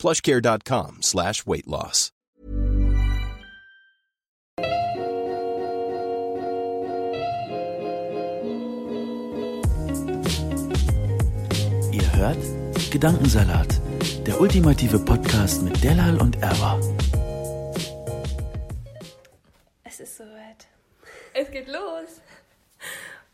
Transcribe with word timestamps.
plushcare.com 0.00 1.02
slash 1.02 1.46
weight 1.46 1.66
loss. 1.66 2.10
Ihr 11.92 12.12
hört 12.14 12.38
Gedankensalat, 12.90 13.80
der 14.26 14.40
ultimative 14.40 14.98
Podcast 14.98 15.62
mit 15.62 15.82
Delal 15.84 16.18
und 16.20 16.42
Erwa. 16.42 16.80
Es 19.84 20.00
ist 20.00 20.16
soweit. 20.16 20.66
Es 21.34 21.50
geht 21.50 21.68
los. 21.68 22.22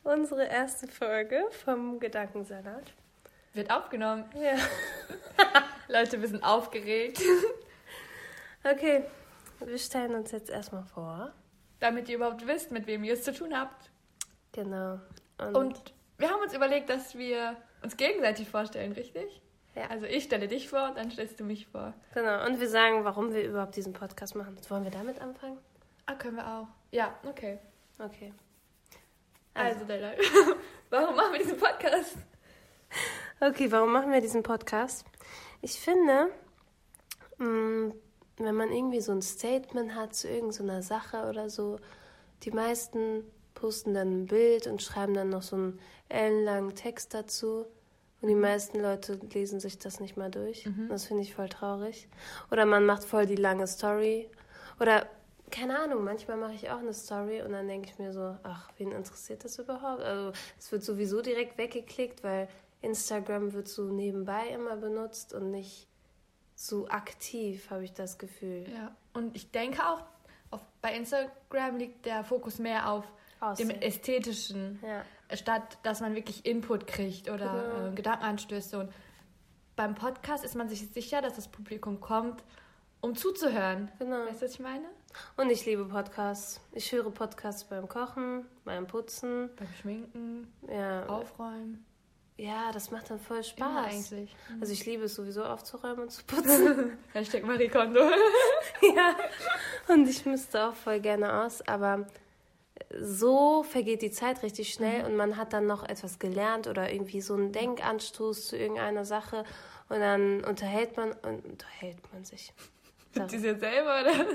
Unsere 0.02 0.46
erste 0.46 0.88
Folge 0.88 1.44
vom 1.64 2.00
Gedankensalat. 2.00 2.92
Wird 3.56 3.70
aufgenommen. 3.70 4.24
Ja. 4.34 4.54
Leute, 5.88 6.20
wir 6.20 6.28
sind 6.28 6.44
aufgeregt. 6.44 7.22
Okay, 8.62 9.02
wir 9.64 9.78
stellen 9.78 10.14
uns 10.14 10.30
jetzt 10.30 10.50
erstmal 10.50 10.84
vor. 10.84 11.32
Damit 11.80 12.10
ihr 12.10 12.16
überhaupt 12.16 12.46
wisst, 12.46 12.70
mit 12.70 12.86
wem 12.86 13.02
ihr 13.02 13.14
es 13.14 13.22
zu 13.22 13.32
tun 13.32 13.58
habt. 13.58 13.90
Genau. 14.52 15.00
Und 15.38 15.94
wir 16.18 16.30
haben 16.30 16.42
uns 16.42 16.52
überlegt, 16.52 16.90
dass 16.90 17.16
wir 17.16 17.56
uns 17.82 17.96
gegenseitig 17.96 18.46
vorstellen, 18.46 18.92
richtig? 18.92 19.40
Ja. 19.74 19.86
Also 19.86 20.04
ich 20.04 20.24
stelle 20.24 20.48
dich 20.48 20.68
vor, 20.68 20.92
dann 20.94 21.10
stellst 21.10 21.40
du 21.40 21.44
mich 21.44 21.66
vor. 21.66 21.94
Genau. 22.12 22.44
Und 22.44 22.60
wir 22.60 22.68
sagen, 22.68 23.04
warum 23.04 23.32
wir 23.32 23.42
überhaupt 23.42 23.74
diesen 23.74 23.94
Podcast 23.94 24.34
machen. 24.34 24.58
Wollen 24.68 24.84
wir 24.84 24.90
damit 24.90 25.18
anfangen? 25.22 25.56
Ah, 26.04 26.14
können 26.14 26.36
wir 26.36 26.46
auch. 26.46 26.68
Ja, 26.90 27.14
okay. 27.24 27.58
Okay. 27.98 28.34
Also, 29.54 29.86
Della, 29.86 30.12
warum 30.90 31.16
machen 31.16 31.32
wir 31.32 31.38
diesen 31.38 31.56
Podcast? 31.56 32.16
Okay, 33.38 33.70
warum 33.70 33.92
machen 33.92 34.12
wir 34.12 34.22
diesen 34.22 34.42
Podcast? 34.42 35.04
Ich 35.60 35.78
finde, 35.78 36.28
mh, 37.36 37.92
wenn 38.38 38.54
man 38.54 38.72
irgendwie 38.72 39.02
so 39.02 39.12
ein 39.12 39.20
Statement 39.20 39.94
hat 39.94 40.14
zu 40.14 40.26
irgendeiner 40.26 40.82
Sache 40.82 41.28
oder 41.28 41.50
so, 41.50 41.78
die 42.44 42.50
meisten 42.50 43.24
posten 43.52 43.92
dann 43.92 44.22
ein 44.22 44.26
Bild 44.26 44.66
und 44.66 44.82
schreiben 44.82 45.12
dann 45.12 45.28
noch 45.28 45.42
so 45.42 45.56
einen 45.56 45.78
ellenlangen 46.08 46.74
Text 46.74 47.12
dazu. 47.12 47.66
Und 48.22 48.28
die 48.28 48.34
meisten 48.34 48.80
Leute 48.80 49.20
lesen 49.34 49.60
sich 49.60 49.78
das 49.78 50.00
nicht 50.00 50.16
mal 50.16 50.30
durch. 50.30 50.66
Das 50.88 51.04
finde 51.04 51.22
ich 51.22 51.34
voll 51.34 51.50
traurig. 51.50 52.08
Oder 52.50 52.64
man 52.64 52.86
macht 52.86 53.04
voll 53.04 53.26
die 53.26 53.36
lange 53.36 53.66
Story. 53.66 54.30
Oder, 54.80 55.06
keine 55.50 55.78
Ahnung, 55.78 56.04
manchmal 56.04 56.38
mache 56.38 56.54
ich 56.54 56.70
auch 56.70 56.78
eine 56.78 56.94
Story 56.94 57.42
und 57.42 57.52
dann 57.52 57.68
denke 57.68 57.90
ich 57.90 57.98
mir 57.98 58.14
so, 58.14 58.34
ach, 58.42 58.70
wen 58.78 58.92
interessiert 58.92 59.44
das 59.44 59.58
überhaupt? 59.58 60.02
Also, 60.02 60.32
es 60.58 60.72
wird 60.72 60.82
sowieso 60.82 61.20
direkt 61.20 61.58
weggeklickt, 61.58 62.24
weil 62.24 62.48
Instagram 62.82 63.52
wird 63.52 63.68
so 63.68 63.84
nebenbei 63.84 64.48
immer 64.48 64.76
benutzt 64.76 65.32
und 65.34 65.50
nicht 65.50 65.88
so 66.54 66.88
aktiv, 66.88 67.70
habe 67.70 67.84
ich 67.84 67.92
das 67.92 68.18
Gefühl. 68.18 68.66
Ja, 68.72 68.94
und 69.12 69.36
ich 69.36 69.50
denke 69.50 69.82
auch, 69.86 70.02
auf, 70.50 70.62
bei 70.80 70.94
Instagram 70.96 71.76
liegt 71.76 72.06
der 72.06 72.24
Fokus 72.24 72.58
mehr 72.58 72.90
auf 72.90 73.04
dem 73.04 73.46
Aussehen. 73.48 73.82
Ästhetischen, 73.82 74.80
Ja. 74.82 75.36
statt 75.36 75.78
dass 75.82 76.00
man 76.00 76.14
wirklich 76.14 76.46
Input 76.46 76.86
kriegt 76.86 77.28
oder 77.28 77.70
Genau. 77.74 77.88
äh, 77.88 77.94
Gedankenanstöße. 77.94 78.78
Und 78.78 78.92
beim 79.74 79.94
Podcast 79.94 80.44
ist 80.44 80.54
man 80.54 80.68
sich 80.68 80.88
sicher, 80.92 81.20
dass 81.20 81.34
das 81.34 81.48
Publikum 81.48 82.00
kommt, 82.00 82.42
um 83.02 83.14
zuzuhören. 83.14 83.90
Genau. 83.98 84.24
Weißt 84.26 84.40
du, 84.40 84.46
was 84.46 84.52
ich 84.54 84.60
meine? 84.60 84.86
Und 85.36 85.50
ich 85.50 85.66
liebe 85.66 85.84
Podcasts. 85.84 86.60
Ich 86.72 86.90
höre 86.92 87.10
Podcasts 87.10 87.64
beim 87.64 87.88
Kochen, 87.88 88.46
beim 88.64 88.86
Putzen. 88.86 89.50
Beim 89.56 89.68
Schminken, 89.80 90.50
Ja, 90.70 91.06
Aufräumen. 91.06 91.84
Ja 92.36 92.70
das 92.72 92.90
macht 92.90 93.10
dann 93.10 93.18
voll 93.18 93.42
Spaß. 93.42 93.86
eigentlich. 93.86 94.34
Also 94.60 94.72
ich 94.72 94.84
liebe 94.86 95.04
es 95.04 95.14
sowieso 95.14 95.44
aufzuräumen 95.44 96.00
und 96.00 96.10
zu 96.10 96.24
putzen. 96.26 96.98
Hashtag 97.12 97.44
Marie 97.44 97.68
Kondo. 97.68 98.00
ja. 98.94 99.16
Und 99.88 100.08
ich 100.08 100.24
müsste 100.26 100.68
auch 100.68 100.74
voll 100.74 101.00
gerne 101.00 101.42
aus, 101.44 101.66
aber 101.66 102.06
so 102.98 103.62
vergeht 103.62 104.02
die 104.02 104.10
Zeit 104.10 104.42
richtig 104.42 104.72
schnell 104.72 105.04
und 105.04 105.16
man 105.16 105.36
hat 105.36 105.52
dann 105.52 105.66
noch 105.66 105.88
etwas 105.88 106.18
gelernt 106.18 106.66
oder 106.66 106.92
irgendwie 106.92 107.20
so 107.20 107.34
einen 107.34 107.52
Denkanstoß 107.52 108.48
zu 108.48 108.56
irgendeiner 108.56 109.04
Sache 109.04 109.44
und 109.88 110.00
dann 110.00 110.44
unterhält 110.44 110.96
man 110.96 111.12
und 111.12 111.44
unterhält 111.44 111.98
man 112.12 112.24
sich. 112.24 112.52
Die 113.30 113.38
sind 113.38 113.60
selber, 113.60 114.00
oder? 114.02 114.26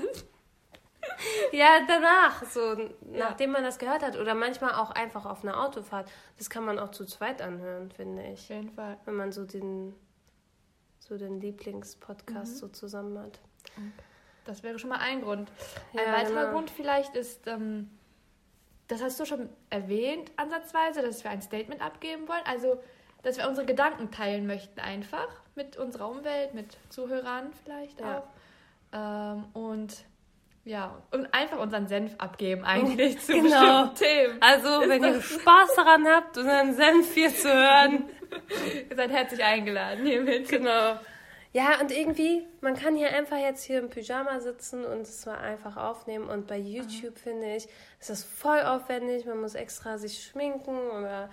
Ja, 1.52 1.80
danach, 1.86 2.44
so 2.44 2.76
nachdem 3.02 3.50
man 3.50 3.62
das 3.62 3.78
gehört 3.78 4.02
hat 4.02 4.16
oder 4.18 4.34
manchmal 4.34 4.74
auch 4.74 4.90
einfach 4.90 5.26
auf 5.26 5.42
einer 5.44 5.62
Autofahrt. 5.62 6.10
Das 6.38 6.48
kann 6.48 6.64
man 6.64 6.78
auch 6.78 6.90
zu 6.90 7.04
zweit 7.04 7.42
anhören, 7.42 7.90
finde 7.90 8.22
ich. 8.24 8.44
Auf 8.44 8.48
jeden 8.50 8.70
Fall. 8.70 8.98
Wenn 9.04 9.14
man 9.16 9.32
so 9.32 9.44
den 9.44 9.94
so 10.98 11.18
den 11.18 11.40
Lieblingspodcast 11.40 12.58
so 12.58 12.68
zusammen 12.68 13.18
hat. 13.18 13.40
Das 14.44 14.62
wäre 14.62 14.78
schon 14.78 14.90
mal 14.90 15.00
ein 15.00 15.20
Grund. 15.20 15.50
Ja, 15.92 16.02
ein 16.04 16.12
weiterer 16.12 16.40
genau. 16.42 16.52
Grund 16.52 16.70
vielleicht 16.70 17.16
ist, 17.16 17.46
ähm, 17.46 17.90
das 18.88 19.02
hast 19.02 19.18
du 19.18 19.24
schon 19.24 19.48
erwähnt, 19.68 20.30
ansatzweise, 20.36 21.02
dass 21.02 21.24
wir 21.24 21.30
ein 21.30 21.42
Statement 21.42 21.82
abgeben 21.82 22.28
wollen. 22.28 22.42
Also, 22.46 22.80
dass 23.22 23.36
wir 23.36 23.48
unsere 23.48 23.66
Gedanken 23.66 24.10
teilen 24.10 24.46
möchten, 24.46 24.80
einfach 24.80 25.28
mit 25.54 25.76
unserer 25.76 26.08
Umwelt, 26.08 26.54
mit 26.54 26.78
Zuhörern 26.88 27.52
vielleicht 27.64 28.00
Ja. 28.00 28.18
auch. 28.18 28.28
Ähm, 28.92 29.44
und 29.54 30.04
ja, 30.64 31.02
und 31.10 31.32
einfach 31.34 31.58
unseren 31.58 31.88
Senf 31.88 32.14
abgeben, 32.18 32.64
eigentlich 32.64 33.18
zu 33.20 33.32
Genau. 33.32 33.86
bestimmten 33.86 33.94
Themen. 33.96 34.38
Also, 34.40 34.68
wenn 34.88 35.02
ihr 35.04 35.20
Spaß 35.20 35.74
daran 35.76 36.06
habt, 36.06 36.38
unseren 36.38 36.74
Senf 36.74 37.12
hier 37.14 37.34
zu 37.34 37.52
hören. 37.52 38.04
Ihr 38.88 38.96
seid 38.96 39.10
herzlich 39.10 39.44
eingeladen 39.44 40.06
hiermit. 40.06 40.48
Genau. 40.48 40.98
Ja, 41.52 41.78
und 41.82 41.90
irgendwie, 41.92 42.46
man 42.62 42.74
kann 42.74 42.96
hier 42.96 43.10
einfach 43.10 43.36
jetzt 43.36 43.62
hier 43.64 43.78
im 43.78 43.90
Pyjama 43.90 44.40
sitzen 44.40 44.86
und 44.86 45.02
es 45.02 45.26
mal 45.26 45.36
einfach 45.36 45.76
aufnehmen. 45.76 46.30
Und 46.30 46.46
bei 46.46 46.56
YouTube 46.56 47.18
finde 47.18 47.56
ich, 47.56 47.68
ist 48.00 48.08
das 48.08 48.24
voll 48.24 48.60
aufwendig. 48.62 49.26
Man 49.26 49.38
muss 49.40 49.54
extra 49.54 49.98
sich 49.98 50.22
schminken 50.24 50.74
oder. 50.90 51.28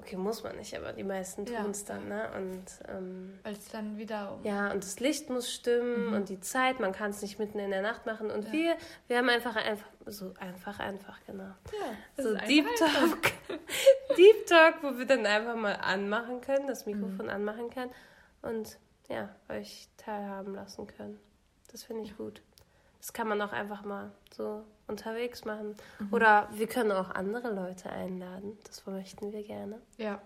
Okay, 0.00 0.16
muss 0.16 0.42
man 0.44 0.56
nicht, 0.56 0.76
aber 0.76 0.92
die 0.92 1.02
meisten 1.04 1.44
Ja. 1.46 1.60
tun 1.62 1.72
es 1.72 1.84
dann, 1.84 2.08
ne? 2.08 2.30
Und 2.36 2.64
ähm, 2.88 3.38
Weil 3.42 3.54
es 3.54 3.68
dann 3.68 3.98
wieder 3.98 4.34
um 4.34 4.44
ja, 4.44 4.70
und 4.70 4.82
das 4.84 5.00
Licht 5.00 5.28
muss 5.28 5.52
stimmen 5.52 6.14
und 6.14 6.28
die 6.28 6.40
Zeit, 6.40 6.78
man 6.80 6.92
kann 6.92 7.10
es 7.10 7.20
nicht 7.20 7.38
mitten 7.38 7.58
in 7.58 7.70
der 7.70 7.82
Nacht 7.82 8.06
machen. 8.06 8.30
Und 8.30 8.50
wir, 8.52 8.76
wir 9.08 9.18
haben 9.18 9.28
einfach 9.28 9.56
einfach 9.56 9.88
so 10.06 10.32
einfach, 10.38 10.78
einfach, 10.78 11.18
genau. 11.26 11.44
Ja, 11.72 12.22
So 12.22 12.34
Deep 12.34 12.66
Talk. 12.76 13.32
Deep 14.16 14.46
Talk, 14.46 14.82
wo 14.82 14.96
wir 14.98 15.04
dann 15.04 15.26
einfach 15.26 15.56
mal 15.56 15.74
anmachen 15.74 16.40
können, 16.40 16.66
das 16.66 16.86
Mikrofon 16.86 17.28
anmachen 17.28 17.68
können 17.70 17.90
und 18.42 18.78
ja, 19.08 19.28
euch 19.48 19.88
teilhaben 19.96 20.54
lassen 20.54 20.86
können. 20.86 21.18
Das 21.72 21.82
finde 21.82 22.04
ich 22.04 22.16
gut. 22.16 22.40
Das 23.00 23.12
kann 23.12 23.28
man 23.28 23.40
auch 23.42 23.52
einfach 23.52 23.84
mal 23.84 24.10
so 24.32 24.64
unterwegs 24.88 25.44
machen. 25.44 25.76
Oder 26.10 26.48
wir 26.52 26.66
können 26.66 26.92
auch 26.92 27.10
andere 27.10 27.52
Leute 27.52 27.90
einladen. 27.90 28.58
Das 28.64 28.84
möchten 28.86 29.32
wir 29.32 29.42
gerne. 29.42 29.80
Ja. 29.96 30.20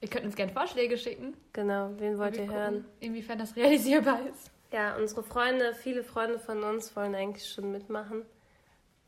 Ihr 0.00 0.08
könnt 0.08 0.24
uns 0.24 0.36
gerne 0.36 0.52
Vorschläge 0.52 0.96
schicken. 0.98 1.36
Genau, 1.52 1.90
wen 1.98 2.18
wollt 2.18 2.36
ihr 2.36 2.46
gucken, 2.46 2.54
hören? 2.54 2.84
Inwiefern 3.00 3.38
das 3.38 3.56
realisierbar 3.56 4.20
ist. 4.26 4.50
Ja, 4.72 4.96
unsere 4.96 5.22
Freunde, 5.22 5.74
viele 5.74 6.04
Freunde 6.04 6.38
von 6.38 6.62
uns 6.62 6.94
wollen 6.96 7.14
eigentlich 7.14 7.48
schon 7.48 7.72
mitmachen 7.72 8.24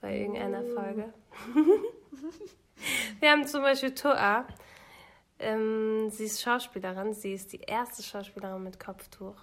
bei 0.00 0.18
irgendeiner 0.18 0.62
Folge. 0.64 1.12
Wir 3.20 3.30
haben 3.30 3.46
zum 3.46 3.62
Beispiel 3.62 3.94
Toa. 3.94 4.46
Ähm, 5.40 6.10
sie 6.10 6.24
ist 6.24 6.40
Schauspielerin. 6.42 7.12
Sie 7.12 7.32
ist 7.32 7.52
die 7.52 7.60
erste 7.60 8.02
Schauspielerin 8.02 8.62
mit 8.62 8.78
Kopftuch 8.78 9.36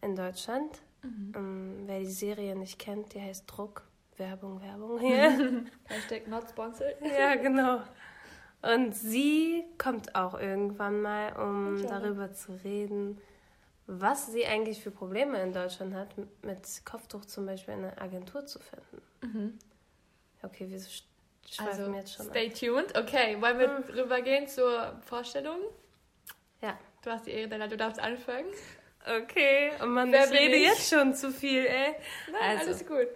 in 0.00 0.14
Deutschland. 0.14 0.80
Ähm, 1.04 1.82
wer 1.86 2.00
die 2.00 2.10
Serie 2.10 2.56
nicht 2.56 2.78
kennt, 2.78 3.14
die 3.14 3.20
heißt 3.20 3.44
Druck. 3.46 3.82
Werbung, 4.18 4.60
Werbung 4.62 4.98
hier. 4.98 5.64
Hashtag 5.88 6.26
not 6.28 6.48
sponsored. 6.48 6.96
ja, 7.02 7.34
genau. 7.36 7.82
Und 8.62 8.94
sie 8.94 9.64
kommt 9.78 10.14
auch 10.14 10.38
irgendwann 10.38 11.02
mal, 11.02 11.32
um 11.36 11.86
darüber 11.86 12.32
zu 12.32 12.52
reden, 12.64 13.20
was 13.86 14.32
sie 14.32 14.44
eigentlich 14.46 14.82
für 14.82 14.90
Probleme 14.90 15.40
in 15.42 15.52
Deutschland 15.52 15.94
hat, 15.94 16.08
mit 16.42 16.60
Kopftuch 16.84 17.24
zum 17.26 17.46
Beispiel 17.46 17.74
eine 17.74 18.00
Agentur 18.00 18.44
zu 18.46 18.58
finden. 18.58 19.58
Okay, 20.42 20.68
wir 20.68 20.78
sch- 20.80 21.02
schweifen 21.48 21.68
Also, 21.84 21.92
jetzt 21.94 22.14
schon 22.14 22.26
stay 22.26 22.48
tuned. 22.50 22.96
Okay, 22.98 23.36
wollen 23.40 23.58
wir 23.58 24.02
rübergehen 24.02 24.48
zur 24.48 24.96
Vorstellung? 25.02 25.58
ab. 25.60 25.72
Ja, 26.62 26.78
Du 27.02 27.10
hast 27.12 27.26
die 27.26 27.30
Ehre, 27.30 27.48
Della, 27.48 27.68
du 27.68 27.76
darfst 27.76 28.00
anfangen. 28.00 28.46
Okay, 29.22 29.70
und 29.80 29.90
man, 29.90 30.10
Wer 30.10 30.24
ich 30.24 30.32
rede 30.32 30.56
ich? 30.56 30.64
jetzt 30.64 30.88
schon 30.90 31.14
zu 31.14 31.30
viel, 31.30 31.64
ey. 31.66 31.94
Nein, 32.32 32.58
Also. 32.58 32.66
alles 32.66 32.84
gut. 32.86 33.06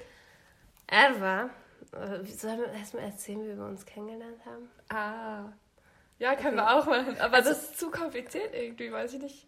Erwa, 0.91 1.51
äh, 1.93 2.25
sollen 2.25 2.59
wir 2.59 2.73
erstmal 2.73 3.05
erzählen, 3.05 3.43
wie 3.45 3.57
wir 3.57 3.65
uns 3.65 3.87
kennengelernt 3.87 4.45
haben? 4.45 4.69
Ah. 4.89 5.53
Ja, 6.19 6.35
können 6.35 6.57
wir 6.57 6.69
auch 6.69 6.85
machen. 6.85 7.17
Aber 7.21 7.39
das 7.39 7.63
ist 7.63 7.79
zu 7.79 7.91
kompliziert 7.91 8.55
irgendwie, 8.55 8.93
weiß 8.93 9.15
ich 9.15 9.23
nicht. 9.23 9.47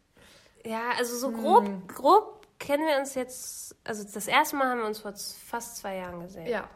Ja, 0.65 0.93
also 0.97 1.17
so 1.17 1.33
grob, 1.33 1.67
grob 1.89 2.47
kennen 2.61 2.87
wir 2.87 2.97
uns 2.97 3.15
jetzt, 3.15 3.75
also 3.83 4.05
das 4.05 4.29
erste 4.29 4.55
Mal 4.57 4.69
haben 4.69 4.79
wir 4.79 4.87
uns 4.87 5.01
vor 5.01 5.13
fast 5.13 5.79
zwei 5.79 5.97
Jahren 5.97 6.21
gesehen. 6.21 6.47
Ja. 6.47 6.69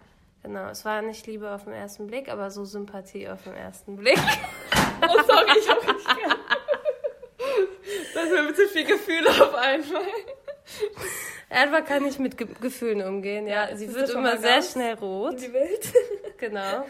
Genau, 0.42 0.68
es 0.68 0.84
war 0.84 1.00
nicht 1.02 1.26
Liebe 1.26 1.52
auf 1.52 1.64
den 1.64 1.72
ersten 1.72 2.08
Blick, 2.08 2.28
aber 2.28 2.50
so 2.50 2.64
Sympathie 2.64 3.28
auf 3.28 3.42
den 3.44 3.54
ersten 3.54 3.96
Blick. 3.96 4.18
Oh, 5.02 5.22
sorry, 5.26 5.58
ich 5.58 5.68
habe 5.68 5.92
nicht. 5.92 6.08
Das 8.14 8.30
sind 8.30 8.56
zu 8.56 8.66
viel 8.68 8.86
Gefühle 8.86 9.28
auf 9.28 9.54
einmal. 9.54 10.06
Erwa 11.48 11.80
kann 11.80 12.02
nicht 12.02 12.18
mit 12.18 12.36
Ge 12.36 12.48
Gefühlen 12.60 13.02
umgehen, 13.06 13.46
ja. 13.46 13.68
Ja, 13.70 13.76
Sie 13.76 13.92
wird 13.92 14.04
das 14.04 14.10
immer 14.10 14.36
sehr 14.38 14.62
schnell 14.62 14.94
rot. 14.94 15.40
Die 15.40 15.52
Welt. 15.52 15.92
Genau. 16.38 16.84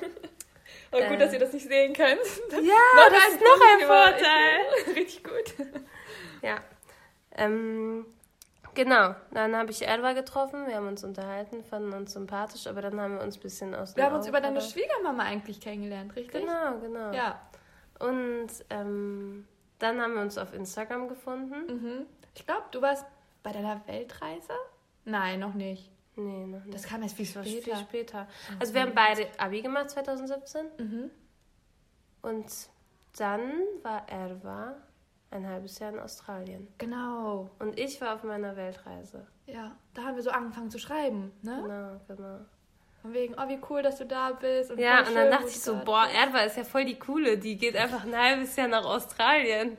Oh, 0.90 0.96
gut, 0.98 1.02
Äh. 1.12 1.18
dass 1.18 1.32
ihr 1.32 1.38
das 1.38 1.52
nicht 1.52 1.68
sehen 1.68 1.92
könnt. 1.92 2.18
Ja, 2.50 2.58
das 3.10 3.34
ist 3.34 3.40
noch 3.40 3.60
ein 3.72 3.86
Vorteil. 3.86 4.60
Richtig 4.96 5.22
gut. 5.22 5.54
Ja. 6.42 6.56
Ähm, 7.36 8.06
genau. 8.74 9.14
Dann 9.32 9.54
habe 9.54 9.70
ich 9.70 9.86
Erwa 9.86 10.14
getroffen, 10.14 10.66
wir 10.66 10.74
haben 10.76 10.88
uns 10.88 11.04
unterhalten, 11.04 11.62
fanden 11.62 11.92
uns 11.92 12.12
sympathisch, 12.12 12.66
aber 12.66 12.82
dann 12.82 13.00
haben 13.00 13.18
wir 13.18 13.22
uns 13.22 13.36
ein 13.36 13.40
bisschen 13.40 13.74
aus 13.74 13.94
Wir 13.94 14.04
haben 14.04 14.16
uns 14.16 14.26
über 14.26 14.40
deine. 14.40 14.60
Schwiegermama 14.60 15.22
eigentlich 15.22 15.60
kennengelernt, 15.60 16.16
richtig? 16.16 16.40
Genau, 16.40 16.78
genau. 16.80 17.12
Ja. 17.12 17.40
Und 18.00 18.48
ähm, 18.70 19.46
dann 19.78 20.00
haben 20.00 20.14
wir 20.14 20.22
uns 20.22 20.38
auf 20.38 20.52
Instagram 20.54 21.06
gefunden. 21.08 21.66
Mhm. 21.68 22.06
Ich 22.34 22.44
glaube, 22.46 22.64
du 22.72 22.82
warst 22.82 23.04
bei 23.46 23.52
deiner 23.52 23.80
Weltreise? 23.86 24.52
Nein, 25.04 25.38
noch 25.38 25.54
nicht. 25.54 25.88
Nee, 26.16 26.46
noch 26.46 26.64
nicht. 26.64 26.74
Das 26.74 26.82
kam 26.82 27.00
erst 27.02 27.14
viel 27.16 27.26
Das 27.32 27.48
später. 27.48 27.76
viel 27.76 27.84
später. 27.86 28.26
Also 28.58 28.74
wir 28.74 28.80
haben 28.82 28.92
beide 28.94 29.28
Abi 29.38 29.62
gemacht 29.62 29.90
2017 29.90 30.66
Mhm. 30.78 31.10
und 32.22 32.46
dann 33.18 33.40
war 33.82 34.08
Erwa 34.08 34.74
ein 35.30 35.46
halbes 35.46 35.78
Jahr 35.78 35.92
in 35.92 36.00
Australien. 36.00 36.66
Genau. 36.78 37.50
Und 37.60 37.78
ich 37.78 38.00
war 38.00 38.14
auf 38.16 38.24
meiner 38.24 38.56
Weltreise. 38.56 39.26
Ja, 39.46 39.76
da 39.94 40.02
haben 40.02 40.16
wir 40.16 40.22
so 40.24 40.30
angefangen 40.30 40.70
zu 40.70 40.78
schreiben, 40.80 41.30
ne? 41.42 41.60
Genau, 41.62 42.00
genau. 42.16 42.38
Von 43.02 43.12
wegen, 43.12 43.34
oh, 43.38 43.48
wie 43.48 43.60
cool, 43.70 43.82
dass 43.82 43.98
du 43.98 44.06
da 44.06 44.32
bist. 44.32 44.72
Und 44.72 44.78
Ja, 44.80 45.06
und 45.06 45.14
dann 45.14 45.30
dachte 45.30 45.46
ich 45.48 45.60
so, 45.60 45.76
boah. 45.84 46.06
Erwa 46.08 46.40
ist 46.40 46.56
ja 46.56 46.64
voll 46.64 46.84
die 46.84 46.98
coole, 46.98 47.38
die 47.38 47.56
geht 47.56 47.76
einfach 47.76 48.04
ein 48.04 48.16
halbes 48.16 48.56
Jahr 48.56 48.66
nach 48.68 48.84
Australien. 48.84 49.76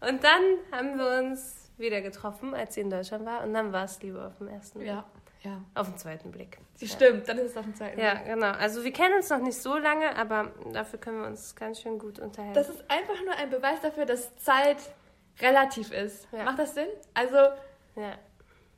Und 0.00 0.24
dann 0.24 0.42
haben 0.72 0.96
wir 0.98 1.18
uns 1.18 1.63
wieder 1.76 2.00
getroffen, 2.00 2.54
als 2.54 2.74
sie 2.74 2.80
in 2.80 2.90
Deutschland 2.90 3.26
war. 3.26 3.42
Und 3.42 3.54
dann 3.54 3.72
war 3.72 3.84
es 3.84 4.00
Liebe 4.02 4.24
auf 4.24 4.36
den 4.38 4.48
ersten 4.48 4.78
Blick. 4.78 4.88
Ja, 4.88 5.04
ja. 5.42 5.60
Auf 5.74 5.88
den 5.88 5.98
zweiten 5.98 6.30
Blick. 6.30 6.58
Sie 6.74 6.88
stimmt, 6.88 7.28
dann 7.28 7.38
ist 7.38 7.50
es 7.50 7.56
auf 7.56 7.64
dem 7.64 7.74
zweiten. 7.74 8.00
Ja, 8.00 8.14
Blick. 8.14 8.26
genau. 8.26 8.52
Also 8.52 8.84
wir 8.84 8.92
kennen 8.92 9.14
uns 9.16 9.28
noch 9.30 9.40
nicht 9.40 9.58
so 9.58 9.76
lange, 9.76 10.16
aber 10.16 10.52
dafür 10.72 10.98
können 10.98 11.20
wir 11.20 11.26
uns 11.26 11.54
ganz 11.54 11.80
schön 11.80 11.98
gut 11.98 12.18
unterhalten. 12.18 12.54
Das 12.54 12.68
ist 12.68 12.82
einfach 12.90 13.20
nur 13.24 13.34
ein 13.36 13.50
Beweis 13.50 13.80
dafür, 13.80 14.06
dass 14.06 14.34
Zeit 14.36 14.78
relativ 15.40 15.92
ist. 15.92 16.28
Ja. 16.32 16.44
Macht 16.44 16.58
das 16.58 16.74
Sinn? 16.74 16.88
Also, 17.12 17.36
ja. 17.96 18.14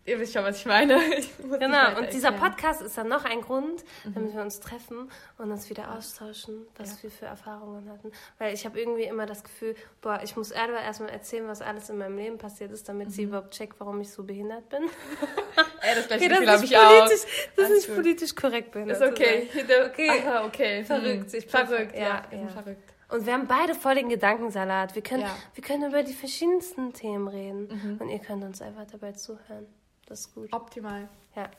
Ihr 0.07 0.19
wisst 0.21 0.33
schon, 0.33 0.45
was 0.45 0.57
ich 0.59 0.67
meine. 0.67 0.97
Ich 1.19 1.31
Genau, 1.39 1.99
und 1.99 2.13
dieser. 2.13 2.33
Podcast 2.33 2.81
ist 2.83 2.97
dann 2.99 3.09
noch 3.09 3.25
ein 3.25 3.41
Grund, 3.41 3.85
damit 4.05 4.35
wir 4.35 4.41
uns 4.43 4.61
treffen 4.61 5.11
und 5.39 5.51
uns 5.51 5.69
wieder 5.71 5.93
austauschen, 5.93 6.67
was 6.77 6.91
Ja. 6.97 7.03
wir 7.05 7.11
für 7.11 7.27
Erfahrungen 7.27 7.89
hatten. 7.91 8.11
Weil 8.39 8.55
ich 8.55 8.65
habe 8.67 8.79
irgendwie 8.81 9.05
immer 9.05 9.27
das 9.27 9.43
Gefühl, 9.45 9.75
boah, 10.03 10.21
ich 10.23 10.37
muss 10.37 10.51
Erwa 10.51 10.79
erstmal 10.81 11.11
erzählen, 11.11 11.47
was 11.49 11.63
alles 11.63 11.89
in 11.91 11.99
meinem 11.99 12.17
Leben 12.17 12.39
passiert 12.39 12.71
ist, 12.73 12.89
damit 12.89 13.13
sie 13.13 13.25
überhaupt 13.25 13.53
checkt, 13.53 13.79
warum 13.79 14.01
ich 14.01 14.11
so 14.11 14.23
behindert 14.25 14.69
bin. 14.69 14.83
Ey, 15.83 15.95
das 15.95 16.07
gleiche 16.09 16.25
Okay, 16.25 16.29
Gefühl 16.35 16.51
habe 16.51 16.65
ich 16.65 16.77
auch. 16.79 16.89
politisch, 16.99 17.49
das 17.57 17.65
Alles 17.67 17.79
ist 17.79 17.87
gut. 17.87 17.97
politisch 17.97 18.35
korrekt 18.35 18.71
behindert 18.73 19.01
Ist 19.01 19.09
okay. 19.09 19.49
Okay. 19.87 20.11
Aha, 20.27 20.45
okay. 20.47 20.85
Verrückt, 20.85 21.31
Hm. 21.33 21.39
ich 21.39 21.47
bin 21.47 21.67
verrückt, 21.67 21.93
ver- 21.93 21.99
ja. 22.01 22.09
ja, 22.09 22.23
sind 22.31 22.41
ja. 22.43 22.49
verrückt. 22.49 22.93
Und 23.09 23.25
wir 23.25 23.33
haben 23.35 23.47
beide 23.47 23.75
voll 23.75 23.95
den 23.95 24.09
Gedankensalat. 24.09 24.95
Wir 24.97 25.03
können, 25.03 25.23
Ja. 25.23 25.37
wir 25.55 25.63
können 25.63 25.85
über 25.89 26.03
die 26.03 26.13
verschiedensten 26.13 26.93
Themen 26.93 27.29
reden. 27.29 27.69
Mhm. 27.71 27.97
Und 28.01 28.09
ihr 28.09 28.19
könnt 28.19 28.43
uns 28.43 28.61
einfach 28.61 28.85
dabei 28.91 29.13
zuhören. 29.13 29.67
Das 30.07 30.21
ist 30.21 30.35
gut. 30.35 30.53
Optimal. 30.53 31.09
Ja, 31.35 31.51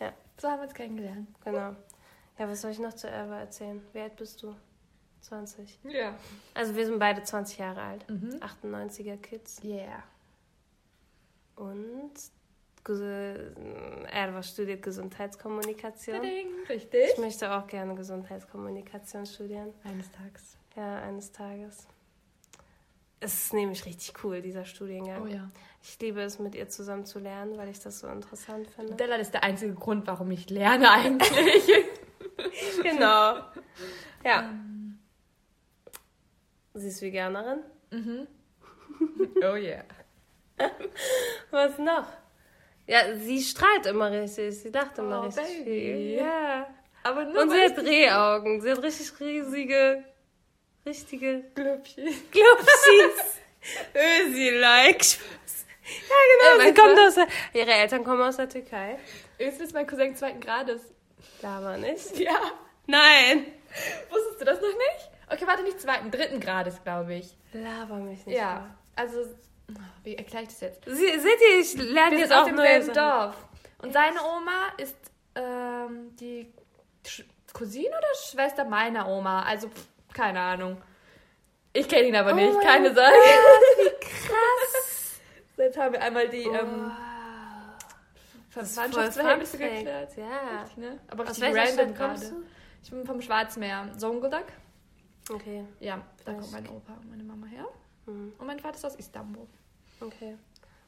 ja, 0.00 0.12
So 0.38 0.48
haben 0.48 0.58
wir 0.60 0.64
uns 0.64 0.74
kennengelernt. 0.74 1.28
genau. 1.44 1.76
Ja, 2.38 2.48
was 2.48 2.62
soll 2.62 2.70
ich 2.70 2.78
noch 2.78 2.94
zu 2.94 3.08
Erwa 3.08 3.38
erzählen? 3.40 3.80
Wie 3.92 4.00
alt 4.00 4.16
bist 4.16 4.42
du? 4.42 4.54
20. 5.20 5.78
Ja. 5.84 6.14
Also 6.54 6.74
wir 6.74 6.84
sind 6.86 6.98
beide 6.98 7.22
20 7.22 7.58
Jahre 7.58 7.82
alt. 7.82 8.08
Mhm. 8.10 8.40
98er 8.40 9.16
Kids. 9.18 9.62
Yeah. 9.62 10.02
Und 11.54 12.12
Erwa 14.10 14.42
studiert 14.42 14.82
Gesundheitskommunikation. 14.82 16.20
Richtig. 16.68 17.10
Ich 17.12 17.18
möchte 17.18 17.52
auch 17.52 17.66
gerne 17.68 17.94
Gesundheitskommunikation 17.94 19.24
studieren. 19.26 19.72
Eines 19.84 20.10
Tages. 20.10 20.56
Ja, 20.74 21.02
eines 21.02 21.30
Tages. 21.30 21.86
Es 23.24 23.34
ist 23.44 23.52
nämlich 23.54 23.84
richtig 23.86 24.12
cool, 24.24 24.42
dieser 24.42 24.64
Studiengang. 24.64 25.22
Oh 25.22 25.26
ja. 25.26 25.48
Ich 25.82 25.98
liebe 26.00 26.20
es, 26.22 26.38
mit 26.40 26.54
ihr 26.56 26.68
zusammen 26.68 27.04
zu 27.04 27.18
lernen, 27.20 27.56
weil 27.56 27.68
ich 27.68 27.78
das 27.80 28.00
so 28.00 28.08
interessant 28.08 28.68
finde. 28.70 28.94
Della 28.94 29.16
ist 29.16 29.32
der 29.32 29.44
einzige 29.44 29.74
Grund, 29.74 30.06
warum 30.06 30.30
ich 30.30 30.50
lerne 30.50 30.90
eigentlich. 30.90 31.70
Genau. 32.82 33.36
Ja. 34.24 34.50
Sie 36.74 36.88
ist 36.88 37.02
Veganerin. 37.02 37.60
mhm. 37.90 38.26
Oh 39.42 39.54
yeah. 39.56 39.84
Was 41.50 41.78
noch? 41.78 42.06
Ja, 42.86 43.14
sie 43.16 43.40
strahlt 43.42 43.86
immer 43.86 44.10
richtig. 44.10 44.58
Sie 44.58 44.70
lacht 44.70 44.98
immer 44.98 45.20
Oh, 45.20 45.24
richtig 45.26 45.44
Baby. 45.64 45.64
viel. 45.64 46.10
Ja. 46.18 46.66
Aber 47.04 47.24
nur 47.24 47.42
Und 47.42 47.50
sie 47.50 47.60
hat 47.60 47.76
Drehaugen. 47.76 48.60
Sie 48.60 48.70
hat 48.70 48.82
richtig 48.82 49.20
riesige, 49.20 50.04
richtige 50.86 51.42
Glöppchen. 51.54 52.06
Glubschis. 52.30 53.40
Ösi-like. 53.94 55.04
Ja, 55.84 56.16
genau. 56.32 56.62
Ey, 56.62 56.68
sie 56.68 56.80
kommt 56.80 56.98
aus 56.98 57.14
der, 57.14 57.26
ihre 57.54 57.72
Eltern 57.72 58.04
kommen 58.04 58.22
aus 58.22 58.36
der 58.36 58.48
Türkei. 58.48 58.98
Jetzt 59.38 59.60
ist 59.60 59.74
mein 59.74 59.86
Cousin 59.86 60.14
zweiten 60.16 60.40
Grades. 60.40 60.82
Aber 61.42 61.76
nicht. 61.76 62.18
Ja. 62.18 62.38
Nein. 62.86 63.46
Wusstest 64.10 64.40
du 64.40 64.44
das 64.44 64.60
noch 64.60 64.68
nicht? 64.68 65.10
Okay, 65.30 65.46
warte, 65.46 65.62
nicht 65.62 65.80
zweiten, 65.80 66.10
dritten 66.10 66.40
Grades, 66.40 66.82
glaube 66.82 67.14
ich. 67.14 67.36
Laber 67.52 67.96
mich 67.96 68.24
nicht. 68.26 68.36
Ja. 68.36 68.74
Also, 68.96 69.24
wie 70.04 70.16
erkläre 70.16 70.44
ich 70.44 70.50
das 70.50 70.60
jetzt? 70.60 70.84
Sie, 70.84 71.18
seht 71.18 71.40
ihr, 71.40 71.60
ich 71.60 71.74
lerne 71.74 72.18
jetzt 72.18 72.32
aus 72.32 72.42
auch 72.42 72.46
dem 72.46 72.56
neue 72.56 72.82
selben 72.82 72.94
Sachen. 72.94 73.20
Dorf. 73.20 73.48
Und 73.78 73.92
seine 73.92 74.20
Oma 74.22 74.68
ist 74.76 74.96
ähm, 75.34 76.14
die 76.16 76.52
Sch 77.06 77.24
Cousine 77.52 77.88
oder 77.88 78.14
Schwester 78.30 78.64
meiner 78.64 79.08
Oma. 79.08 79.42
Also, 79.42 79.68
pff, 79.68 79.86
keine 80.14 80.40
Ahnung. 80.40 80.76
Ich 81.72 81.88
kenne 81.88 82.08
ihn 82.08 82.16
aber 82.16 82.32
Oh 82.32 82.36
nicht, 82.36 82.54
mein 82.54 82.66
keine 82.66 82.94
Sorge. 82.94 83.10
Krass. 84.00 85.20
Jetzt 85.56 85.78
haben 85.78 85.92
wir 85.94 86.02
einmal 86.02 86.28
die 86.28 86.44
ähm, 86.44 86.90
ist 88.54 88.54
voll 88.54 88.64
Verwandtschaftsverhältnisse 88.64 89.58
geklärt. 89.58 90.16
Ja. 90.16 90.60
Richtig, 90.62 90.76
ne? 90.78 91.00
Aber 91.08 91.22
Aus 91.24 91.30
richtig 91.30 91.54
welcher 91.54 91.78
random 91.78 91.94
gerade. 91.94 92.32
Ich 92.82 92.90
bin 92.90 93.06
vom 93.06 93.22
Schwarzmeer. 93.22 93.88
Zonguldak. 93.96 94.52
Okay, 95.30 95.64
Ja, 95.78 96.02
da 96.24 96.32
kommt 96.34 96.50
mein 96.52 96.68
Opa 96.68 96.94
und 96.94 97.08
meine 97.10 97.22
Mama 97.22 97.46
her. 97.46 97.64
Mhm. 98.06 98.32
Und 98.38 98.46
mein 98.46 98.58
Vater 98.58 98.74
ist 98.76 98.84
aus 98.84 98.96
Istanbul. 98.96 99.46
okay. 100.00 100.36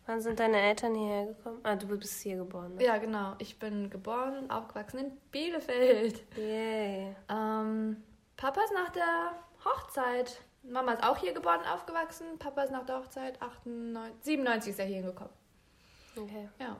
Wann 0.06 0.20
sind 0.20 0.38
deine 0.38 0.60
Eltern 0.60 0.94
hierher 0.94 1.26
gekommen? 1.28 1.60
Ah, 1.62 1.76
du 1.76 1.86
bist 1.86 2.20
hier 2.20 2.36
geboren, 2.36 2.74
ne? 2.74 2.84
Ja, 2.84 2.98
genau. 2.98 3.36
Ich 3.38 3.58
bin 3.58 3.88
geboren 3.88 4.36
und 4.36 4.50
aufgewachsen 4.50 4.98
in 4.98 5.16
Bielefeld. 5.30 6.22
Yay. 6.36 7.16
Ähm, 7.30 8.02
Papa 8.36 8.60
ist 8.62 8.72
nach 8.74 8.90
der 8.90 9.32
Hochzeit. 9.64 10.40
Mama 10.62 10.92
ist 10.94 11.02
auch 11.04 11.16
hier 11.18 11.32
geboren 11.32 11.60
und 11.60 11.66
aufgewachsen. 11.68 12.38
Papa 12.38 12.62
ist 12.62 12.70
nach 12.70 12.86
der 12.86 12.98
Hochzeit 12.98 13.40
98, 13.42 14.14
97 14.24 14.70
ist 14.72 14.78
er 14.78 14.86
hier 14.86 14.96
hingekommen. 14.96 15.32
Okay, 16.16 16.48
Ja. 16.58 16.76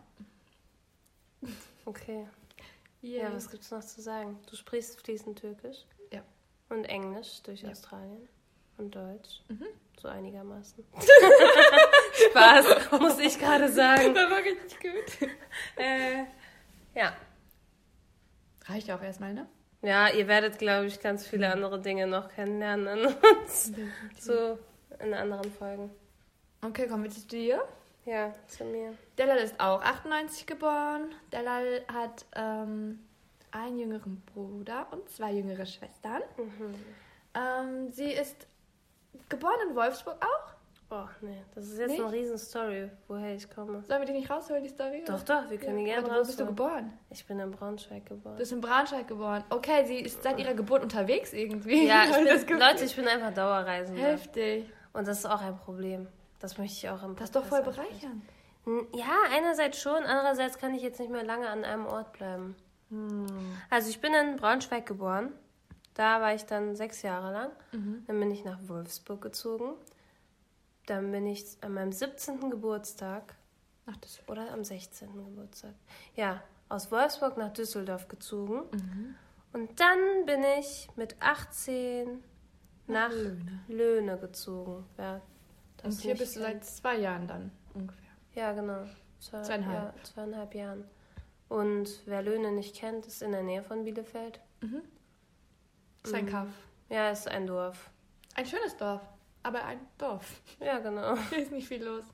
okay. 1.85 2.27
Yeah. 3.03 3.25
Ja, 3.29 3.35
was 3.35 3.51
gibt's 3.51 3.71
noch 3.71 3.85
zu 3.85 4.01
sagen? 4.01 4.39
Du 4.49 4.57
sprichst 4.57 4.99
fließend 5.03 5.39
Türkisch. 5.39 5.85
Ja. 6.11 6.23
Und 6.71 6.85
Englisch 6.87 7.43
durch 7.43 7.61
Ja. 7.63 7.71
Australien. 7.71 8.29
Und 8.79 8.95
Deutsch. 8.95 9.43
Mhm. 9.49 9.67
So 10.01 10.09
einigermaßen. 10.09 10.85
Spaß, 12.31 12.91
muss 13.01 13.19
ich 13.19 13.39
gerade 13.39 13.71
sagen. 13.71 14.15
Das 14.15 14.31
war 14.31 14.39
richtig 14.39 14.81
gut. 14.81 15.29
Äh, 15.77 16.25
ja. 16.95 17.15
Reicht 18.67 18.91
auch 18.91 19.03
erstmal, 19.03 19.35
ne? 19.35 19.47
Ja, 19.85 20.09
ihr 20.09 20.27
werdet, 20.29 20.59
glaube 20.59 20.87
ich, 20.87 21.01
ganz 21.01 21.27
viele 21.27 21.53
andere 21.53 21.79
Dinge 21.79 22.07
noch 22.07 22.31
kennenlernen 22.31 23.15
uns. 23.43 23.73
So 24.19 24.59
in 24.99 25.13
anderen 25.13 25.53
Folgen. 25.53 25.91
Okay, 26.63 26.89
kommen 26.89 27.05
wir 27.05 27.11
zu 27.11 27.27
dir. 27.27 27.63
Ja, 28.07 28.35
zu 28.47 28.65
mir. 28.65 28.95
Delal 29.19 29.37
ist 29.39 29.61
auch 29.61 29.83
98 29.83 30.47
geboren. 30.47 31.15
Delal 31.33 31.83
hat 31.93 32.25
ähm, 32.35 33.01
einen 33.51 33.79
jüngeren 33.79 34.23
Bruder 34.33 34.87
und 34.91 35.09
zwei 35.11 35.33
jüngere 35.33 35.67
Schwestern. 35.67 36.23
Mhm. 36.39 36.75
Ähm, 37.35 37.93
sie 37.93 38.11
ist 38.11 38.47
geboren 39.29 39.69
in 39.69 39.77
Wolfsburg 39.77 40.17
auch. 40.25 40.54
Boah, 40.95 41.11
nee, 41.23 41.43
das 41.57 41.65
ist 41.65 41.79
jetzt 41.79 41.89
Nicht? 41.91 42.01
eine 42.03 42.13
Riesenstory, 42.13 42.89
woher 43.09 43.35
ich 43.35 43.51
komme. 43.51 43.83
Sollen 43.83 44.01
wir 44.03 44.07
die 44.07 44.13
nicht 44.13 44.31
rausholen, 44.31 44.63
die 44.63 44.69
Story? 44.69 45.03
Doch, 45.05 45.23
oder? 45.23 45.43
doch, 45.43 45.51
wir 45.51 45.59
können 45.59 45.79
die 45.79 45.87
Ja, 45.91 45.95
gerne 45.95 46.07
warte, 46.09 46.21
wo 46.23 46.27
bist 46.27 46.39
du 46.39 46.45
rausholen. 46.45 46.57
geboren? 46.57 46.99
Ich 47.11 47.27
bin 47.27 47.41
in 47.41 47.51
Braunschweig 47.51 48.07
geboren. 48.07 48.35
Du 48.37 48.39
bist 48.39 48.53
in 48.53 48.61
Braunschweig 48.61 49.09
geboren. 49.09 49.43
Okay, 49.51 49.85
sie 49.87 49.99
ist 49.99 50.23
seit 50.23 50.39
ihrer 50.39 50.55
Geburt 50.55 50.85
unterwegs 50.85 51.33
irgendwie. 51.33 51.85
ja, 51.89 52.05
ich 52.09 52.47
bin. 52.47 52.59
Leute, 52.61 52.85
ich 52.85 52.95
bin 52.95 53.09
einfach 53.09 53.35
Dauerreisender. 53.35 54.03
Heftig. 54.03 54.67
Und 54.93 55.09
das 55.09 55.19
ist 55.19 55.27
auch 55.27 55.41
ein 55.41 55.57
Problem. 55.57 56.07
Das 56.39 56.59
möchte 56.59 56.77
ich 56.77 56.89
auch 56.89 57.03
im 57.03 57.17
Das 57.17 57.25
ist 57.25 57.35
doch 57.35 57.45
voll 57.45 57.59
ansprechen. 57.63 58.23
Ja, 58.95 59.17
einerseits 59.33 59.81
schon, 59.81 60.05
andererseits 60.05 60.59
kann 60.59 60.75
ich 60.75 60.83
jetzt 60.83 61.01
nicht 61.01 61.11
mehr 61.11 61.25
lange 61.25 61.49
an 61.49 61.65
einem 61.65 61.87
Ort 61.87 62.13
bleiben. 62.13 62.55
Hm. 62.91 63.27
Also 63.69 63.91
ich 63.91 64.01
bin 64.01 64.15
in 64.15 64.37
Braunschweig 64.37 64.87
geboren. 64.87 65.33
Da 65.95 66.21
war 66.21 66.35
ich 66.35 66.45
dann 66.47 66.77
sechs 66.77 67.03
Jahre 67.03 67.33
lang. 67.33 67.51
Mhm. 67.73 68.05
Dann 68.07 68.19
bin 68.21 68.31
ich 68.31 68.45
nach 68.45 68.59
Wolfsburg 68.67 69.23
gezogen. 69.23 69.75
Dann 70.87 71.11
bin 71.13 71.27
ich 71.27 71.45
an 71.63 71.75
meinem 71.75 71.93
17. 71.93 72.51
Geburtstag 72.51 73.35
Ach, 73.87 73.97
das 73.99 74.21
oder 74.29 74.51
am 74.53 74.65
16. 74.65 75.13
Geburtstag. 75.13 75.75
Ja, 76.15 76.43
aus 76.69 76.91
Wolfsburg 76.91 77.37
nach 77.37 77.53
Düsseldorf 77.53 78.09
gezogen. 78.09 78.63
Mhm. 78.73 79.15
Und 79.53 79.79
dann 79.79 80.27
bin 80.27 80.43
ich 80.59 80.89
mit 80.97 81.17
18 81.21 82.25
nach, 82.87 83.11
Löhne. 83.11 83.65
Löhne 83.69 84.19
gezogen. 84.19 84.87
Ja, 84.99 85.21
das 85.77 85.97
Und 85.97 86.01
hier 86.03 86.17
bist 86.17 86.37
du 86.37 86.41
seit 86.41 86.65
zwei 86.65 86.97
Jahren 86.99 87.27
dann 87.29 87.51
ungefähr. 87.75 88.11
Ja, 88.35 88.53
genau. 88.53 88.85
Zwei, 89.21 89.43
Zweieinhalb. 89.43 89.97
Ja, 89.97 90.03
zweieinhalb 90.03 90.55
Jahren. 90.55 90.85
Und 91.49 92.03
wer 92.07 92.23
Löhne 92.23 92.53
nicht 92.53 92.75
kennt, 92.75 93.07
ist 93.07 93.23
in 93.23 93.33
der 93.33 93.43
Nähe 93.43 93.63
von 93.63 93.85
Bielefeld. 93.85 94.41
Das 94.61 94.71
ist 96.11 96.15
ein 96.15 96.27
Kaff. 96.27 96.49
Ja, 96.89 97.11
ist 97.11 97.29
ein 97.29 97.47
Dorf. 97.47 97.91
Ein 98.35 98.47
schönes 98.47 98.77
Dorf, 98.77 99.03
aber 99.45 99.65
ein 99.65 99.79
Dorf. 99.99 100.41
Ja, 100.59 100.81
genau. 100.81 101.17
Hier 101.31 101.39
ist 101.39 101.53
nicht 101.53 101.69
viel 101.69 101.85
los. 101.85 102.05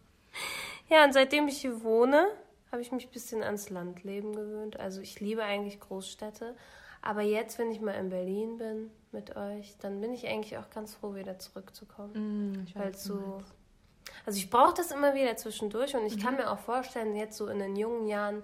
Ja, 0.89 1.05
und 1.05 1.15
seitdem 1.15 1.49
ich 1.49 1.61
hier 1.61 1.83
wohne, 1.83 2.27
habe 2.71 2.83
ich 2.83 2.93
mich 2.93 3.07
ein 3.07 3.13
bisschen 3.13 3.43
ans 3.43 3.71
Landleben 3.71 4.35
gewöhnt. 4.35 4.79
Also 4.79 5.01
ich 5.01 5.21
liebe 5.21 5.43
eigentlich 5.43 5.81
Großstädte. 5.81 6.57
Aber 7.03 7.23
jetzt, 7.23 7.59
wenn 7.59 7.71
ich 7.71 7.81
mal 7.81 7.93
in 7.93 8.11
Berlin 8.11 8.59
bin 8.59 8.91
mit 9.13 9.37
euch, 9.37 9.77
dann 9.79 10.01
bin 10.01 10.13
ich 10.13 10.27
eigentlich 10.27 10.59
auch 10.59 10.69
ganz 10.71 10.95
froh, 10.95 11.15
wieder 11.15 11.39
zurückzukommen. 11.39 12.53
Mm, 12.53 12.65
ich 12.67 12.77
Weil 12.77 12.95
so. 12.95 13.43
Also 14.27 14.39
ich 14.39 14.51
brauche 14.51 14.75
das 14.75 14.91
immer 14.91 15.15
wieder 15.15 15.37
zwischendurch 15.37 15.97
und 15.97 16.05
ich 16.05 16.19
kann 16.19 16.37
mir 16.37 16.51
auch 16.51 16.59
vorstellen, 16.59 17.17
jetzt 17.17 17.37
so 17.37 17.47
in 17.47 17.59
den 17.59 17.77
jungen 17.77 18.07
Jahren 18.07 18.43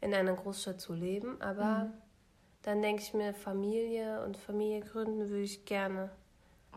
in 0.00 0.14
einer 0.14 0.34
Großstadt 0.34 0.80
zu 0.80 0.94
leben. 0.94 1.40
Aber 1.42 1.90
dann 2.62 2.82
denke 2.82 3.02
ich 3.02 3.12
mir, 3.14 3.34
Familie 3.34 4.22
und 4.24 4.36
Familie 4.36 4.80
gründen 4.80 5.28
würde 5.28 5.42
ich 5.42 5.64
gerne. 5.64 6.10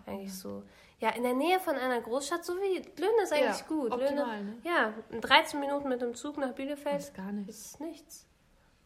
Eigentlich 0.06 0.34
so. 0.34 0.64
Ja, 1.00 1.10
in 1.12 1.24
der 1.24 1.34
Nähe 1.34 1.60
von 1.60 1.76
einer 1.76 2.00
Großstadt, 2.02 2.46
so 2.46 2.54
wie 2.58 2.78
Löhne 3.02 3.24
ist 3.24 3.34
eigentlich 3.34 3.60
Ja, 3.60 3.66
gut. 3.68 3.92
optimal, 3.92 4.38
Löhne, 4.38 4.44
ne? 4.52 4.58
Ja, 4.64 4.94
in 5.10 5.20
13 5.22 5.60
Minuten 5.60 5.90
mit 5.90 6.02
dem 6.02 6.14
Zug 6.16 6.38
nach 6.38 6.54
Bielefeld 6.54 7.00
ist 7.00 7.14
gar 7.16 7.32
nichts. 7.32 7.56
ist 7.66 7.80
nichts. 7.80 8.28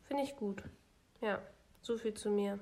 Finde 0.04 0.24
ich 0.24 0.36
gut. 0.36 0.64
Ja, 1.22 1.42
so 1.82 1.98
viel 1.98 2.14
zu 2.14 2.30
mir. 2.30 2.60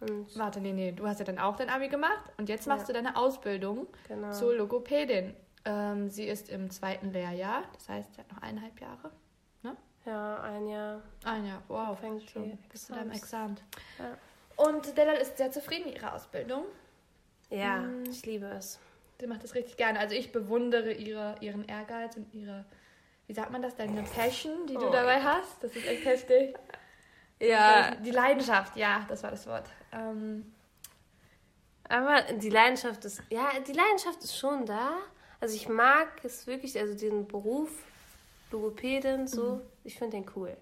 Und 0.00 0.38
Warte, 0.38 0.60
nee, 0.60 0.72
nee, 0.72 0.92
du 0.92 1.08
hast 1.08 1.18
ja 1.18 1.24
dann 1.24 1.38
auch 1.40 1.56
dein 1.56 1.70
Abi 1.70 1.88
gemacht 1.88 2.22
und 2.36 2.48
jetzt 2.48 2.68
machst 2.68 2.82
Ja. 2.82 2.86
du 2.88 2.92
deine 3.02 3.16
Ausbildung 3.16 3.88
genau. 4.06 4.30
zur 4.32 4.54
Logopädin. 4.54 5.34
Ähm, 5.64 6.08
sie 6.08 6.28
ist 6.28 6.48
im 6.50 6.70
zweiten 6.70 7.10
Lehrjahr, 7.10 7.64
das 7.74 7.88
heißt, 7.88 8.14
sie 8.14 8.20
hat 8.20 8.30
noch 8.32 8.40
eineinhalb 8.42 8.80
Jahre. 8.80 9.10
Ja, 10.06 10.40
ein 10.40 10.66
Jahr. 10.68 11.02
Ein 11.24 11.44
Jahr, 11.44 11.60
wow, 11.68 11.98
Fängt 11.98 12.30
schon. 12.30 12.56
Bis 12.72 12.86
zu 12.86 12.94
deinem. 12.94 13.10
Examen. 13.10 13.58
Ja. 13.98 14.16
Und 14.64 14.96
Delal 14.96 15.16
ist 15.16 15.36
sehr 15.36 15.50
zufrieden 15.50 15.84
mit 15.86 15.96
ihrer 15.96 16.14
Ausbildung. 16.14 16.64
Ja, 17.50 17.78
Mm. 17.78 18.04
ich 18.10 18.24
liebe 18.26 18.46
es. 18.46 18.78
Sie 19.20 19.26
macht 19.26 19.42
das 19.42 19.54
richtig 19.54 19.76
gerne. 19.76 19.98
Also 19.98 20.14
ich 20.14 20.30
bewundere 20.32 20.92
ihre, 20.92 21.34
ihren 21.40 21.66
Ehrgeiz 21.66 22.16
und 22.16 22.32
ihre, 22.34 22.64
wie 23.26 23.32
sagt 23.34 23.50
man 23.50 23.62
das, 23.62 23.74
deine 23.76 24.02
Passion, 24.02 24.66
die 24.66 24.74
du 24.74 24.86
Oh, 24.88 24.92
dabei 24.92 25.20
hast. 25.20 25.62
Das 25.62 25.74
ist 25.74 25.86
echt 25.86 26.04
heftig. 26.04 26.56
Ja, 27.40 27.94
Die 27.96 28.10
Leidenschaft, 28.10 28.76
ja, 28.76 29.04
das 29.08 29.22
war 29.22 29.30
das 29.30 29.46
Wort. 29.46 29.68
Ähm, 29.92 30.52
aber 31.88 32.22
die 32.34 32.50
Leidenschaft 32.50 33.04
ist, 33.04 33.22
ja, 33.30 33.48
die 33.66 33.72
Leidenschaft 33.72 34.22
ist 34.22 34.36
schon 34.36 34.66
da. 34.66 34.98
Also 35.40 35.54
ich 35.54 35.68
mag 35.68 36.08
es 36.24 36.46
wirklich, 36.46 36.78
also 36.78 36.94
den 36.96 37.26
Beruf 37.26 37.70
Logopädin, 38.50 39.26
so, 39.26 39.60
ich 39.84 39.98
finde 39.98 40.16
den 40.18 40.30
cool. 40.36 40.56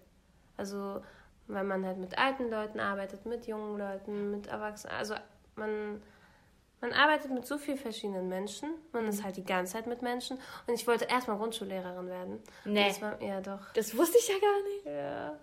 Also, 0.57 1.03
weil 1.47 1.65
man 1.65 1.85
halt 1.87 1.99
mit 1.99 2.19
alten 2.19 2.51
Leuten 2.51 2.81
arbeitet, 2.81 3.25
mit 3.27 3.47
jungen 3.47 3.79
Leuten, 3.79 4.31
mit 4.33 4.49
Erwachsenen. 4.49 4.95
Also 4.97 5.15
man, 5.55 6.03
man 6.87 6.95
arbeitet 6.97 7.33
mit 7.33 7.45
so 7.45 7.59
vielen 7.59 7.79
verschiedenen 7.79 8.29
Menschen. 8.29 8.71
Man 8.93 9.09
ist 9.09 9.25
halt 9.25 9.37
die 9.37 9.45
ganze 9.45 9.73
Zeit 9.73 9.89
mit 9.89 10.03
Menschen. 10.03 10.39
Und 10.69 10.75
ich 10.75 10.87
wollte 10.87 11.07
erstmal 11.07 11.37
Grundschullehrerin 11.37 12.09
werden. 12.09 12.41
Nee. 12.65 12.87
Das 12.89 13.03
war, 13.03 13.21
ja, 13.21 13.41
doch. 13.41 13.73
das 13.75 13.97
wusste 13.97 14.19
ich 14.19 14.29
ja 14.29 14.39
gar 14.39 14.63
nicht. 14.63 14.87
Ja. 14.87 15.37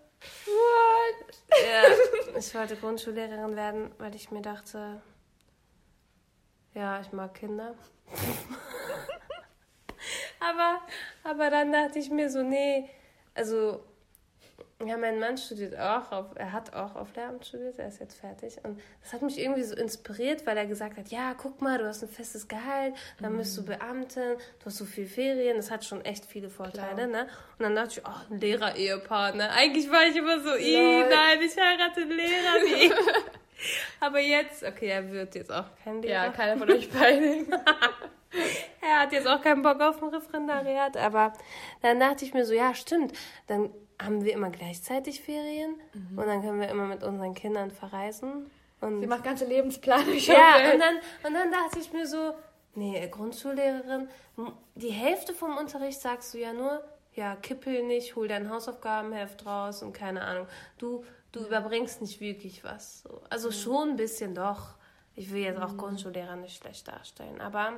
What? 0.46 1.36
Ja, 1.50 1.84
ich 2.38 2.56
wollte 2.56 2.78
Grundschullehrerin 2.78 3.58
werden, 3.58 3.92
weil 3.98 4.16
ich 4.16 4.32
mir 4.32 4.42
dachte, 4.42 5.02
ja, 6.74 7.02
ich 7.02 7.12
mag 7.12 7.34
Kinder. 7.34 7.76
aber, 10.40 10.80
aber 11.26 11.50
dann 11.50 11.74
dachte 11.74 12.00
ich 12.00 12.10
mir 12.10 12.30
so, 12.30 12.42
nee, 12.42 12.90
also, 13.36 13.84
ja, 14.86 14.98
mein 14.98 15.20
Mann 15.20 15.38
studiert 15.38 15.78
auch, 15.78 16.12
auf, 16.12 16.26
er 16.36 16.52
hat 16.52 16.74
auch 16.74 16.96
auf 16.96 17.16
Lehramt 17.16 17.46
studiert, 17.46 17.80
er 17.80 17.88
ist 17.88 18.00
jetzt 18.00 18.20
fertig. 18.20 18.58
Und 18.64 18.80
das 19.02 19.14
hat 19.14 19.22
mich 19.22 19.40
irgendwie 19.40 19.64
so 19.64 19.76
inspiriert, 19.76 20.46
weil 20.46 20.58
er 20.58 20.66
gesagt 20.66 20.98
hat, 20.98 21.10
ja, 21.10 21.34
guck 21.36 21.62
mal, 21.62 21.78
du 21.78 21.86
hast 21.86 22.04
ein 22.04 22.10
festes 22.10 22.48
Gehalt, 22.48 22.94
dann 23.22 23.38
bist 23.38 23.58
du 23.58 23.64
Beamtin, 23.64 24.36
du 24.60 24.66
hast 24.66 24.78
so 24.78 24.86
viel 24.86 25.06
Ferien, 25.06 25.58
das 25.58 25.72
hat 25.72 25.86
schon 25.86 26.04
echt 26.04 26.26
viele 26.26 26.50
Vorteile, 26.50 27.08
ne? 27.08 27.28
Und 27.58 27.64
dann 27.64 27.76
dachte 27.76 28.00
ich, 28.00 28.06
oh, 28.06 28.34
ein 28.34 28.40
Lehrer-Ehepaar, 28.40 29.36
ne? 29.36 29.50
Eigentlich 29.52 29.90
war 29.90 30.06
ich 30.06 30.16
immer 30.16 30.40
so, 30.40 30.50
nein, 30.50 31.42
ich 31.42 31.58
heirate 31.58 32.02
einen 32.02 32.12
Lehrer. 32.12 32.96
Aber 34.00 34.20
jetzt, 34.20 34.64
okay, 34.64 34.88
er 34.88 35.10
wird 35.12 35.36
jetzt 35.36 35.52
auch 35.52 35.66
kein 35.84 36.02
Lehrer. 36.02 36.26
Ja, 36.26 36.30
keiner 36.32 36.58
von 36.58 36.70
euch 36.70 36.90
beiden. 36.90 37.48
Er 38.82 39.02
hat 39.02 39.12
jetzt 39.14 39.28
auch 39.28 39.42
keinen 39.42 39.62
Bock 39.62 39.80
auf 39.80 40.02
ein 40.02 40.10
Referendariat, 40.10 40.98
aber 40.98 41.34
dann 41.82 42.00
dachte 42.00 42.26
ich 42.26 42.34
mir 42.34 42.46
so, 42.46 42.54
ja, 42.54 42.74
stimmt, 42.74 43.14
dann 43.48 43.70
haben 44.04 44.24
wir 44.24 44.34
immer 44.34 44.50
gleichzeitig 44.50 45.22
Ferien 45.22 45.76
und 46.16 46.26
dann 46.26 46.42
können 46.42 46.60
wir 46.60 46.70
immer 46.70 46.86
mit 46.86 47.04
unseren 47.04 47.34
Kindern 47.34 47.72
verreisen. 47.72 48.50
Und 48.82 49.00
Sie 49.00 49.08
macht 49.08 49.24
ganze 49.24 49.46
Lebensplanung 49.46 50.18
ja, 50.18 50.74
und 50.74 50.80
dann, 50.80 50.96
und 51.26 51.34
dann 51.34 51.52
dachte 51.52 51.80
ich 51.80 51.94
mir 51.94 52.06
so, 52.06 52.34
nee, 52.76 53.08
Grundschullehrerin, 53.08 54.10
die 54.76 54.90
Hälfte 54.90 55.34
vom 55.34 55.58
Unterricht 55.58 56.02
sagst 56.02 56.34
du 56.34 56.40
ja 56.40 56.54
nur, 56.54 56.84
ja, 57.16 57.36
kippel 57.36 57.84
nicht, 57.84 58.16
hol 58.16 58.28
dein 58.28 58.50
Hausaufgabenheft 58.50 59.46
raus 59.46 59.84
und 59.84 59.94
keine 59.94 60.22
Ahnung. 60.24 60.48
Du, 60.78 61.06
du 61.32 61.46
überbringst 61.46 62.02
nicht 62.02 62.20
wirklich 62.20 62.64
was. 62.64 63.04
So. 63.04 63.22
Also 63.30 63.52
schon 63.52 63.92
ein 63.92 63.96
bisschen 63.96 64.34
doch. 64.36 64.76
Ich 65.16 65.32
will 65.32 65.44
jetzt 65.44 65.62
auch 65.62 65.78
Grundschullehrer 65.78 66.36
nicht 66.36 66.58
schlecht 66.58 66.88
darstellen, 66.88 67.40
aber 67.40 67.74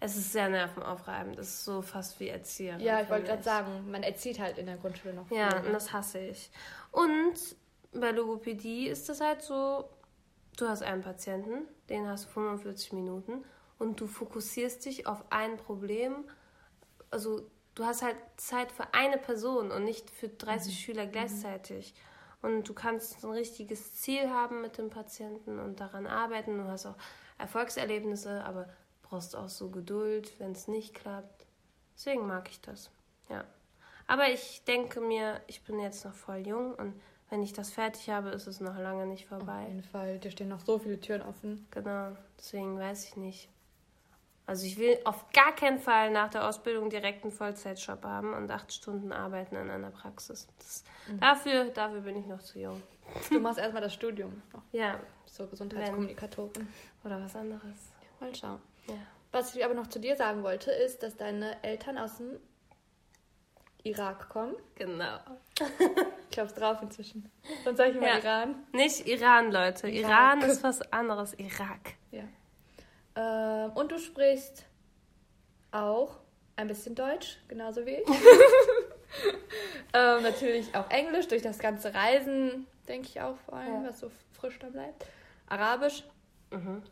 es 0.00 0.16
ist 0.16 0.32
sehr 0.32 0.48
nervenaufreibend. 0.48 1.38
Es 1.38 1.48
ist 1.48 1.64
so 1.64 1.82
fast 1.82 2.20
wie 2.20 2.28
Erzieher. 2.28 2.78
Ja, 2.78 3.00
ich 3.00 3.10
wollte 3.10 3.26
gerade 3.26 3.42
sagen, 3.42 3.90
man 3.90 4.02
erzieht 4.02 4.38
halt 4.38 4.58
in 4.58 4.66
der 4.66 4.76
Grundschule 4.76 5.14
noch. 5.14 5.30
Ja, 5.30 5.50
viel, 5.50 5.60
ne? 5.60 5.66
und 5.66 5.72
das 5.72 5.92
hasse 5.92 6.20
ich. 6.20 6.50
Und 6.92 7.34
bei 7.92 8.12
Logopädie 8.12 8.88
ist 8.88 9.08
es 9.08 9.20
halt 9.20 9.42
so, 9.42 9.88
du 10.56 10.68
hast 10.68 10.82
einen 10.82 11.02
Patienten, 11.02 11.66
den 11.88 12.06
hast 12.06 12.26
du 12.26 12.28
45 12.30 12.92
Minuten 12.92 13.44
und 13.78 14.00
du 14.00 14.06
fokussierst 14.06 14.84
dich 14.84 15.06
auf 15.06 15.24
ein 15.30 15.56
Problem. 15.56 16.28
Also 17.10 17.48
du 17.74 17.84
hast 17.84 18.02
halt 18.02 18.16
Zeit 18.36 18.70
für 18.70 18.94
eine 18.94 19.18
Person 19.18 19.72
und 19.72 19.84
nicht 19.84 20.10
für 20.10 20.28
30 20.28 20.78
Schüler 20.78 21.06
gleichzeitig. 21.06 21.94
Und 22.40 22.68
du 22.68 22.74
kannst 22.74 23.24
ein 23.24 23.30
richtiges 23.30 23.94
Ziel 23.94 24.30
haben 24.30 24.62
mit 24.62 24.78
dem 24.78 24.90
Patienten 24.90 25.58
und 25.58 25.80
daran 25.80 26.06
arbeiten. 26.06 26.58
Du 26.58 26.64
hast 26.64 26.86
auch 26.86 26.96
Erfolgserlebnisse, 27.36 28.44
aber 28.44 28.68
brauchst 29.08 29.36
auch 29.36 29.48
so 29.48 29.68
Geduld, 29.70 30.32
wenn 30.38 30.52
es 30.52 30.68
nicht 30.68 30.94
klappt. 30.94 31.46
Deswegen 31.96 32.26
mag 32.26 32.48
ich 32.50 32.60
das. 32.60 32.90
Ja. 33.28 33.44
Aber 34.06 34.28
ich 34.30 34.62
denke 34.66 35.00
mir, 35.00 35.40
ich 35.46 35.62
bin 35.64 35.78
jetzt 35.80 36.04
noch 36.04 36.14
voll 36.14 36.38
jung 36.46 36.74
und 36.74 36.94
wenn 37.30 37.42
ich 37.42 37.52
das 37.52 37.70
fertig 37.70 38.08
habe, 38.08 38.30
ist 38.30 38.46
es 38.46 38.60
noch 38.60 38.78
lange 38.78 39.06
nicht 39.06 39.24
Auf 39.30 39.38
vorbei. 39.40 39.66
jeden 39.66 39.82
Fall, 39.82 40.18
dir 40.18 40.30
stehen 40.30 40.48
noch 40.48 40.60
so 40.60 40.78
viele 40.78 40.98
Türen 40.98 41.20
offen. 41.22 41.66
Genau, 41.70 42.16
deswegen 42.38 42.78
weiß 42.78 43.04
ich 43.04 43.16
nicht. 43.16 43.50
Also 44.46 44.64
ich 44.64 44.78
will 44.78 44.98
auf 45.04 45.30
gar 45.32 45.54
keinen 45.54 45.78
Fall 45.78 46.10
nach 46.10 46.30
der 46.30 46.48
Ausbildung 46.48 46.88
direkt 46.88 47.22
einen 47.22 47.32
Vollzeitjob 47.32 48.02
haben 48.02 48.32
und 48.32 48.50
acht 48.50 48.72
Stunden 48.72 49.12
arbeiten 49.12 49.56
in 49.56 49.68
einer 49.68 49.90
Praxis. 49.90 50.48
Das, 50.56 50.84
dafür, 51.20 51.66
dafür 51.66 52.00
bin 52.00 52.16
ich 52.16 52.24
noch 52.26 52.40
zu 52.40 52.58
jung. 52.58 52.82
Du 53.28 53.40
machst 53.40 53.58
erstmal 53.58 53.82
das 53.82 53.92
Studium 53.92 54.42
noch. 54.54 54.62
Ja, 54.72 54.98
So 55.26 55.46
Gesundheitskommunikatorin. 55.46 56.66
oder 57.04 57.20
was 57.22 57.36
anderes. 57.36 57.90
Mal 58.20 58.34
schauen. 58.34 58.60
Ja. 58.88 58.94
Was 59.32 59.54
ich 59.54 59.64
aber 59.64 59.74
noch 59.74 59.86
zu 59.88 59.98
dir 59.98 60.16
sagen 60.16 60.42
wollte, 60.42 60.70
ist, 60.70 61.02
dass 61.02 61.16
deine 61.16 61.62
Eltern 61.62 61.98
aus 61.98 62.16
dem 62.16 62.38
Irak 63.82 64.28
kommen. 64.28 64.54
Genau. 64.74 65.18
Ich 66.30 66.30
glaub's 66.30 66.54
drauf 66.54 66.78
inzwischen. 66.82 67.30
Sonst 67.64 67.76
sag 67.78 67.90
ich 67.90 67.96
immer 67.96 68.06
Ja. 68.08 68.18
Iran. 68.18 68.66
Nicht 68.72 69.06
Iran, 69.06 69.50
Leute. 69.52 69.88
Irak. 69.88 70.10
Iran 70.10 70.42
ist 70.50 70.62
was 70.62 70.80
anderes. 70.92 71.34
Irak. 71.34 71.94
Ja. 72.10 72.24
Ähm, 73.16 73.72
und 73.72 73.92
du 73.92 73.98
sprichst 73.98 74.64
auch 75.72 76.18
ein 76.56 76.66
bisschen 76.68 76.94
Deutsch, 76.94 77.38
genauso 77.48 77.84
wie 77.86 77.96
ich. 77.96 78.08
ähm, 79.92 80.22
natürlich 80.22 80.74
auch 80.74 80.90
Englisch, 80.90 81.28
durch 81.28 81.42
das 81.42 81.58
ganze 81.58 81.94
Reisen, 81.94 82.66
denke 82.88 83.08
ich 83.08 83.20
auch 83.20 83.36
vor 83.46 83.54
allem, 83.54 83.84
Ja. 83.84 83.88
was 83.90 84.00
so 84.00 84.10
frisch 84.32 84.58
da 84.58 84.68
bleibt. 84.68 85.04
Arabisch 85.48 86.04
Mhm. 86.50 86.82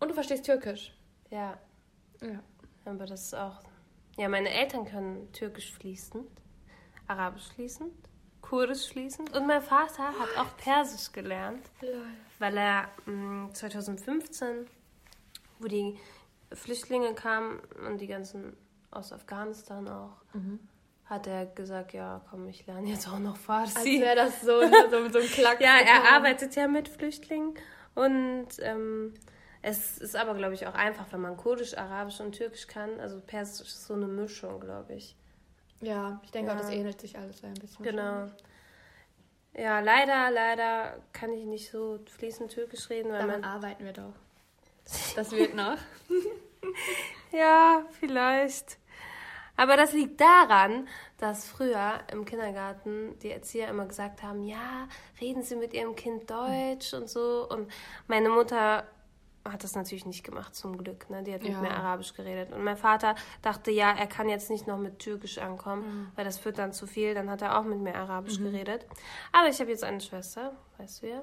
und 0.00 0.08
du 0.08 0.14
verstehst 0.14 0.44
Türkisch. 0.44 0.92
Ja, 1.30 1.58
Ja. 2.20 2.40
aber 2.84 3.06
das 3.06 3.24
ist 3.26 3.34
auch. 3.34 3.60
Ja, 4.16 4.28
meine 4.28 4.48
Eltern 4.50 4.84
können 4.86 5.30
Türkisch 5.32 5.72
fließend, 5.74 6.26
Arabisch 7.06 7.48
fließend, 7.54 7.92
Kurdisch 8.40 8.88
fließend 8.88 9.36
und 9.36 9.46
mein 9.46 9.60
Vater 9.60 10.04
hat 10.08 10.36
auch 10.38 10.56
Persisch 10.56 11.10
gelernt, 11.12 11.68
weil 12.38 12.56
er 12.56 12.88
mh, 13.06 13.50
2015, 13.54 14.66
wo 15.58 15.66
die 15.66 15.98
Flüchtlinge 16.52 17.12
kamen 17.14 17.60
und 17.88 18.00
die 18.00 18.06
ganzen 18.06 18.56
aus 18.92 19.12
Afghanistan 19.12 19.88
auch, 19.88 20.16
hat 21.06 21.26
er 21.26 21.46
gesagt, 21.46 21.92
ja, 21.92 22.24
komm, 22.30 22.48
ich 22.48 22.66
lerne 22.66 22.88
jetzt 22.88 23.08
auch 23.08 23.18
noch 23.18 23.34
Als 23.48 23.72
Farsi. 23.72 24.00
wäre 24.00 24.16
das 24.16 24.40
so, 24.42 24.60
so, 24.62 25.08
so 25.10 25.18
ein 25.18 25.26
Klack. 25.32 25.60
Ja, 25.60 25.78
er 25.78 26.14
arbeitet 26.14 26.54
ja 26.56 26.66
mit 26.68 26.88
Flüchtlingen 26.88 27.54
und 27.96 28.46
ähm, 28.60 29.12
es 29.68 29.98
ist 29.98 30.14
aber, 30.14 30.34
glaube 30.34 30.54
ich, 30.54 30.64
auch 30.68 30.74
einfach, 30.74 31.06
wenn 31.10 31.20
man 31.20 31.36
Kurdisch, 31.36 31.76
Arabisch 31.76 32.20
und 32.20 32.32
Türkisch 32.32 32.68
kann. 32.68 33.00
Also 33.00 33.20
Persisch 33.20 33.66
ist 33.66 33.86
so 33.86 33.94
eine 33.94 34.06
Mischung, 34.06 34.60
glaube 34.60 34.94
ich. 34.94 35.16
Ja, 35.80 36.20
ich 36.22 36.30
denke 36.30 36.52
auch, 36.52 36.56
das 36.56 36.70
Ja. 36.70 36.76
ähnelt 36.76 37.00
sich 37.00 37.18
alles 37.18 37.42
ein 37.42 37.54
bisschen. 37.54 37.84
Genau. 37.84 38.28
Ja, 39.54 39.80
leider, 39.80 40.30
leider 40.30 40.98
kann 41.12 41.32
ich 41.32 41.44
nicht 41.46 41.68
so 41.70 41.98
fließend 42.16 42.52
Türkisch 42.52 42.88
reden, 42.90 43.10
weil 43.10 43.26
Daran 43.26 43.40
man... 43.40 43.44
arbeiten 43.50 43.84
wir 43.84 43.92
doch. 43.92 44.12
Das 45.16 45.32
wird 45.32 45.54
noch. 45.54 45.78
Ja, 47.32 47.84
vielleicht. 48.00 48.78
Aber 49.56 49.76
das 49.76 49.92
liegt 49.92 50.20
daran, 50.20 50.86
dass 51.18 51.48
früher 51.48 52.00
im 52.12 52.24
Kindergarten 52.24 53.18
die 53.20 53.30
Erzieher 53.30 53.68
immer 53.68 53.86
gesagt 53.86 54.22
haben, 54.22 54.44
ja, 54.44 54.88
reden 55.20 55.42
Sie 55.42 55.56
mit 55.56 55.72
Ihrem 55.74 55.96
Kind 55.96 56.30
Deutsch 56.30 56.92
und 56.94 57.08
so. 57.08 57.48
Und 57.48 57.70
meine 58.06 58.28
Mutter 58.28 58.86
hat 59.52 59.64
das 59.64 59.74
natürlich 59.74 60.06
nicht 60.06 60.24
gemacht, 60.24 60.54
zum 60.54 60.76
Glück. 60.78 61.08
Ne? 61.10 61.22
Die 61.22 61.32
hat 61.34 61.42
mit 61.42 61.52
Ja. 61.52 61.60
mir 61.60 61.70
Arabisch 61.70 62.14
geredet. 62.14 62.52
Und 62.52 62.62
mein 62.64 62.76
Vater 62.76 63.14
dachte, 63.42 63.70
ja, 63.70 63.90
er 63.92 64.06
kann 64.06 64.28
jetzt 64.28 64.50
nicht 64.50 64.66
noch 64.66 64.78
mit 64.78 64.98
Türkisch 64.98 65.38
ankommen, 65.38 66.10
weil 66.14 66.24
das 66.24 66.44
wird 66.44 66.58
dann 66.58 66.72
zu 66.72 66.86
viel. 66.86 67.14
Dann 67.14 67.30
hat 67.30 67.42
er 67.42 67.58
auch 67.58 67.64
mit 67.64 67.78
mir 67.80 67.94
Arabisch 67.94 68.38
geredet. 68.38 68.86
Aber 69.32 69.48
ich 69.48 69.60
habe 69.60 69.70
jetzt 69.70 69.84
eine 69.84 70.00
Schwester, 70.00 70.56
weißt 70.78 71.02
du 71.02 71.08
ja. 71.08 71.22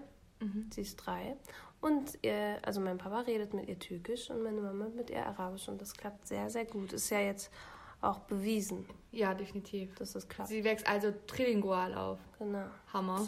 Sie 0.72 0.82
ist 0.82 0.98
drei. 0.98 1.38
Und 1.80 2.18
ihr, 2.22 2.58
also 2.64 2.82
mein 2.82 2.98
Papa 2.98 3.22
redet 3.22 3.54
mit 3.54 3.68
ihr 3.70 3.80
Türkisch 3.80 4.30
und 4.30 4.42
meine 4.44 4.60
Mama 4.62 4.88
mit 4.94 5.10
ihr 5.10 5.26
Arabisch. 5.26 5.68
Und 5.70 5.82
das 5.82 5.94
klappt 5.94 6.28
sehr, 6.28 6.50
sehr 6.50 6.66
gut. 6.66 6.92
Ist 6.94 7.10
ja 7.10 7.20
jetzt 7.20 7.52
auch 8.02 8.20
bewiesen, 8.20 8.86
Ja, 9.12 9.34
definitiv. 9.34 9.96
dass 9.96 10.12
das 10.14 10.28
klappt. 10.28 10.50
Sie 10.50 10.64
wächst 10.66 10.86
also 10.88 11.14
trilingual 11.28 11.94
auf. 11.94 12.20
Genau. 12.40 12.66
Hammer. 12.92 13.26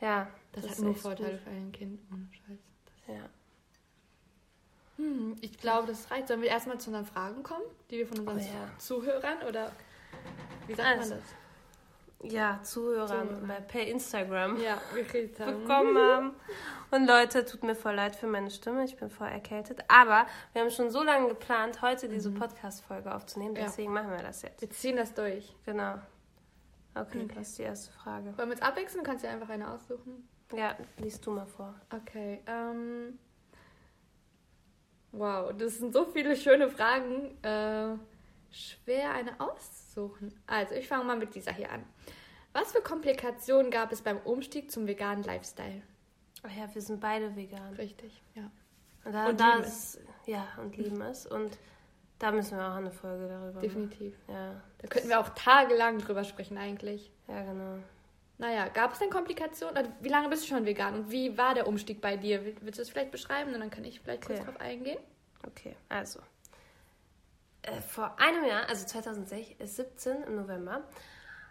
Ja, 0.00 0.26
Das, 0.52 0.64
ist 0.64 0.70
hat 0.72 0.78
nur 0.80 0.94
Vorteile 0.94 1.32
gut. 1.32 1.40
für 1.40 1.50
ein 1.50 1.70
Kind. 1.72 2.00
Ohne 2.12 2.28
Scheiß. 2.32 2.58
Ja. 3.06 3.28
Hm, 4.96 5.36
ich 5.40 5.58
glaube, 5.58 5.88
das 5.88 6.10
reicht. 6.10 6.28
Sollen 6.28 6.40
wir 6.42 6.48
erstmal 6.48 6.78
zu 6.78 6.90
unseren 6.90 7.06
Fragen 7.06 7.42
kommen, 7.42 7.64
die 7.90 7.98
wir 7.98 8.06
von 8.06 8.18
unseren 8.20 8.36
Oh 8.38 8.40
ja. 8.40 8.78
Zuhörern 8.78 9.42
oder 9.48 9.72
wie 10.66 10.74
sagt 10.74 10.88
Also, 10.88 11.14
man 11.16 11.22
ja, 12.30 12.60
Zuhörer 12.62 13.06
Zuhörer. 13.06 13.24
bei- 13.46 13.60
per 13.60 13.86
Instagram 13.86 14.54
das? 14.54 14.64
Ja, 14.64 14.78
bekommen 15.46 15.98
haben. 15.98 16.32
Und 16.90 17.06
Leute, 17.06 17.44
tut 17.44 17.64
mir 17.64 17.74
voll 17.74 17.94
leid 17.94 18.16
für 18.16 18.26
meine 18.28 18.50
Stimme, 18.50 18.84
ich 18.84 18.96
bin 18.96 19.10
voll 19.10 19.26
erkältet. 19.28 19.80
Aber 19.88 20.26
wir 20.52 20.62
haben 20.62 20.70
schon 20.70 20.88
so 20.90 21.02
lange 21.02 21.28
geplant, 21.28 21.82
heute 21.82 22.08
diese 22.08 22.30
Podcast-Folge 22.30 23.14
aufzunehmen, 23.14 23.56
Ja. 23.56 23.64
deswegen 23.64 23.92
machen 23.92 24.10
wir 24.10 24.22
das 24.22 24.40
jetzt. 24.42 24.60
Wir 24.62 24.70
ziehen 24.70 24.96
das 24.96 25.12
durch. 25.12 25.54
Genau. 25.66 25.96
Okay, 26.94 27.24
Okay. 27.24 27.34
das 27.34 27.48
ist 27.48 27.58
die 27.58 27.62
erste 27.64 27.92
Frage. 27.92 28.26
Wollen 28.38 28.48
wir 28.48 28.54
uns 28.56 28.62
abwechseln? 28.62 29.02
Du 29.04 29.10
kannst 29.10 29.24
dir 29.24 29.28
einfach 29.30 29.48
eine 29.50 29.68
aussuchen. 29.68 30.26
Ja, 30.54 30.76
liest 30.98 31.26
du 31.26 31.32
mal 31.32 31.46
vor. 31.46 31.74
Okay. 31.90 32.40
Ähm, 32.46 33.18
wow, 35.18 35.52
das 35.56 35.78
sind 35.78 35.92
so 35.92 36.04
viele 36.04 36.36
schöne 36.36 36.68
Fragen. 36.68 37.36
Äh, 37.42 37.96
schwer 38.50 39.12
eine 39.14 39.38
auszusuchen. 39.40 40.32
Also, 40.46 40.74
ich 40.74 40.86
fange 40.88 41.04
mal 41.04 41.16
mit 41.16 41.34
dieser 41.34 41.52
hier 41.52 41.70
an. 41.72 41.84
Was 42.52 42.72
für 42.72 42.82
Komplikationen 42.82 43.70
gab 43.70 43.90
es 43.92 44.02
beim 44.02 44.18
Umstieg 44.18 44.70
zum 44.70 44.86
veganen 44.86 45.24
Lifestyle? 45.24 45.82
Ach 46.44 46.50
ja, 46.56 46.72
wir 46.72 46.82
sind 46.82 47.00
beide 47.00 47.34
vegan. 47.34 47.74
Richtig, 47.74 48.22
ja. 48.34 48.50
Und, 49.04 49.12
da, 49.12 49.26
Und 49.28 49.40
da 49.40 49.56
ist, 49.58 50.00
Ja, 50.26 50.46
und 50.60 50.76
lieben 50.76 51.00
es. 51.02 51.26
Und 51.26 51.58
da 52.18 52.30
müssen 52.30 52.56
wir 52.56 52.68
auch 52.70 52.76
eine 52.76 52.90
Folge 52.92 53.26
darüber 53.28 53.46
machen. 53.54 53.60
Definitiv. 53.60 54.14
Ja, 54.28 54.62
Da 54.78 54.86
könnten 54.88 55.08
wir 55.08 55.20
auch 55.20 55.30
tagelang 55.30 55.98
drüber 55.98 56.22
sprechen 56.24 56.56
eigentlich. 56.58 57.10
ja, 57.28 57.42
genau. 57.42 57.78
Naja, 58.38 58.68
gab 58.68 58.92
es 58.92 58.98
denn 58.98 59.10
Komplikationen? 59.10 59.76
Oder 59.76 59.88
wie 60.00 60.08
lange 60.08 60.28
bist 60.28 60.42
du 60.44 60.48
schon 60.48 60.66
vegan? 60.66 60.94
Und 60.94 61.10
wie 61.10 61.36
war 61.38 61.54
der 61.54 61.66
Umstieg 61.68 62.00
bei 62.00 62.16
dir? 62.16 62.44
Will- 62.44 62.56
Willst 62.60 62.78
du 62.78 62.82
das 62.82 62.90
vielleicht 62.90 63.10
beschreiben? 63.12 63.54
Und 63.54 63.60
dann 63.60 63.70
kann 63.70 63.84
ich 63.84 64.00
vielleicht 64.00 64.26
kurz 64.26 64.40
Okay. 64.40 64.50
drauf 64.50 64.60
eingehen. 64.60 64.98
Okay, 65.46 65.76
also. 65.88 66.20
Äh, 67.62 67.80
vor 67.80 68.18
einem 68.18 68.44
Jahr, 68.44 68.68
also 68.68 68.84
2017 68.86 70.22
im 70.24 70.36
November, 70.36 70.82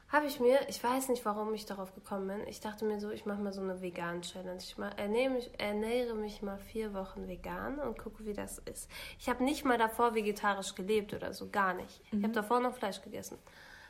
habe 0.10 0.28
ich 0.28 0.40
mir, 0.40 0.60
ich 0.70 0.84
weiß 0.84 1.10
nicht, 1.10 1.26
warum 1.26 1.54
ich 1.56 1.66
darauf 1.66 1.96
gekommen 1.96 2.28
bin, 2.28 2.48
ich 2.48 2.60
dachte 2.60 2.86
mir 2.86 3.00
so, 3.00 3.10
ich 3.10 3.26
mache 3.26 3.42
mal 3.42 3.52
so 3.54 3.62
eine 3.62 3.82
Vegan-Challenge. 3.82 4.58
Ich 4.60 4.76
ernähre, 4.98 5.32
mich, 5.34 5.50
ernähre 5.60 6.14
mich 6.14 6.44
mal 6.44 6.60
vier 6.60 6.94
Wochen 6.94 7.28
vegan 7.28 7.80
und 7.80 7.98
gucke, 7.98 8.24
wie 8.26 8.34
das 8.34 8.60
ist. 8.60 8.92
Ich 9.18 9.28
habe 9.28 9.44
nicht 9.44 9.66
mal 9.66 9.80
davor 9.80 10.14
vegetarisch 10.14 10.76
gelebt 10.76 11.14
oder 11.16 11.34
so, 11.34 11.50
gar 11.50 11.74
nicht. 11.74 12.02
Ich 12.12 12.22
habe 12.22 12.34
davor 12.34 12.60
noch 12.60 12.76
Fleisch 12.76 13.02
gegessen. 13.02 13.40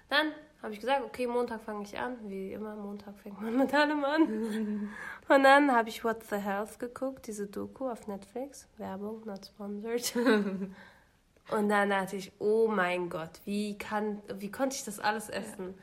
Dann 0.09 0.31
habe 0.61 0.73
ich 0.73 0.79
gesagt, 0.79 1.03
okay, 1.03 1.27
Montag 1.27 1.61
fange 1.61 1.83
ich 1.83 1.97
an. 1.99 2.17
Wie 2.29 2.53
immer, 2.53 2.75
Montag 2.75 3.17
fängt 3.19 3.41
man 3.41 3.57
mit 3.57 3.73
allem 3.73 4.03
an. 4.05 4.89
Und 5.27 5.43
dann 5.43 5.71
habe 5.71 5.89
ich 5.89 6.03
What 6.03 6.23
the 6.29 6.37
Health 6.37 6.79
geguckt, 6.79 7.27
diese 7.27 7.47
Doku 7.47 7.89
auf 7.89 8.07
Netflix. 8.07 8.67
Werbung, 8.77 9.23
not 9.25 9.45
sponsored. 9.45 10.15
Und 11.51 11.69
dann 11.69 11.89
dachte 11.89 12.15
ich, 12.15 12.31
oh 12.39 12.67
mein 12.69 13.09
Gott, 13.09 13.41
wie, 13.43 13.77
kann, 13.77 14.21
wie 14.35 14.49
konnte 14.49 14.77
ich 14.77 14.85
das 14.85 14.99
alles 14.99 15.29
essen? 15.29 15.75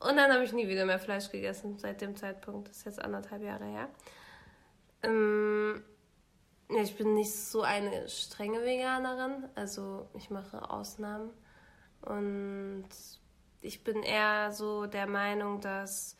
Und 0.00 0.16
dann 0.16 0.32
habe 0.32 0.42
ich 0.42 0.52
nie 0.52 0.66
wieder 0.66 0.86
mehr 0.86 0.98
Fleisch 0.98 1.30
gegessen 1.30 1.78
seit 1.78 2.00
dem 2.00 2.16
Zeitpunkt. 2.16 2.68
Das 2.68 2.78
ist 2.78 2.84
jetzt 2.86 3.04
anderthalb 3.04 3.42
Jahre 3.42 3.66
her. 3.66 3.88
Ähm, 5.02 5.82
ja, 6.70 6.82
ich 6.82 6.96
bin 6.96 7.14
nicht 7.14 7.32
so 7.32 7.62
eine 7.62 8.08
strenge 8.08 8.64
Veganerin. 8.64 9.44
Also 9.54 10.08
ich 10.14 10.30
mache 10.30 10.70
Ausnahmen. 10.70 11.30
Und 12.00 12.88
ich 13.62 13.84
bin 13.84 14.02
eher 14.02 14.52
so 14.52 14.86
der 14.86 15.06
Meinung, 15.06 15.60
dass 15.60 16.16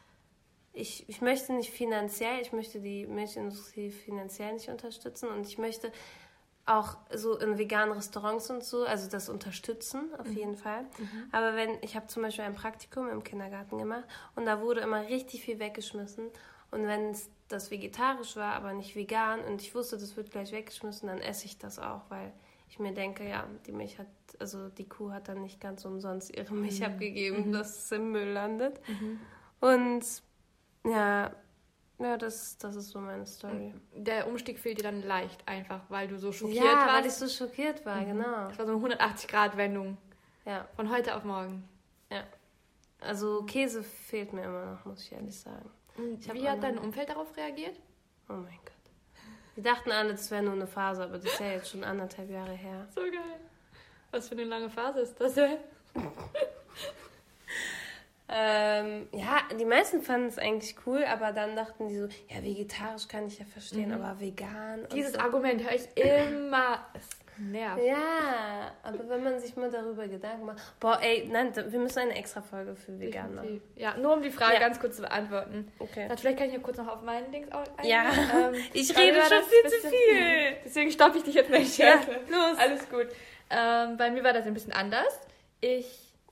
ich, 0.73 1.09
ich 1.09 1.21
möchte 1.21 1.53
nicht 1.53 1.71
finanziell, 1.71 2.41
ich 2.41 2.53
möchte 2.53 2.81
die 2.81 3.07
Milchindustrie 3.07 3.91
finanziell 3.91 4.55
nicht 4.55 4.69
unterstützen 4.69 5.29
und 5.29 5.47
ich 5.47 5.59
möchte 5.59 5.93
auch 6.65 6.97
so 7.13 7.37
in 7.39 7.59
veganen 7.59 7.93
Restaurants 7.93 8.49
und 8.49 8.63
so, 8.63 8.85
also 8.85 9.11
das 9.11 9.29
unterstützen 9.29 10.15
auf 10.19 10.29
jeden 10.29 10.57
Fall. 10.57 10.87
Aber 11.33 11.57
wenn, 11.57 11.77
ich 11.83 11.97
habe 11.97 12.07
zum 12.07 12.23
Beispiel 12.23 12.45
ein 12.45 12.55
Praktikum 12.55 13.09
im 13.09 13.25
Kindergarten 13.25 13.79
gemacht 13.79 14.05
und 14.37 14.47
da 14.47 14.61
wurde 14.61 14.81
immer 14.81 15.03
richtig 15.09 15.43
viel 15.45 15.59
weggeschmissen 15.59 16.31
und 16.71 16.87
wenn 16.87 17.11
es 17.11 17.29
das 17.49 17.71
vegetarisch 17.71 18.37
war, 18.37 18.55
aber 18.55 18.73
nicht 18.73 18.95
vegan 18.95 19.41
und 19.41 19.61
ich 19.61 19.75
wusste, 19.75 19.99
das 19.99 20.17
wird 20.17 20.31
gleich 20.31 20.53
weggeschmissen, 20.53 21.09
dann 21.09 21.19
esse 21.19 21.47
ich 21.47 21.59
das 21.59 21.79
auch, 21.79 22.03
weil 22.09 22.33
ich 22.73 22.79
mir 22.79 22.95
denke, 22.95 23.29
ja, 23.29 23.47
die 23.67 23.73
Milch 23.73 23.99
hat, 23.99 24.07
also 24.39 24.71
die 24.71 24.89
Kuh 24.89 25.11
hat 25.13 25.29
dann 25.29 25.43
nicht 25.43 25.61
ganz 25.61 25.85
umsonst 25.85 26.35
ihre 26.35 26.55
Milch 26.55 26.83
abgegeben, 26.83 27.53
dass 27.53 27.77
es 27.85 27.93
im 27.93 28.13
Müll 28.13 28.29
landet. 28.31 28.81
Und 29.61 30.03
ja, 30.85 31.31
ja, 31.99 32.17
das, 32.17 32.57
das 32.57 32.75
ist 32.77 32.89
so 32.89 32.99
meine 32.99 33.27
Story. 33.27 33.75
Der 33.95 34.27
Umstieg 34.27 34.59
fiel 34.59 34.75
dir 34.75 34.85
dann 34.85 35.03
leicht, 35.03 35.47
einfach, 35.47 35.83
weil 35.91 36.09
du 36.09 36.19
so 36.19 36.33
schockiert 36.33 36.65
Ja, 36.65 36.87
weil 36.89 37.01
ich 37.01 37.13
warst. 37.13 37.19
so 37.21 37.29
schockiert 37.29 37.85
war, 37.85 38.03
genau. 38.07 38.49
Das 38.49 38.59
war 38.59 38.67
so 38.67 38.75
eine 38.77 38.95
180-Grad-Wendung. 38.97 39.99
Ja, 40.47 40.67
Von 40.75 40.91
heute 40.91 41.15
auf 41.15 41.25
morgen. 41.25 41.69
ja. 42.11 42.25
Also 43.01 43.43
Käse 43.43 43.83
fehlt 43.83 44.33
mir 44.33 44.45
immer 44.45 44.65
noch, 44.65 44.85
muss 44.87 45.03
ich 45.03 45.13
ehrlich 45.13 45.39
sagen. 45.39 45.69
Ich 46.21 46.33
Wie 46.33 46.49
hat 46.49 46.63
dein 46.63 46.79
Umfeld 46.79 47.09
darauf 47.11 47.37
reagiert? 47.37 47.77
Oh 48.29 48.35
mein 48.35 48.59
Gott. 48.65 48.72
Die 49.57 49.63
dachten 49.63 49.91
alle, 49.93 50.13
das 50.13 50.31
wäre 50.31 50.43
nur 50.43 50.55
eine 50.55 50.67
Phase, 50.67 51.05
aber 51.05 51.19
das 51.19 51.25
ist 51.27 51.41
ja 51.41 51.53
jetzt 51.53 51.71
schon 51.71 51.85
anderthalb 51.85 52.31
Jahre 52.31 52.53
her. 52.53 52.87
So 52.95 53.03
geil. 53.03 53.41
Was 54.11 54.29
für 54.29 54.35
eine 54.35 54.45
lange 54.45 54.71
Phase 54.71 55.01
ist 55.01 55.21
das 55.21 55.35
denn? 55.35 55.59
Ähm, 58.35 59.09
ja, 59.13 59.41
die 59.61 59.65
meisten 59.67 60.01
fanden 60.01 60.29
es 60.29 60.39
eigentlich 60.39 60.75
cool, 60.87 61.05
aber 61.05 61.33
dann 61.33 61.55
dachten 61.55 61.89
die 61.89 61.99
so, 61.99 62.09
ja, 62.31 62.43
vegetarisch 62.43 63.07
kann 63.07 63.27
ich 63.27 63.39
ja 63.39 63.45
verstehen, 63.45 63.93
aber 63.93 64.19
vegan. 64.19 64.89
Dieses 64.95 65.13
so. 65.13 65.19
Argument 65.19 65.63
höre 65.63 65.75
ich 65.75 65.87
immer. 65.97 66.79
Nervt. 67.39 67.83
Ja, 67.85 68.73
aber 68.83 69.09
wenn 69.09 69.23
man 69.25 69.39
sich 69.41 69.57
mal 69.57 69.71
darüber 69.71 70.07
Gedanken 70.07 70.47
macht. 70.47 70.61
Boah, 70.81 70.99
ey, 71.03 71.29
nein, 71.33 71.53
wir 71.55 71.79
müssen 71.81 72.01
eine 72.01 72.15
extra 72.15 72.43
Folge 72.43 72.75
für 72.77 72.99
vegan 73.01 73.35
machen. 73.35 73.47
Definitiv. 73.49 73.77
Ja, 73.77 73.97
nur 73.97 74.13
um 74.15 74.23
die 74.23 74.31
Frage 74.31 74.55
Ja. 74.55 74.61
ganz 74.61 74.79
kurz 74.79 74.97
zu 74.97 75.03
beantworten. 75.03 75.73
Okay. 75.79 76.07
Dann 76.09 76.19
vielleicht 76.19 76.39
kann 76.39 76.49
ich 76.49 76.53
ja 76.55 76.61
kurz 76.61 76.77
noch 76.77 76.89
auf 76.89 77.03
meinen 77.03 77.33
Dings 77.33 77.49
eingehen. 77.51 77.85
Ja, 77.85 78.05
Ähm, 78.49 78.55
ich 78.73 78.97
rede 78.97 79.21
schon 79.23 79.43
viel 79.45 79.71
zu 79.71 79.89
viel. 79.89 80.57
Deswegen 80.65 80.91
stoppe 80.91 81.19
ich 81.19 81.25
dich 81.25 81.35
jetzt 81.35 81.51
nicht. 81.51 81.79
Ja, 81.79 81.95
los. 82.29 82.59
Alles 82.59 82.89
gut. 82.89 83.09
Ähm, 83.51 83.97
bei 83.97 84.11
mir 84.11 84.23
war 84.25 84.33
das 84.33 84.47
ein 84.47 84.55
bisschen 84.55 84.73
anders. 84.73 85.21
ich, 85.61 85.87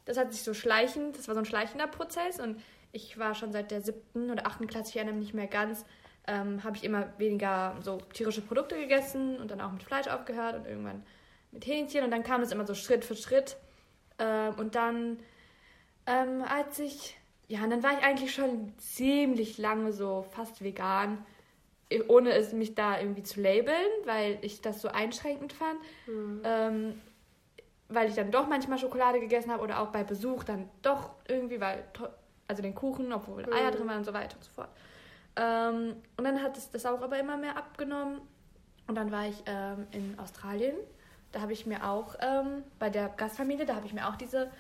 das 0.07 0.17
hat 0.17 0.33
sich 0.33 0.43
so 0.43 0.55
schleichend, 0.55 1.17
das 1.19 1.29
war 1.29 1.35
so 1.35 1.41
ein 1.41 1.45
schleichender 1.45 1.87
Prozess 1.87 2.41
und 2.41 2.61
ich 2.93 3.17
war 3.19 3.35
schon 3.35 3.53
seit 3.53 3.71
der 3.71 3.81
siebten 3.81 4.31
oder 4.31 4.47
achten 4.47 4.67
Klasse, 4.67 4.91
ich 4.91 4.97
erinnere 4.97 5.15
mich 5.15 5.27
nicht 5.27 5.35
mehr 5.35 5.47
ganz, 5.47 5.85
ähm, 6.31 6.63
habe 6.63 6.77
ich 6.77 6.85
immer 6.85 7.13
weniger 7.19 7.77
so 7.81 7.99
tierische 8.13 8.41
Produkte 8.41 8.77
gegessen 8.77 9.39
und 9.39 9.51
dann 9.51 9.61
auch 9.61 9.73
mit 9.73 9.83
Fleisch 9.83 10.07
aufgehört 10.07 10.57
und 10.57 10.67
irgendwann 10.67 11.03
mit 11.51 11.67
Hähnchen 11.67 12.05
und 12.05 12.13
dann 12.13 12.23
kam 12.23 12.41
es 12.41 12.53
immer 12.53 12.65
so 12.67 12.75
Schritt 12.75 13.05
für 13.05 13.17
Schritt. 13.17 13.57
Ähm, 14.19 14.55
und 14.57 14.77
dann, 14.77 15.19
ähm, 16.07 16.45
als 16.49 16.79
ich, 16.79 17.19
ja, 17.49 17.65
und 17.65 17.71
dann 17.71 17.83
war 17.83 17.99
ich 17.99 18.05
eigentlich 18.05 18.33
schon 18.33 18.73
ziemlich 18.79 19.59
lange 19.59 19.93
so 19.93 20.25
fast 20.31 20.63
vegan, 20.63 21.25
ohne 22.07 22.31
es 22.35 22.53
mich 22.53 22.77
da 22.77 23.01
irgendwie 23.01 23.25
zu 23.25 23.41
labeln, 23.41 23.75
weil 24.05 24.39
ich 24.43 24.61
das 24.61 24.81
so 24.81 24.89
einschränkend 24.89 25.53
fand. 25.53 25.81
Ähm, 26.45 27.01
weil 27.89 28.09
ich 28.09 28.15
dann 28.15 28.31
doch 28.31 28.47
manchmal 28.47 28.79
Schokolade 28.79 29.19
gegessen 29.19 29.51
habe 29.51 29.65
oder 29.65 29.81
auch 29.81 29.89
bei 29.89 30.05
Besuch 30.05 30.45
dann 30.45 30.71
doch 30.83 31.11
irgendwie, 31.27 31.61
weil, 31.61 31.83
also 32.47 32.63
den 32.63 32.77
Kuchen, 32.77 33.13
obwohl 33.13 33.53
Eier 33.53 33.73
drin 33.73 33.89
waren 33.89 33.99
und 33.99 34.05
so 34.05 34.13
weiter 34.13 34.37
und 34.37 34.45
so 34.45 34.53
fort. 34.53 34.69
Ähm, 35.37 35.97
und 36.17 36.25
dann 36.25 36.43
hat 36.43 36.57
es 36.57 36.71
das 36.71 36.87
auch 36.87 37.01
aber 37.03 37.19
immer 37.19 37.37
mehr 37.37 37.57
abgenommen. 37.57 38.21
Und 38.87 38.95
dann 38.97 39.11
war 39.13 39.27
ich 39.27 39.43
ähm, 39.47 39.87
in 39.93 40.19
Australien. 40.19 40.75
Da 41.33 41.41
habe 41.41 41.53
ich 41.53 41.65
mir 41.67 41.87
auch 41.89 42.17
ähm, 42.21 42.65
bei 42.79 42.91
der 42.91 43.09
Gastfamilie, 43.09 43.65
da 43.65 43.77
habe 43.77 43.87
ich 43.87 43.93
mir 43.93 44.09
auch 44.09 44.17
diese 44.17 44.51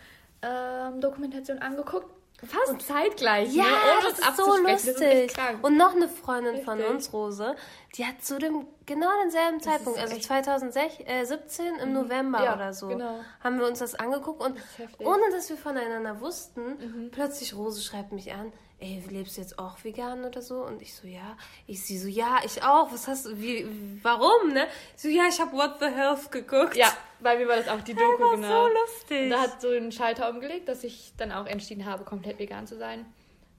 ähm, 0.43 1.01
Dokumentation 1.01 1.59
angeguckt. 1.59 2.07
Fast 2.47 2.81
zeitgleich. 2.87 3.53
Ja, 3.53 3.65
ne? 3.65 3.69
Ohne 3.71 4.09
das 4.09 4.19
ist 4.19 4.37
so. 4.39 4.63
Das 4.65 4.85
ist 4.85 4.89
echt 4.89 4.99
lustig. 5.01 5.35
krank. 5.35 5.59
Und 5.63 5.77
noch 5.77 5.95
eine 5.95 6.09
Freundin 6.09 6.63
von 6.65 6.79
Richtig. 6.79 6.95
uns, 6.95 7.13
Rose, 7.13 7.55
die 7.97 8.07
hat 8.07 8.23
zu 8.25 8.39
dem 8.39 8.67
genau 8.87 9.09
denselben 9.23 9.61
Zeitpunkt, 9.61 9.99
ist 9.99 10.05
also 10.05 10.17
echt- 10.17 10.25
2017 10.25 11.75
im 11.83 11.93
November 11.93 12.43
Ja, 12.43 12.55
oder 12.55 12.73
so, 12.73 12.89
genau. 12.89 13.21
haben 13.45 13.59
wir 13.59 13.67
uns 13.67 13.81
das 13.81 13.95
angeguckt 13.95 14.43
und 14.43 14.57
ist 14.57 14.79
heftig. 14.79 15.07
ohne 15.07 15.31
dass 15.33 15.51
wir 15.51 15.59
voneinander 15.59 16.19
wussten, 16.23 17.11
plötzlich 17.13 17.55
Rose 17.55 17.83
schreibt 17.83 18.13
mich 18.13 18.33
an, 18.33 18.51
ey, 18.81 19.03
lebst 19.11 19.37
du 19.37 19.43
jetzt 19.43 19.59
auch 19.59 19.83
vegan 19.85 20.25
oder 20.25 20.43
so? 20.43 20.64
Und 20.64 20.83
ich 20.83 20.95
so, 20.95 21.07
ja. 21.07 21.37
Ich 21.66 21.83
sie 21.85 21.99
so, 21.99 22.09
ja, 22.09 22.38
ich 22.45 22.62
auch. 22.62 22.90
Was 22.93 23.07
hast 23.09 23.27
du, 23.27 23.40
wie, 23.40 23.66
warum, 24.03 24.53
ne? 24.53 24.66
Ich 24.97 25.03
so, 25.03 25.09
ja, 25.09 25.25
ich 25.29 25.40
habe 25.40 25.53
What 25.53 25.77
the 25.81 25.87
Health 25.87 26.33
geguckt. 26.33 26.77
Ja, 26.77 26.93
bei 27.21 27.37
mir 27.37 27.47
war 27.47 27.57
das 27.57 27.69
auch 27.69 27.81
die 27.83 27.95
Doku, 27.95 28.23
war 28.23 28.37
genau. 28.37 28.66
so 28.66 28.73
lustig. 28.73 29.25
Und 29.25 29.31
da 29.31 29.40
hat 29.43 29.61
so 29.61 29.69
einen 29.69 29.93
Schalter 29.93 30.31
umgelegt, 30.31 30.69
dass 30.69 30.83
ich 30.83 31.12
dann 31.16 31.31
auch 31.31 31.47
entschieden 31.47 31.85
habe, 31.85 32.05
komplett 32.05 32.38
vegan 32.38 32.66
zu 32.66 32.77
sein. 32.77 33.05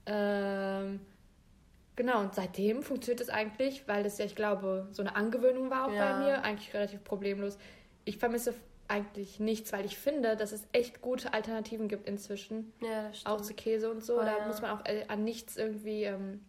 Ähm, 0.07 0.99
genau, 1.95 2.19
und 2.21 2.34
seitdem 2.34 2.81
funktioniert 2.81 3.21
es 3.21 3.29
eigentlich, 3.29 3.88
weil 3.88 4.03
das 4.03 4.17
ja, 4.17 4.25
ich 4.25 4.36
glaube, 4.36 4.88
so 4.91 5.03
eine 5.03 5.15
Angewöhnung 5.15 5.69
war 5.69 5.86
auch 5.88 5.93
Ja. 5.93 6.13
bei 6.17 6.25
mir, 6.25 6.43
eigentlich 6.43 6.73
relativ 6.73 7.03
problemlos. 7.03 7.57
Ich 8.05 8.17
vermisse 8.17 8.55
eigentlich 8.91 9.39
nichts, 9.39 9.71
weil 9.73 9.86
ich 9.86 9.97
finde, 9.97 10.36
dass 10.36 10.51
es 10.51 10.67
echt 10.73 11.01
gute 11.01 11.34
Alternativen 11.34 11.88
gibt 11.88 12.08
inzwischen. 12.08 12.73
Ja, 12.82 13.08
das 13.08 13.19
stimmt. 13.21 13.36
Auch 13.36 13.41
zu 13.41 13.54
Käse 13.54 13.89
und 13.89 14.04
so. 14.04 14.17
Oh, 14.19 14.21
da 14.23 14.38
ja. 14.39 14.47
muss 14.47 14.62
man 14.62 14.71
auch 14.71 14.86
äh, 14.86 15.06
an 15.08 15.23
nichts 15.23 15.56
irgendwie. 15.58 16.04
Ähm, 16.04 16.43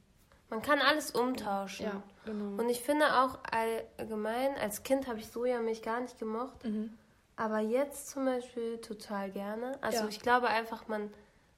Man 0.50 0.60
kann 0.60 0.80
alles 0.80 1.12
umtauschen. 1.12 1.86
ja, 1.86 2.02
genau. 2.24 2.60
Und 2.60 2.68
ich 2.68 2.80
finde 2.80 3.06
auch 3.22 3.38
allgemein, 3.50 4.54
als 4.56 4.82
Kind 4.82 5.06
habe 5.06 5.18
ich 5.20 5.28
Sojamilch 5.28 5.82
gar 5.82 6.00
nicht 6.00 6.18
gemocht. 6.18 6.64
Mhm. 6.64 6.92
Aber 7.36 7.60
jetzt 7.60 8.10
zum 8.10 8.24
Beispiel 8.26 8.78
total 8.78 9.30
gerne. 9.30 9.78
Also 9.80 10.02
Ja. 10.04 10.08
ich 10.08 10.20
glaube 10.20 10.48
einfach, 10.48 10.86
man, 10.88 11.10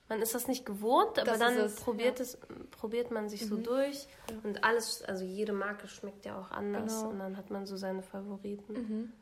man 0.08 0.20
ist 0.22 0.34
das 0.34 0.46
nicht 0.46 0.64
gewohnt, 0.64 1.18
aber 1.18 1.32
Das 1.32 1.38
dann 1.40 1.56
es, 1.56 1.76
probiert, 1.76 2.20
es, 2.20 2.38
probiert 2.70 3.10
man 3.10 3.28
sich 3.28 3.46
so 3.46 3.56
durch. 3.56 4.06
Ja. 4.30 4.36
Und 4.44 4.62
alles, 4.64 5.02
also 5.02 5.24
jede 5.24 5.52
Marke 5.52 5.88
schmeckt 5.88 6.24
ja 6.26 6.38
auch 6.38 6.50
anders. 6.52 6.98
Genau. 7.00 7.10
Und 7.10 7.18
dann 7.18 7.36
hat 7.36 7.50
man 7.50 7.66
so 7.66 7.76
seine 7.76 8.02
Favoriten. 8.02 8.72
Mhm. 8.74 9.12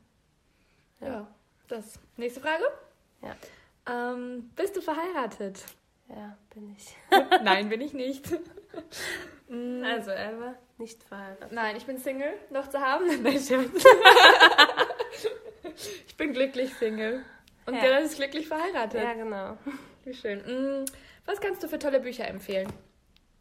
Ja. 1.01 1.27
Das. 1.69 1.99
Nächste 2.17 2.41
Frage. 2.41 2.65
Ja. 3.23 3.37
Ähm, 3.87 4.51
bist 4.57 4.77
du 4.77 4.81
verheiratet? 4.81 5.65
Ja, 6.09 6.37
bin 6.55 6.75
ich. 6.77 6.95
Nein, 7.43 7.69
bin 7.69 7.81
ich 7.81 7.93
nicht. 7.95 8.27
Also 9.49 10.11
Elva, 10.11 10.55
nicht 10.79 11.03
verheiratet. 11.03 11.53
Nein, 11.53 11.77
ich 11.77 11.87
bin 11.87 11.99
Single, 11.99 12.35
noch 12.51 12.69
zu 12.69 12.81
haben. 12.81 13.07
Nein, 13.23 13.39
Scherz. 13.41 13.71
ich 16.07 16.17
bin 16.17 16.33
glücklich 16.33 16.75
Single. 16.75 17.25
Und 17.67 17.75
Ja. 17.75 17.81
Dylan 17.83 18.05
ist 18.05 18.17
glücklich 18.17 18.49
verheiratet. 18.49 19.03
Ja, 19.03 19.15
genau. 19.15 19.57
Wie 20.05 20.15
schön. 20.15 20.41
Mm, 20.41 20.85
Was 21.27 21.41
kannst 21.41 21.63
du 21.63 21.69
für 21.69 21.79
tolle 21.79 22.01
Bücher 22.01 22.27
empfehlen? 22.27 22.73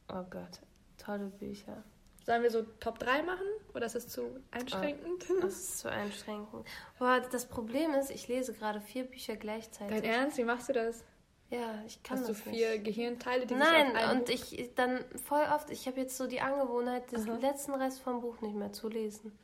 Oh 0.09 0.23
Gott, 0.29 0.59
tolle 1.03 1.25
Bücher. 1.27 1.83
Sollen 2.25 2.43
wir 2.43 2.51
so 2.51 2.61
Top 2.79 2.99
3 2.99 3.23
machen? 3.23 3.45
Oder 3.73 3.87
ist 3.87 3.95
das 3.95 4.07
zu 4.07 4.39
einschränkend? 4.51 5.25
Das 5.41 5.53
ist 5.53 5.79
zu 5.79 5.89
einschränkend. 5.91 6.67
Boah, 6.99 7.19
das 7.31 7.47
Problem 7.47 7.93
ist, 7.95 8.11
ich 8.11 8.27
lese 8.27 8.53
gerade 8.53 8.79
vier 8.79 9.05
Bücher 9.05 9.35
gleichzeitig. 9.35 10.01
Dein 10.01 10.03
Ernst? 10.11 10.37
Wie 10.37 10.43
machst 10.43 10.69
du 10.69 10.73
das? 10.73 11.03
Ja, 11.49 11.81
ich 11.85 12.01
kann 12.03 12.19
Hast 12.19 12.29
du 12.29 12.33
das 12.33 12.41
vier 12.43 12.71
nicht. 12.71 12.85
Gehirnteile, 12.85 13.45
die 13.45 13.55
Nein, 13.55 13.93
sich 13.93 14.11
und 14.11 14.29
ich 14.29 14.59
ich- 14.59 14.73
dann 14.75 15.03
voll 15.25 15.43
oft, 15.53 15.69
ich 15.69 15.85
habe 15.87 15.99
jetzt 15.99 16.15
so 16.15 16.27
die 16.27 16.39
Angewohnheit, 16.39 17.11
den 17.11 17.29
Aha. 17.29 17.37
letzten 17.39 17.73
Rest 17.73 18.01
vom 18.01 18.21
Buch 18.21 18.39
nicht 18.41 18.55
mehr 18.55 18.71
zu 18.71 18.87
lesen. 18.87 19.37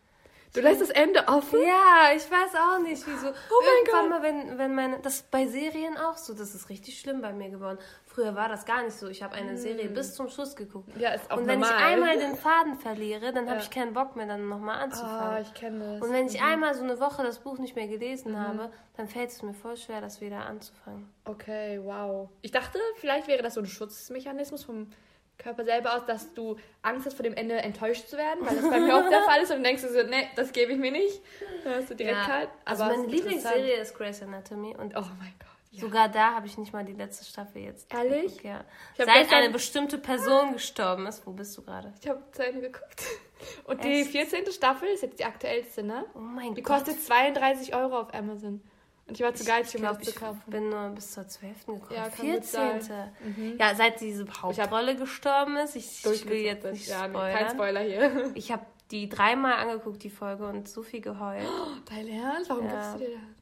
Du 0.54 0.62
lässt 0.62 0.80
das 0.80 0.90
Ende 0.92 1.28
offen? 1.28 1.60
Ja, 1.62 2.12
ich 2.16 2.24
weiß 2.32 2.56
auch 2.56 2.80
nicht, 2.80 3.06
wieso. 3.06 3.28
Oh 3.28 3.34
mein 3.62 3.70
Irgendwann 3.80 4.10
mal, 4.10 4.24
wenn, 4.24 4.58
wenn 4.58 4.74
meine. 4.74 5.00
Das 5.02 5.16
ist 5.16 5.30
bei 5.32 5.46
Serien 5.46 5.98
auch 5.98 6.16
so, 6.16 6.34
das 6.34 6.56
ist 6.56 6.70
richtig 6.70 6.98
schlimm 6.98 7.22
bei 7.22 7.34
mir 7.34 7.50
geworden. 7.50 7.78
Früher 8.18 8.34
war 8.34 8.50
das 8.50 8.66
gar 8.66 8.82
nicht 8.82 8.96
so. 8.98 9.08
Ich 9.10 9.22
habe 9.22 9.36
eine 9.36 9.56
Serie 9.60 9.90
bis 9.90 10.16
zum 10.16 10.28
Schluss 10.28 10.56
geguckt. 10.56 10.90
Ja, 10.98 11.12
ist 11.12 11.30
auch 11.30 11.38
Und 11.38 11.46
wenn 11.46 11.60
normal. 11.60 11.78
ich 11.78 11.86
einmal 11.86 12.18
den 12.20 12.36
Faden 12.36 12.74
verliere, 12.80 13.32
dann 13.32 13.46
habe 13.46 13.58
Ja. 13.58 13.62
ich 13.62 13.70
keinen 13.70 13.94
Bock 13.94 14.16
mehr, 14.16 14.26
dann 14.26 14.50
nochmal 14.50 14.78
Ah, 14.80 14.84
anzufangen. 14.86 15.44
ich 15.44 15.54
kenne 15.54 15.94
das. 16.00 16.02
Und 16.02 16.12
wenn 16.12 16.26
ich 16.26 16.42
einmal 16.42 16.74
so 16.74 16.84
eine 16.84 17.00
Woche 17.00 17.22
das 17.22 17.38
Buch 17.38 17.60
nicht 17.60 17.76
mehr 17.76 17.88
gelesen 17.88 18.32
Mhm. 18.32 18.40
habe, 18.40 18.72
dann 18.96 19.08
fällt 19.08 19.30
es 19.30 19.44
mir 19.44 19.54
voll 19.54 19.78
schwer, 19.78 20.02
das 20.02 20.20
wieder 20.20 20.48
anzufangen. 20.48 21.08
Okay, 21.26 21.80
wow. 21.84 22.28
Ich 22.42 22.50
dachte, 22.50 22.80
vielleicht 22.96 23.28
wäre 23.28 23.44
das 23.44 23.54
so 23.54 23.62
ein 23.62 23.68
Schutzmechanismus 23.68 24.64
vom 24.64 24.90
Körper 25.38 25.64
selber 25.64 25.94
aus, 25.96 26.04
dass 26.08 26.34
du 26.34 26.56
Angst 26.82 27.06
hast, 27.06 27.14
vor 27.14 27.22
dem 27.24 27.36
Ende 27.36 27.58
enttäuscht 27.58 28.08
zu 28.08 28.18
werden, 28.18 28.40
weil 28.42 28.56
das 28.56 28.68
bei 28.68 28.80
mir 28.80 28.96
oft 28.98 29.12
der 29.12 29.22
Fall 29.30 29.44
ist 29.44 29.52
und 29.52 29.62
denkst 29.64 29.84
du 29.84 29.90
so, 29.90 30.02
nee, 30.10 30.28
das 30.36 30.52
gebe 30.54 30.72
ich 30.72 30.80
mir 30.80 30.92
nicht. 30.92 31.22
Dann 31.64 31.76
hast 31.76 31.92
du 31.92 31.94
direkt 31.96 32.18
kalt. 32.26 32.50
also 32.66 32.82
Aber 32.84 32.94
meine 32.96 33.06
ist 33.06 33.14
interessant. 33.14 33.36
Lieblingsserie 33.54 33.80
ist 33.80 33.96
Grey's 33.96 34.24
Anatomy 34.24 34.76
und 34.76 34.96
Oh 34.98 35.02
mein 35.20 35.36
Gott. 35.38 35.50
Ja. 35.78 35.82
sogar 35.88 36.10
da 36.10 36.34
habe 36.36 36.48
ich 36.48 36.58
nicht 36.58 36.74
mal 36.74 36.84
die 36.86 36.94
letzte 36.94 37.26
Staffel 37.26 37.62
jetzt. 37.62 37.92
Ehrlich? 37.94 38.38
geguckt, 38.38 38.44
Ja. 38.44 38.64
Ich 38.98 39.06
Seit 39.06 39.34
eine 39.34 39.50
bestimmte 39.50 39.98
Person 39.98 40.54
gestorben 40.54 41.06
ist. 41.08 41.26
Wo 41.26 41.32
bist 41.32 41.58
du 41.58 41.62
gerade? 41.64 41.94
Ich 42.02 42.08
habe 42.10 42.22
zu 42.32 42.46
Ende 42.46 42.62
geguckt. 42.62 43.04
Und 43.66 43.84
die 43.84 44.02
Echt? 44.02 44.12
14. 44.12 44.52
Staffel 44.52 44.90
ist 44.90 45.04
jetzt 45.04 45.20
die 45.20 45.26
aktuellste, 45.26 45.84
ne? 45.84 46.06
Oh 46.16 46.20
mein 46.20 46.56
Die 46.56 46.62
Gott. 46.64 46.78
kostet 46.86 47.02
32 47.04 47.76
Euro 47.76 48.00
auf 48.00 48.14
Amazon. 48.14 48.62
Und 49.08 49.14
ich 49.18 49.22
war 49.22 49.34
zu 49.34 49.46
geizig, 49.46 49.76
Ich 49.76 49.80
um 49.80 49.88
das 49.96 50.00
zu 50.04 50.10
ich 50.10 50.16
kaufen. 50.18 50.42
bin 50.48 50.70
nur 50.70 50.90
bis 50.90 51.12
zur 51.14 51.26
12. 51.28 51.66
gekommen. 51.66 51.82
Ja, 51.92 52.10
kann 52.10 52.30
gut 52.30 52.44
sein. 52.44 52.82
14. 52.82 53.58
Ja, 53.58 53.74
seit 53.76 54.02
diese 54.02 54.26
Hauptrolle 54.42 54.96
gestorben 54.98 55.56
ist. 55.58 55.76
Ich, 55.78 56.04
ich 56.06 56.28
will 56.28 56.40
jetzt 56.42 56.66
nicht 56.66 56.88
ja, 56.88 57.08
spoilern. 57.08 57.38
kein 57.38 57.50
Spoiler 57.52 57.80
hier. 57.82 58.32
Ich 58.36 58.52
habe 58.52 58.66
die 58.92 59.08
dreimal 59.08 59.54
angeguckt, 59.54 60.04
die 60.04 60.10
Folge, 60.10 60.46
und 60.48 60.68
so 60.68 60.82
viel 60.82 61.00
geheult. 61.02 61.46
Dein 61.90 62.08
Ernst? 62.08 62.50
Warum 62.50 62.66
Ja. 62.66 62.72
gibst 62.74 62.94
du 62.96 62.98
dir 63.00 63.16
das? 63.16 63.37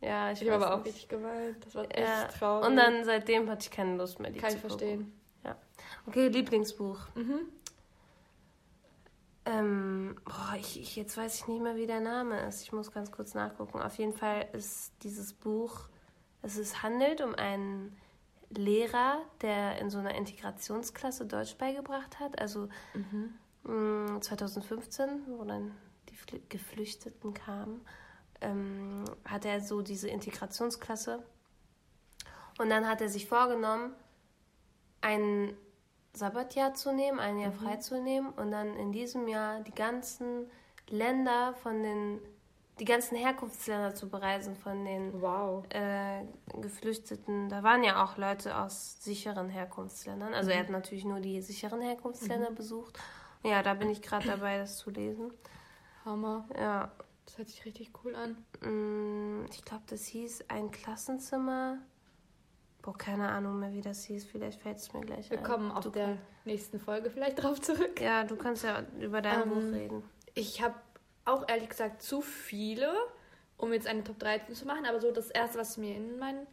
Ja, 0.00 0.32
ich, 0.32 0.40
Ich 0.42 0.48
habe 0.50 0.64
aber 0.64 0.80
auch 0.80 0.84
richtig 0.84 1.08
geweint. 1.08 1.64
Das 1.64 1.74
war 1.74 1.84
echt 1.84 1.98
Ja. 1.98 2.26
traurig. 2.28 2.68
Und 2.68 2.76
dann 2.76 3.04
seitdem 3.04 3.48
hatte 3.50 3.62
ich 3.64 3.70
keine 3.70 3.96
Lust 3.96 4.18
mehr, 4.18 4.30
die 4.30 4.38
Kann 4.38 4.50
zu 4.50 4.56
ich 4.56 4.62
gucken. 4.62 4.78
verstehen. 4.78 5.12
Okay, 6.06 6.28
Lieblingsbuch. 6.28 6.98
Mhm. 7.14 7.40
Ähm, 9.46 10.16
boah, 10.24 10.54
ich, 10.58 10.80
ich, 10.80 10.96
jetzt 10.96 11.16
weiß 11.16 11.34
ich 11.36 11.48
nicht 11.48 11.62
mehr, 11.62 11.76
wie 11.76 11.86
der 11.86 12.00
Name 12.00 12.40
ist. 12.46 12.62
Ich 12.62 12.72
muss 12.72 12.92
ganz 12.92 13.10
kurz 13.10 13.34
nachgucken. 13.34 13.80
Auf 13.80 13.96
jeden 13.98 14.12
Fall 14.12 14.46
ist 14.52 14.92
dieses 15.02 15.32
Buch, 15.32 15.88
es 16.42 16.56
ist, 16.56 16.82
handelt 16.82 17.20
um 17.20 17.34
einen 17.34 17.96
Lehrer, 18.50 19.18
der 19.42 19.78
in 19.78 19.90
so 19.90 19.98
einer 19.98 20.14
Integrationsklasse 20.14 21.26
Deutsch 21.26 21.56
beigebracht 21.56 22.20
hat. 22.20 22.38
Also 22.40 22.68
mh, 23.64 24.20
2015, 24.20 25.08
wo 25.26 25.44
dann 25.44 25.72
die 26.08 26.16
Fl- 26.16 26.40
Geflüchteten 26.48 27.32
kamen, 27.34 27.80
ähm, 28.42 28.79
hat 29.40 29.46
er 29.46 29.60
so 29.60 29.80
diese 29.80 30.08
Integrationsklasse. 30.08 31.22
Und 32.58 32.68
dann 32.68 32.86
hat 32.86 33.00
er 33.00 33.08
sich 33.08 33.26
vorgenommen, 33.26 33.94
ein 35.00 35.56
Sabbatjahr 36.12 36.74
zu 36.74 36.92
nehmen, 36.92 37.18
ein 37.18 37.38
Jahr 37.38 37.52
frei 37.52 37.76
zu 37.76 38.02
nehmen 38.02 38.28
und 38.30 38.50
dann 38.50 38.76
in 38.76 38.92
diesem 38.92 39.28
Jahr 39.28 39.60
die 39.60 39.74
ganzen 39.74 40.50
Länder 40.88 41.54
von 41.62 41.82
den, 41.82 42.20
die 42.80 42.84
ganzen 42.84 43.16
Herkunftsländer 43.16 43.94
zu 43.94 44.10
bereisen 44.10 44.56
von 44.56 44.84
den 44.84 45.22
Wow. 45.22 45.64
äh, 45.70 46.24
Geflüchteten. 46.60 47.48
Da 47.48 47.62
waren 47.62 47.82
ja 47.82 48.04
auch 48.04 48.18
Leute 48.18 48.58
aus 48.58 49.02
sicheren 49.02 49.48
Herkunftsländern. 49.48 50.34
Also 50.34 50.50
er 50.50 50.60
hat 50.60 50.68
natürlich 50.70 51.06
nur 51.06 51.20
die 51.20 51.40
sicheren 51.40 51.80
Herkunftsländer 51.80 52.50
besucht. 52.50 52.98
Ja, 53.42 53.62
da 53.62 53.72
bin 53.72 53.88
ich 53.88 54.02
gerade 54.02 54.26
dabei, 54.28 54.58
das 54.58 54.76
zu 54.76 54.90
lesen. 54.90 55.32
Hammer. 56.04 56.44
Ja, 56.58 56.90
Das 57.30 57.38
hört 57.38 57.48
sich 57.48 57.64
richtig 57.64 57.92
cool 58.02 58.12
an. 58.16 58.36
Mm, 58.60 59.44
Ich 59.52 59.64
glaube, 59.64 59.84
das 59.86 60.04
hieß 60.06 60.46
ein 60.48 60.72
Klassenzimmer. 60.72 61.78
Boah, 62.82 62.98
keine 62.98 63.28
Ahnung 63.28 63.60
mehr, 63.60 63.72
wie 63.72 63.82
das 63.82 64.02
hieß. 64.04 64.24
Vielleicht 64.24 64.60
fällt 64.60 64.78
es 64.78 64.92
mir 64.92 65.02
gleich 65.02 65.30
Wir 65.30 65.38
ein. 65.38 65.44
kommen 65.44 65.70
auf 65.70 65.84
Du 65.84 65.90
der 65.90 66.16
nächsten 66.44 66.80
Folge 66.80 67.08
vielleicht 67.08 67.40
drauf 67.40 67.60
zurück. 67.60 68.00
Ja, 68.00 68.24
du 68.24 68.34
kannst 68.34 68.64
ja 68.64 68.82
über 69.00 69.22
dein 69.22 69.42
Ähm, 69.42 69.48
Buch 69.50 69.72
reden. 69.78 70.02
Ich 70.34 70.60
habe 70.60 70.74
auch 71.24 71.48
ehrlich 71.48 71.68
gesagt 71.68 72.02
zu 72.02 72.20
viele, 72.20 72.92
um 73.56 73.72
jetzt 73.72 73.86
eine 73.86 74.02
Top 74.02 74.18
13 74.18 74.56
zu 74.56 74.66
machen, 74.66 74.84
aber 74.86 75.00
so 75.00 75.12
das 75.12 75.30
erste, 75.30 75.58
was 75.58 75.76
mir 75.76 75.94
in 75.94 76.18
meinen 76.18 76.48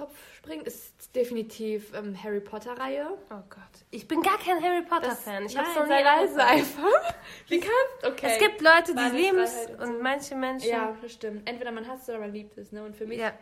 Kopf 0.00 0.34
springt, 0.36 0.66
ist 0.66 1.14
definitiv 1.14 1.92
ähm, 1.94 2.16
Harry 2.22 2.40
Potter-Reihe. 2.40 3.06
Oh 3.30 3.42
Gott. 3.48 3.84
Ich 3.90 4.08
bin 4.08 4.22
gar 4.22 4.38
kein 4.38 4.62
Harry 4.62 4.82
Potter-Fan. 4.82 5.44
Ich 5.46 5.54
nie 5.56 5.62
sei 5.74 6.02
leise 6.02 6.42
angefangen. 6.42 6.48
einfach. 6.48 7.14
Wie 7.48 7.60
kannst 7.60 8.04
Okay. 8.06 8.26
Es 8.32 8.38
gibt 8.38 8.60
Leute, 8.60 8.94
die 8.94 9.16
lieben 9.16 9.38
es 9.38 9.66
und 9.66 9.76
so. 9.78 9.82
und 9.84 10.02
manche 10.02 10.34
Menschen. 10.34 10.68
Ja, 10.70 10.96
das 11.02 11.12
stimmt. 11.12 11.48
Entweder 11.48 11.70
man 11.72 11.86
hasst 11.86 12.04
es 12.04 12.08
oder 12.10 12.18
man 12.20 12.32
liebt 12.32 12.56
es, 12.58 12.72
ne? 12.72 12.84
Und 12.84 12.96
für 12.96 13.06
mich 13.06 13.18
Ja. 13.18 13.32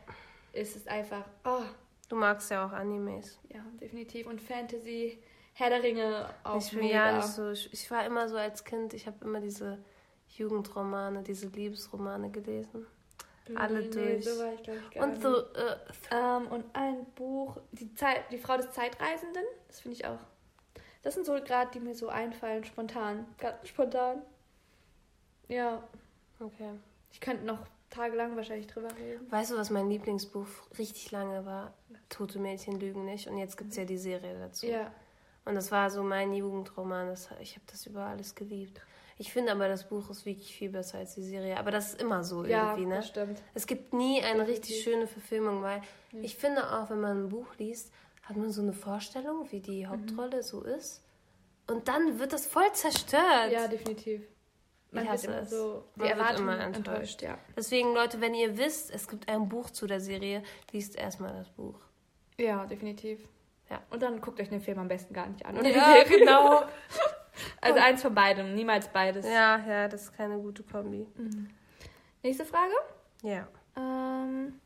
ist 0.52 0.76
es 0.76 0.86
einfach, 0.86 1.24
oh, 1.44 1.62
Du 2.08 2.16
magst 2.16 2.50
ja 2.50 2.64
auch 2.66 2.72
Animes. 2.72 3.38
ja, 3.50 3.60
definitiv. 3.80 4.26
Und 4.26 4.40
Fantasy, 4.40 5.22
Herr 5.52 5.68
der 5.70 5.82
Ringe 5.82 6.28
auch 6.42 6.56
ich 6.58 6.70
bin 6.70 6.80
mega. 6.80 7.10
ja 7.10 7.16
nicht 7.16 7.28
so. 7.28 7.50
Ich 7.50 7.90
war 7.90 8.04
immer 8.06 8.28
so 8.28 8.36
als 8.36 8.64
Kind, 8.64 8.94
ich 8.94 9.06
habe 9.06 9.24
immer 9.24 9.40
diese 9.40 9.78
Jugendromane, 10.38 11.22
diese 11.22 11.48
Liebesromane 11.48 12.30
gelesen. 12.30 12.86
Alle 13.56 13.80
nee, 13.80 13.90
durch. 13.90 14.24
So 14.24 14.38
war 14.38 14.52
ich, 14.52 14.60
ich, 14.60 14.90
gar 14.90 15.04
Und 15.04 15.10
nicht. 15.10 15.22
so, 15.22 15.36
äh, 15.38 15.76
Ähm, 16.10 16.46
und 16.48 16.64
ein 16.74 17.06
Buch, 17.14 17.56
die, 17.72 17.94
Zeit, 17.94 18.30
die 18.30 18.38
Frau 18.38 18.56
des 18.56 18.70
Zeitreisenden, 18.72 19.44
das 19.66 19.80
finde 19.80 19.96
ich 19.96 20.06
auch. 20.06 20.18
Das 21.02 21.14
sind 21.14 21.26
so 21.26 21.32
gerade, 21.34 21.70
die 21.72 21.80
mir 21.80 21.94
so 21.94 22.08
einfallen, 22.08 22.64
spontan. 22.64 23.26
Ganz 23.38 23.68
spontan. 23.68 24.22
Ja, 25.48 25.82
okay. 26.40 26.72
ich 27.10 27.20
könnte 27.20 27.44
noch 27.44 27.60
tagelang 27.90 28.36
wahrscheinlich 28.36 28.66
drüber 28.66 28.88
reden. 28.98 29.30
Weißt 29.30 29.50
du, 29.50 29.56
was 29.56 29.70
mein 29.70 29.88
Lieblingsbuch 29.88 30.46
richtig 30.78 31.10
lange 31.10 31.46
war? 31.46 31.72
Tote 32.08 32.38
Mädchen 32.38 32.78
lügen 32.78 33.04
nicht. 33.04 33.28
Und 33.28 33.38
jetzt 33.38 33.56
gibt 33.56 33.70
es 33.70 33.76
ja 33.76 33.84
die 33.84 33.98
Serie 33.98 34.38
dazu. 34.38 34.66
Ja, 34.66 34.92
Und 35.44 35.54
das 35.54 35.70
war 35.72 35.88
so 35.90 36.02
mein 36.02 36.34
Jugendroman. 36.34 37.08
Das, 37.08 37.30
ich 37.40 37.54
habe 37.54 37.64
das 37.70 37.86
über 37.86 38.04
alles 38.04 38.34
geliebt. 38.34 38.80
Ich 39.20 39.32
finde 39.32 39.50
aber, 39.52 39.66
das 39.68 39.88
Buch 39.88 40.08
ist 40.10 40.24
wirklich 40.26 40.54
viel 40.54 40.70
besser 40.70 40.98
als 40.98 41.14
die 41.16 41.22
Serie. 41.24 41.58
Aber 41.58 41.70
das 41.72 41.88
ist 41.94 42.00
immer 42.02 42.22
so 42.22 42.44
ja 42.44 42.70
irgendwie, 42.70 42.86
ne? 42.86 42.96
das 42.96 43.08
stimmt. 43.08 43.42
Es 43.54 43.66
gibt 43.66 43.92
nie 43.92 44.22
eine 44.22 44.44
Definitiv. 44.44 44.48
richtig 44.64 44.82
schöne 44.84 45.06
Verfilmung, 45.08 45.62
weil 45.62 45.82
ich 46.22 46.36
finde 46.36 46.62
auch, 46.72 46.88
wenn 46.90 47.00
man 47.00 47.24
ein 47.24 47.28
Buch 47.28 47.46
liest, 47.58 47.92
hat 48.22 48.36
man 48.36 48.50
so 48.50 48.62
eine 48.62 48.72
Vorstellung, 48.72 49.50
wie 49.50 49.60
die 49.60 49.86
Hauptrolle 49.86 50.42
so 50.42 50.62
ist. 50.62 51.02
Und 51.66 51.88
dann 51.88 52.18
wird 52.18 52.32
das 52.32 52.46
voll 52.46 52.70
zerstört. 52.72 53.50
Ja, 53.50 53.66
definitiv. 53.68 54.22
Man 54.90 55.04
Ich 55.04 55.10
wird 55.10 55.18
hasse 55.20 55.26
immer 55.26 55.36
es. 55.40 55.50
so 55.50 55.84
die 55.96 56.00
Man 56.00 56.08
wird 56.08 56.18
Erwartungen 56.18 56.48
immer 56.54 56.60
enttäuscht. 56.64 56.88
enttäuscht. 57.22 57.22
ja. 57.22 57.38
Deswegen, 57.56 57.92
Leute, 57.94 58.20
wenn 58.20 58.34
ihr 58.34 58.56
wisst, 58.56 58.90
es 58.94 59.06
gibt 59.08 59.28
ein 59.28 59.48
Buch 59.48 59.68
zu 59.70 59.86
der 59.86 60.00
Serie, 60.00 60.42
liest 60.72 60.96
erstmal 60.96 61.34
das 61.34 61.48
Buch. 61.50 61.74
Ja, 62.38 62.64
definitiv. 62.66 63.18
Ja. 63.68 63.82
Und 63.90 64.00
dann 64.02 64.20
guckt 64.20 64.40
euch 64.40 64.48
den 64.48 64.60
Film 64.62 64.78
am 64.78 64.88
besten 64.88 65.12
gar 65.12 65.26
nicht 65.26 65.44
an. 65.44 65.58
Oder 65.58 65.68
Ja, 65.68 66.04
genau. 66.04 66.62
Also 67.60 67.78
eins 67.80 68.02
von 68.02 68.14
beidem, 68.14 68.54
niemals 68.54 68.88
beides. 68.88 69.24
Ja, 69.26 69.58
ja, 69.66 69.88
das 69.88 70.02
ist 70.04 70.16
keine 70.16 70.38
gute 70.38 70.62
Kombi. 70.62 71.06
Nächste 72.22 72.44
Frage. 72.44 72.72
Ja. 73.22 73.46
Ähm, 73.76 74.60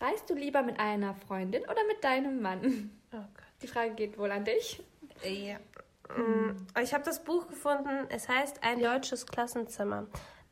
reist 0.00 0.28
du 0.28 0.34
lieber 0.34 0.62
mit 0.62 0.78
einer 0.80 1.14
Freundin 1.14 1.62
oder 1.64 1.84
mit 1.86 2.02
deinem 2.02 2.40
Mann? 2.42 2.90
Oh 3.12 3.16
Gott. 3.18 3.44
Die 3.62 3.66
Frage 3.68 3.94
geht 3.94 4.18
wohl 4.18 4.30
an 4.30 4.44
dich. 4.44 4.82
Ja. 5.24 5.58
Mm, 6.16 6.56
Ich 6.80 6.92
habe 6.94 7.04
das 7.04 7.22
Buch 7.22 7.46
gefunden. 7.46 8.06
Es 8.08 8.28
heißt 8.28 8.62
Ein 8.62 8.80
deutsches 8.80 9.26
Klassenzimmer. 9.26 10.06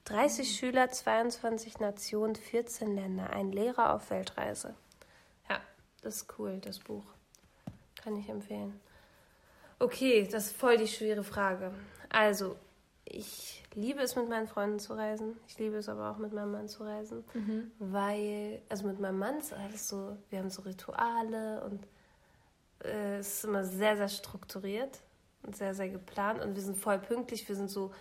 30 0.04 0.56
Schüler, 0.56 0.90
22 0.90 1.78
Nationen, 1.80 2.34
14 2.34 2.94
Länder. 2.94 3.30
Ein 3.30 3.52
Lehrer 3.52 3.94
auf 3.94 4.10
Weltreise. 4.10 4.74
Ja, 5.48 5.60
das 6.02 6.16
ist 6.22 6.38
cool, 6.38 6.58
das 6.58 6.78
Buch. 6.80 7.04
Kann 8.02 8.16
ich 8.16 8.28
empfehlen. 8.28 8.80
Okay, 9.78 10.28
das 10.30 10.46
ist 10.46 10.56
voll 10.56 10.76
die 10.76 10.86
schwere 10.86 11.22
Frage. 11.24 11.72
Also, 12.10 12.56
ich 13.04 13.64
liebe 13.74 14.00
es, 14.02 14.14
mit 14.16 14.28
meinen 14.28 14.46
Freunden 14.46 14.78
zu 14.78 14.94
reisen. 14.94 15.36
Ich 15.48 15.58
liebe 15.58 15.76
es 15.76 15.88
aber 15.88 16.10
auch, 16.10 16.18
mit 16.18 16.32
meinem 16.32 16.52
Mann 16.52 16.68
zu 16.68 16.84
reisen. 16.84 17.24
Weil, 17.78 18.62
also 18.68 18.86
mit 18.86 19.00
meinem 19.00 19.18
Mann 19.18 19.38
ist 19.38 19.52
alles 19.52 19.88
so, 19.88 20.16
wir 20.28 20.38
haben 20.38 20.50
so 20.50 20.62
Rituale 20.62 21.62
und 21.64 21.86
äh, 22.84 23.18
es 23.18 23.38
ist 23.38 23.44
immer 23.44 23.64
sehr, 23.64 23.96
sehr 23.96 24.08
strukturiert 24.08 25.00
und 25.42 25.56
sehr, 25.56 25.74
sehr 25.74 25.88
geplant 25.88 26.40
und 26.42 26.54
wir 26.54 26.62
sind 26.62 26.76
voll 26.76 26.98
pünktlich. 26.98 27.48
Wir 27.48 27.56
sind 27.56 27.70
so, 27.70 27.92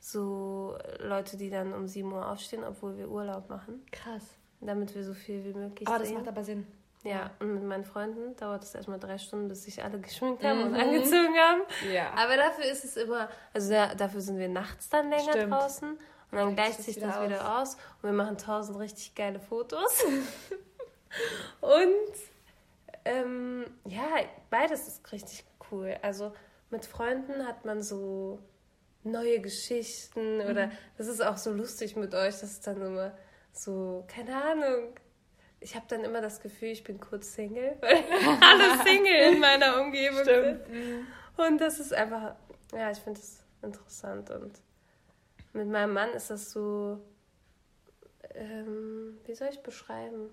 so 0.00 0.76
Leute, 1.00 1.36
die 1.36 1.50
dann 1.50 1.72
um 1.72 1.86
7 1.86 2.10
Uhr 2.10 2.28
aufstehen, 2.28 2.64
obwohl 2.64 2.96
wir 2.96 3.08
Urlaub 3.10 3.48
machen, 3.48 3.84
Krass. 3.92 4.24
damit 4.60 4.94
wir 4.94 5.04
so 5.04 5.14
viel 5.14 5.44
wie 5.44 5.52
möglich 5.54 5.86
Aber 5.88 5.98
das 5.98 6.08
sehen. 6.08 6.16
macht 6.18 6.28
aber 6.28 6.42
Sinn. 6.44 6.66
Ja, 7.04 7.30
und 7.40 7.54
mit 7.54 7.62
meinen 7.62 7.84
Freunden 7.84 8.34
dauert 8.36 8.64
es 8.64 8.74
erstmal 8.74 8.98
drei 8.98 9.18
Stunden, 9.18 9.48
bis 9.48 9.64
sich 9.64 9.82
alle 9.82 9.98
geschminkt 10.00 10.42
haben 10.44 10.62
und 10.64 10.72
Mhm. 10.72 10.78
angezogen 10.80 11.36
haben. 11.38 11.62
Ja. 11.92 12.10
Aber 12.14 12.36
dafür 12.36 12.64
ist 12.64 12.84
es 12.84 12.96
immer, 12.96 13.28
also 13.54 13.70
da, 13.70 13.94
dafür 13.94 14.20
sind 14.20 14.38
wir 14.38 14.48
nachts 14.48 14.88
dann 14.88 15.08
länger 15.10 15.32
Stimmt. 15.32 15.52
draußen 15.52 15.90
und 15.90 15.98
dann 16.32 16.54
Gleicht 16.54 16.74
gleicht 16.76 16.82
sich 16.82 16.98
das 16.98 17.22
wieder 17.22 17.58
aus 17.60 17.74
und 18.02 18.10
wir 18.10 18.12
machen 18.12 18.36
tausend 18.36 18.78
richtig 18.78 19.14
geile 19.14 19.40
Fotos. 19.40 20.04
und 21.60 22.14
ähm, 23.04 23.64
ja, 23.86 24.02
beides 24.50 24.86
ist 24.88 25.12
richtig 25.12 25.44
cool. 25.70 25.96
Also 26.02 26.32
mit 26.70 26.84
Freunden 26.84 27.46
hat 27.46 27.64
man 27.64 27.82
so 27.82 28.38
neue 29.04 29.40
Geschichten 29.40 30.40
oder 30.40 30.70
das 30.98 31.06
ist 31.06 31.24
auch 31.24 31.36
so 31.38 31.52
lustig 31.52 31.96
mit 31.96 32.14
euch, 32.14 32.34
das 32.40 32.44
ist 32.52 32.66
dann 32.66 32.82
immer 32.82 33.12
so, 33.52 34.04
keine 34.08 34.34
Ahnung. 34.42 34.94
Ich 35.60 35.74
habe 35.74 35.86
dann 35.88 36.04
immer 36.04 36.20
das 36.20 36.40
Gefühl, 36.40 36.68
ich 36.68 36.84
bin 36.84 37.00
kurz 37.00 37.34
Single, 37.34 37.76
weil 37.80 37.96
alle 38.40 38.82
Single 38.84 39.32
in 39.34 39.40
meiner 39.40 39.80
Umgebung 39.80 40.24
sind. 40.24 40.60
Und 41.36 41.60
das 41.60 41.80
ist 41.80 41.92
einfach, 41.92 42.34
ja, 42.72 42.90
ich 42.90 42.98
finde 42.98 43.20
das 43.20 43.42
interessant. 43.62 44.30
Und 44.30 44.52
mit 45.52 45.66
meinem 45.68 45.92
Mann 45.94 46.10
ist 46.10 46.30
das 46.30 46.50
so, 46.52 47.00
ähm, 48.34 49.18
wie 49.26 49.34
soll 49.34 49.48
ich 49.50 49.60
beschreiben? 49.62 50.30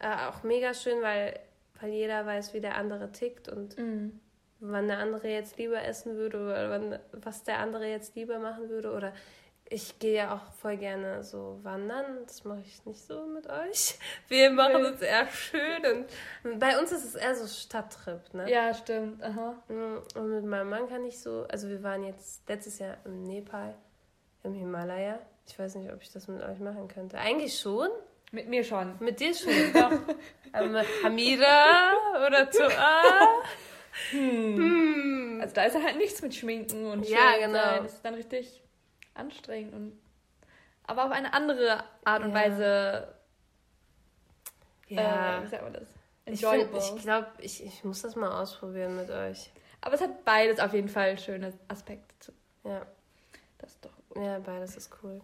Äh, 0.00 0.26
auch 0.28 0.42
mega 0.42 0.74
schön, 0.74 1.00
weil, 1.02 1.38
weil 1.80 1.90
jeder 1.90 2.26
weiß, 2.26 2.52
wie 2.54 2.60
der 2.60 2.76
andere 2.76 3.12
tickt 3.12 3.48
und 3.48 3.78
Mhm. 3.78 4.18
wann 4.60 4.88
der 4.88 4.98
andere 4.98 5.28
jetzt 5.28 5.56
lieber 5.58 5.82
essen 5.84 6.16
würde 6.16 6.42
oder 6.42 6.70
wann, 6.70 6.98
was 7.12 7.44
der 7.44 7.58
andere 7.58 7.86
jetzt 7.88 8.16
lieber 8.16 8.38
machen 8.38 8.68
würde. 8.70 8.92
Oder 8.92 9.12
ich 9.70 9.98
gehe 9.98 10.14
ja 10.14 10.34
auch 10.34 10.52
voll 10.60 10.76
gerne 10.76 11.24
so 11.24 11.58
wandern. 11.62 12.18
Das 12.26 12.44
mache 12.44 12.60
ich 12.66 12.84
nicht 12.84 13.00
so 13.02 13.24
mit 13.26 13.48
euch. 13.48 13.98
Wir 14.28 14.50
machen 14.50 14.84
es 14.84 15.00
eher 15.00 15.26
schön 15.28 16.06
und 16.44 16.58
bei 16.60 16.78
uns 16.78 16.92
ist 16.92 17.04
es 17.04 17.14
eher 17.14 17.34
so 17.34 17.46
Stadttrip, 17.46 18.34
ne? 18.34 18.50
Ja, 18.50 18.72
stimmt. 18.74 19.22
Aha. 19.22 19.54
Mm, 19.68 19.98
Und 20.18 20.30
mit 20.30 20.44
meinem 20.44 20.68
Mann 20.70 20.88
kann 20.88 21.04
ich 21.06 21.18
so, 21.18 21.46
also 21.50 21.68
wir 21.68 21.82
waren 21.82 22.04
jetzt 22.04 22.48
letztes 22.48 22.78
Jahr 22.78 22.98
im 23.04 23.22
Nepal, 23.24 23.74
im 24.42 24.54
Himalaya. 24.54 25.18
Ich 25.46 25.58
weiß 25.58 25.74
nicht, 25.76 25.92
ob 25.92 26.00
ich 26.02 26.12
das 26.12 26.28
mit 26.28 26.42
euch 26.42 26.58
machen 26.58 26.88
könnte. 26.88 27.18
Eigentlich 27.18 27.58
schon. 27.58 27.88
Mit 28.32 28.48
mir 28.48 28.64
schon. 28.64 28.96
Mit 29.00 29.20
dir 29.20 29.34
schon, 29.34 29.52
doch. 29.74 29.92
Aber 30.52 30.66
mit 30.66 30.86
Hamida 31.02 31.92
oder 32.26 32.50
Toa. 32.50 33.42
Hm. 34.10 35.38
Also 35.40 35.54
da 35.54 35.64
ist 35.64 35.82
halt 35.82 35.96
nichts 35.96 36.20
mit 36.22 36.34
Schminken 36.34 36.86
und 36.86 37.08
Ja, 37.08 37.32
schön 37.34 37.46
genau. 37.52 37.62
sein. 37.62 37.82
Das 37.84 37.92
ist 37.94 38.04
dann 38.04 38.14
richtig 38.14 38.63
anstrengend 39.14 39.74
und 39.74 39.98
aber 40.86 41.06
auf 41.06 41.10
eine 41.12 41.32
andere 41.32 41.82
Art 42.04 42.22
und 42.22 42.30
Ja. 42.30 42.34
Weise. 42.34 43.14
Ja. 44.88 45.38
Äh, 45.38 45.44
wie 45.44 45.48
sagt 45.48 45.62
man 45.62 45.72
das? 45.72 45.88
ich 46.26 46.42
Enjoyable. 46.42 46.80
find- 46.80 46.96
ich 46.98 47.02
glaube, 47.02 47.26
ich, 47.38 47.64
ich 47.64 47.84
muss 47.84 48.02
das 48.02 48.16
mal 48.16 48.40
ausprobieren 48.40 48.96
mit 48.96 49.10
euch. 49.10 49.50
aber 49.80 49.94
es 49.94 50.00
hat 50.00 50.24
beides 50.24 50.58
auf 50.60 50.72
jeden 50.72 50.88
Fall 50.88 51.18
schöne 51.18 51.52
Aspekte. 51.68 52.14
Zu. 52.20 52.32
Ja, 52.64 52.86
Das 53.58 53.72
ist 53.72 53.84
doch 53.84 53.90
gut. 54.08 54.22
ja, 54.22 54.38
beides 54.38 54.76
ist 54.76 54.90
cool. 55.02 55.20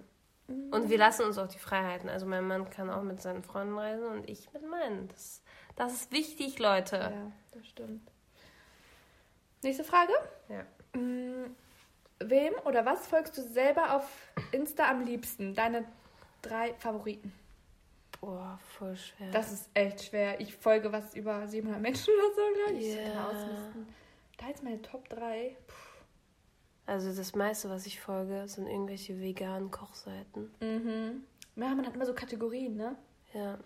Und 0.48 0.90
wir 0.90 0.98
lassen 0.98 1.24
uns 1.24 1.38
auch 1.38 1.46
die 1.46 1.58
Freiheiten. 1.60 2.08
Also 2.08 2.26
mein 2.26 2.44
Mann 2.46 2.68
kann 2.70 2.90
auch 2.90 3.02
mit 3.02 3.22
seinen 3.22 3.42
Freunden 3.44 3.78
reisen 3.78 4.04
und 4.06 4.28
ich 4.28 4.52
mit 4.52 4.68
meinen. 4.68 5.06
Das, 5.08 5.42
das 5.76 5.92
ist 5.92 6.12
wichtig, 6.12 6.58
Leute. 6.58 6.96
Ja, 6.96 7.32
das 7.52 7.66
stimmt. 7.68 8.10
Nächste 9.62 9.84
Frage. 9.84 10.12
Ja. 10.48 10.64
Mm, 11.00 11.54
Wem 12.22 12.52
oder 12.64 12.84
was 12.84 13.06
folgst 13.06 13.36
du 13.38 13.42
selber 13.42 13.96
auf 13.96 14.04
Insta 14.52 14.90
am 14.90 15.04
liebsten? 15.04 15.54
Deine 15.54 15.84
drei 16.42 16.74
Favoriten. 16.74 17.32
Boah, 18.20 18.58
voll 18.78 18.96
schwer. 18.96 19.30
Das 19.30 19.50
ist 19.50 19.70
echt 19.72 20.04
schwer. 20.04 20.38
Ich 20.40 20.54
folge 20.54 20.92
was 20.92 21.14
über 21.14 21.46
700 21.46 21.80
Menschen 21.80 22.12
oder 22.12 22.34
so, 22.34 22.42
glaube 22.54 22.78
ich. 22.78 22.94
Ja. 22.94 23.28
ausmisten. 23.28 23.88
Da 24.36 24.48
jetzt 24.48 24.62
meine 24.62 24.82
Top 24.82 25.08
3. 25.08 25.56
Also 26.86 27.14
das 27.14 27.34
meiste, 27.34 27.70
was 27.70 27.86
ich 27.86 28.00
folge, 28.00 28.46
sind 28.48 28.66
irgendwelche 28.66 29.18
veganen 29.18 29.70
Kochseiten. 29.70 30.52
Mhm. 30.60 31.24
Ja, 31.56 31.74
man 31.74 31.86
hat 31.86 31.94
immer 31.94 32.06
so 32.06 32.14
Kategorien, 32.14 32.76
ne? 32.76 32.96
Ja. 33.32 33.58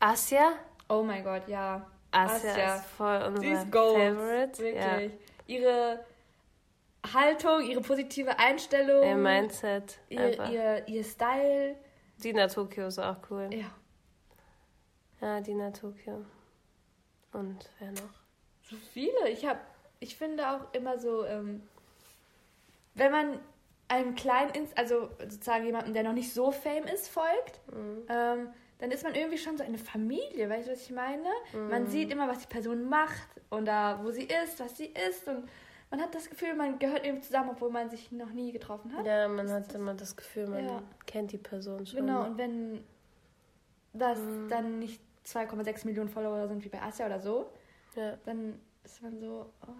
Asia? 0.00 0.52
Oh 0.88 1.02
mein 1.02 1.22
Gott, 1.22 1.46
ja. 1.48 1.86
Asia, 2.10 2.50
Asia. 2.50 2.76
ist 2.76 2.86
voll 2.86 3.22
unser 3.22 3.62
ist. 3.62 3.70
Favorite. 3.70 4.58
Wirklich. 4.58 5.12
Ihre 5.46 6.04
Haltung, 7.12 7.62
ihre 7.62 7.80
positive 7.80 8.38
Einstellung. 8.38 9.04
Ihr 9.04 9.16
Mindset. 9.16 9.98
ihr, 10.08 10.44
ihr, 10.50 10.88
ihr 10.88 11.04
Style. 11.04 11.76
Dina 12.22 12.46
Tokio 12.48 12.86
ist 12.86 12.98
auch 12.98 13.16
cool. 13.30 13.50
Ja. 13.52 13.70
Ja, 15.20 15.40
Dina 15.40 15.70
Tokio. 15.70 16.24
Und 17.32 17.70
wer 17.78 17.92
noch? 17.92 18.14
So 18.62 18.76
viele. 18.92 19.28
Ich 19.28 19.46
habe, 19.46 19.60
ich 20.00 20.16
finde 20.16 20.48
auch 20.50 20.72
immer 20.72 20.98
so, 20.98 21.24
ähm, 21.24 21.62
wenn 22.94 23.12
man 23.12 23.40
einem 23.88 24.14
kleinen, 24.14 24.52
Inst 24.52 24.76
also 24.76 25.10
sozusagen 25.20 25.64
jemanden, 25.64 25.92
der 25.92 26.02
noch 26.02 26.12
nicht 26.12 26.32
so 26.32 26.50
fame 26.50 26.84
ist, 26.84 27.08
folgt, 27.08 27.60
ähm, 28.08 28.48
dann 28.78 28.90
ist 28.90 29.04
man 29.04 29.14
irgendwie 29.14 29.38
schon 29.38 29.56
so 29.56 29.64
eine 29.64 29.78
Familie, 29.78 30.48
weißt 30.50 30.68
du, 30.68 30.72
was 30.72 30.82
ich 30.82 30.90
meine? 30.90 31.28
Man 31.70 31.86
sieht 31.86 32.10
immer, 32.10 32.28
was 32.28 32.40
die 32.40 32.46
Person 32.46 32.88
macht 32.88 33.28
oder 33.50 34.00
wo 34.02 34.10
sie 34.10 34.24
ist, 34.24 34.60
was 34.60 34.76
sie 34.76 34.92
ist 35.08 35.28
und 35.28 35.48
man 35.90 36.00
hat 36.00 36.14
das 36.14 36.28
Gefühl, 36.28 36.54
man 36.54 36.78
gehört 36.78 37.04
irgendwie 37.04 37.22
zusammen, 37.26 37.50
obwohl 37.50 37.70
man 37.70 37.88
sich 37.90 38.10
noch 38.12 38.30
nie 38.30 38.52
getroffen 38.52 38.94
hat. 38.96 39.06
Ja, 39.06 39.28
man 39.28 39.50
hat 39.50 39.72
immer 39.74 39.94
das 39.94 40.16
Gefühl, 40.16 40.46
man 40.48 40.64
Ja. 40.64 40.82
kennt 41.06 41.32
die 41.32 41.38
Person 41.38 41.86
schon. 41.86 42.00
Genau, 42.00 42.24
und 42.24 42.38
wenn 42.38 42.84
das 43.92 44.18
dann 44.48 44.78
nicht 44.78 45.00
2,6 45.24 45.84
Millionen 45.86 46.08
Follower 46.08 46.46
sind 46.48 46.64
wie 46.64 46.68
bei 46.68 46.82
Asia 46.82 47.06
oder 47.06 47.20
so, 47.20 47.50
Ja. 47.94 48.16
dann 48.24 48.60
ist 48.84 49.02
man 49.02 49.18
so, 49.18 49.46
oh, 49.66 49.70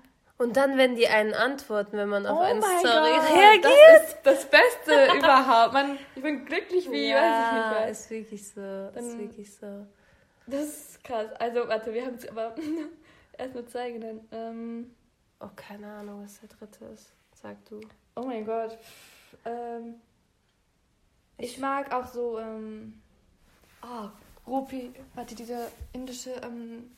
Und 0.42 0.56
dann, 0.56 0.76
wenn 0.76 0.96
die 0.96 1.06
einen 1.08 1.32
antworten, 1.34 1.96
wenn 1.96 2.08
man 2.08 2.26
auf 2.26 2.38
oh 2.38 2.42
eine 2.42 2.60
Story 2.62 3.10
Gott, 3.16 3.30
reagiert. 3.38 3.64
das 3.64 4.08
ist 4.08 4.18
das 4.22 4.44
Beste 4.50 5.16
überhaupt. 5.18 5.72
Man, 5.72 5.98
ich 6.14 6.22
bin 6.22 6.44
glücklich 6.44 6.90
wie, 6.90 7.12
weiß 7.14 7.46
ich 7.46 7.52
nicht 7.52 7.64
ja, 7.72 7.76
was. 7.80 7.90
ist 8.00 8.10
wirklich 8.10 8.48
so. 8.48 8.60
ist 8.60 8.96
Dann- 8.96 9.18
wirklich 9.18 9.54
so. 9.54 9.86
Das 10.48 10.60
ist 10.62 11.04
krass. 11.04 11.32
Also, 11.40 11.66
warte, 11.66 11.92
wir 11.92 12.04
haben 12.06 12.14
es 12.14 12.28
aber 12.28 12.54
erst 13.38 13.54
nur 13.54 13.66
zwei 13.66 13.90
genannt. 13.90 14.22
Ähm, 14.30 14.94
Oh, 15.40 15.48
keine 15.54 15.86
Ahnung, 15.92 16.22
was 16.24 16.40
der 16.40 16.48
dritte 16.48 16.84
ist. 16.86 17.12
Sag 17.34 17.62
du. 17.66 17.80
oh 18.14 18.22
mein 18.22 18.44
Gott. 18.46 18.78
Ähm, 19.44 19.96
ich 21.38 21.58
mag 21.58 21.92
auch 21.92 22.06
so, 22.06 22.38
ähm, 22.38 23.00
oh, 23.82 24.08
Rupi, 24.46 24.92
warte, 25.14 25.34
diese 25.34 25.70
indische 25.92 26.30
ähm, 26.42 26.90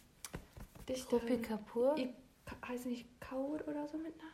Dichterin. 0.89 1.21
Rupi 1.21 1.43
Kapoor? 1.43 1.99
I, 1.99 2.15
heißt 2.67 2.87
nicht 2.87 3.07
Kaur 3.21 3.61
oder 3.67 3.89
so 3.89 3.99
mit 3.99 4.17
Namen? 4.17 4.33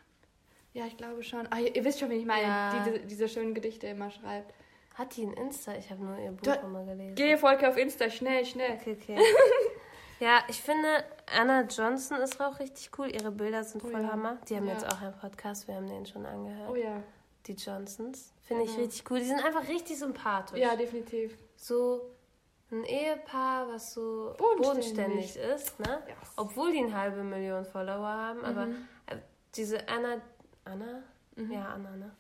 Ja, 0.75 0.87
ich 0.87 0.97
glaube 0.97 1.23
schon. 1.23 1.47
Ah, 1.51 1.59
ihr, 1.61 1.75
ihr 1.75 1.85
wisst 1.85 2.01
schon, 2.01 2.11
wie 2.11 2.17
ich 2.17 2.27
meine. 2.27 2.43
Ja. 2.43 2.85
Diese, 2.85 2.99
diese 3.01 3.29
schönen 3.29 3.55
Gedichte 3.55 3.87
immer 3.87 4.11
schreibt. 4.11 4.53
Hat 4.95 5.17
die 5.17 5.25
ein 5.25 5.33
Insta? 5.33 5.75
Ich 5.77 5.91
habe 5.91 6.05
nur 6.05 6.19
ihr 6.19 6.31
Buch 6.33 6.43
Da- 6.43 6.55
immer 6.57 6.85
gelesen. 6.85 7.15
Geh, 7.15 7.37
Volker, 7.37 7.71
auf 7.71 7.77
Insta, 7.77 8.11
schnell, 8.11 8.45
schnell. 8.45 8.73
Okay, 8.79 8.97
okay. 9.01 9.19
ja, 10.21 10.39
ich 10.49 10.61
finde, 10.61 10.89
Anna 11.39 11.63
Johnson 11.63 12.19
ist 12.21 12.41
auch 12.41 12.59
richtig 12.61 12.91
cool. 12.99 13.09
Ihre 13.09 13.31
Bilder 13.31 13.65
sind 13.65 13.83
Oh 13.85 13.89
voll 13.89 14.03
ja. 14.03 14.11
Hammer. 14.13 14.39
Die 14.49 14.57
haben 14.57 14.67
Ja. 14.67 14.75
jetzt 14.75 14.87
auch 14.87 15.01
einen 15.01 15.15
Podcast, 15.19 15.67
wir 15.69 15.75
haben 15.77 15.87
den 15.89 16.07
schon 16.07 16.25
angehört. 16.27 16.71
Oh 16.71 16.77
ja. 16.77 17.03
Die 17.47 17.53
Johnsons. 17.55 18.33
Finde 18.43 18.65
ich 18.65 18.71
Genau. 18.71 18.83
richtig 18.83 19.11
cool. 19.11 19.19
Die 19.19 19.27
sind 19.27 19.45
einfach 19.45 19.67
richtig 19.69 19.99
sympathisch. 19.99 20.59
Ja, 20.59 20.77
definitiv. 20.77 21.37
So 21.57 22.01
ein 22.71 22.85
Ehepaar, 22.85 23.69
was 23.69 23.93
so 23.95 24.35
Bodenständig. 24.39 25.35
bodenständig 25.35 25.37
ist, 25.37 25.79
ne? 25.81 26.03
Ja. 26.09 26.15
Obwohl 26.37 26.73
die 26.73 26.79
eine 26.79 26.97
halbe 26.97 27.23
Million 27.23 27.65
Follower 27.65 28.07
haben, 28.07 28.45
aber 28.45 28.67
Mhm. 28.67 28.89
äh, 29.07 29.17
diese 29.55 29.87
Anna, 29.89 30.21
Anna? 30.65 31.03
Ja, 31.37 31.67
Anna, 31.75 31.91
ne? 31.97 32.11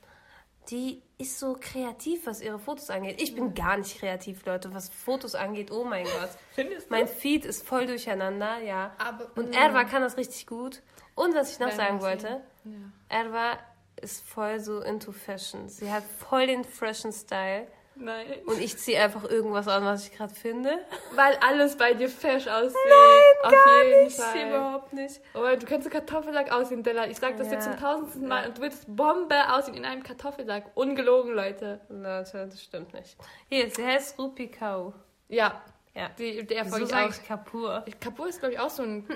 Die 0.70 1.02
ist 1.18 1.38
so 1.38 1.56
kreativ, 1.60 2.26
was 2.26 2.40
ihre 2.40 2.58
Fotos 2.58 2.90
angeht. 2.90 3.20
Ich 3.20 3.34
bin 3.34 3.54
gar 3.54 3.76
nicht 3.76 3.98
kreativ, 3.98 4.44
Leute, 4.46 4.72
was 4.74 4.88
Fotos 4.88 5.34
angeht. 5.34 5.70
Oh 5.70 5.84
mein 5.84 6.04
Gott. 6.04 6.30
Findest 6.52 6.90
Mein 6.90 7.06
Feed 7.06 7.44
ist 7.44 7.66
voll 7.66 7.86
durcheinander, 7.86 8.58
ja. 8.60 8.92
Aber, 8.98 9.30
Und. 9.36 9.54
Erwa 9.54 9.84
kann 9.84 10.02
das 10.02 10.16
richtig 10.16 10.46
gut. 10.46 10.82
Und 11.14 11.34
was 11.34 11.52
ich 11.52 11.58
noch 11.60 11.70
sagen 11.70 12.00
wollte, 12.00 12.42
Ja. 12.64 12.72
Erwa 13.08 13.58
ist 14.00 14.24
voll 14.26 14.58
so 14.58 14.80
into 14.80 15.12
Fashion. 15.12 15.68
Sie 15.68 15.90
hat 15.92 16.02
voll 16.02 16.46
den 16.46 16.64
freshen 16.64 17.12
Style. 17.12 17.66
Nein. 17.96 18.26
Und 18.46 18.60
ich 18.60 18.76
ziehe 18.76 19.00
einfach 19.00 19.24
irgendwas 19.24 19.68
an, 19.68 19.84
was 19.84 20.06
ich 20.08 20.12
gerade 20.16 20.34
finde. 20.34 20.78
Weil 21.14 21.36
alles 21.40 21.76
bei 21.76 21.94
dir 21.94 22.08
fesch 22.08 22.48
aussieht. 22.48 22.76
Nein, 22.88 23.44
Auf 23.44 23.50
Gar 23.52 23.84
jeden 23.84 24.04
nicht, 24.04 24.16
Fall. 24.20 24.48
überhaupt 24.48 24.92
nicht. 24.92 25.20
Oh, 25.34 25.56
du 25.58 25.66
kannst 25.66 25.84
so 25.84 25.90
Kartoffelsack 25.90 26.50
aussehen, 26.52 26.82
Della. 26.82 27.06
Ich 27.06 27.18
sag 27.18 27.36
das 27.36 27.46
Ja. 27.48 27.52
jetzt 27.54 27.64
zum 27.64 27.76
tausendsten 27.76 28.26
Mal. 28.26 28.48
Und 28.48 28.58
du 28.58 28.62
würdest 28.62 28.84
Bombe 28.88 29.52
aussehen 29.52 29.74
in 29.74 29.84
einem 29.84 30.02
Kartoffelsack. 30.02 30.72
Ungelogen, 30.74 31.32
Leute. 31.34 31.80
Leute, 31.88 32.46
das 32.46 32.62
stimmt 32.62 32.92
nicht. 32.94 33.16
Hier, 33.48 33.70
sie 33.70 33.84
heißt 33.84 34.18
Rupi 34.18 34.48
Kau. 34.48 34.92
Ja. 35.28 35.62
Ja. 35.94 36.08
Die, 36.18 36.44
der 36.44 36.64
Wieso 36.64 36.70
folge 36.70 36.84
ich 36.86 36.90
sag 36.90 37.06
auch. 37.06 37.10
ich 37.10 37.24
Kapur? 37.28 37.84
Kapur 38.00 38.28
ist, 38.28 38.40
glaube 38.40 38.54
ich, 38.54 38.58
auch 38.60 38.70
so 38.70 38.82
ein, 38.82 39.06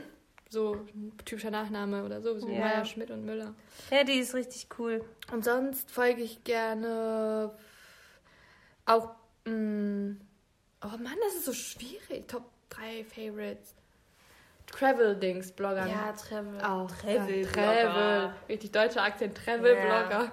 so 0.49 0.75
ein 0.95 1.13
typischer 1.25 1.51
Nachname 1.51 2.05
oder 2.05 2.23
so. 2.23 2.39
So 2.39 2.47
wie 2.47 2.55
Ja. 2.55 2.61
Meier, 2.61 2.85
Schmidt 2.85 3.11
und 3.11 3.25
Müller. 3.25 3.55
Ja, 3.91 4.05
die 4.05 4.21
ist 4.21 4.35
richtig 4.35 4.69
cool. 4.79 5.05
Und 5.33 5.45
sonst 5.45 5.91
folge 5.91 6.23
ich 6.23 6.45
gerne 6.45 7.51
auch. 8.89 9.11
Mh, 9.45 10.17
oh 10.85 10.89
Mann, 10.99 11.17
das 11.25 11.35
ist 11.37 11.45
so 11.47 11.53
schwierig. 11.53 12.29
Top 12.29 12.45
3 12.71 13.05
Favorites. 13.05 13.75
Travel-Dings, 14.67 15.53
Bloggern. 15.53 15.89
Ja, 15.89 16.13
Travel. 16.13 16.61
auch. 16.61 16.91
Travel. 17.01 17.43
Ja, 17.43 17.49
Travel. 17.53 18.33
Richtig 18.49 18.71
deutscher 18.73 19.03
Akzent. 19.03 19.37
Travel-Blogger. 19.45 20.31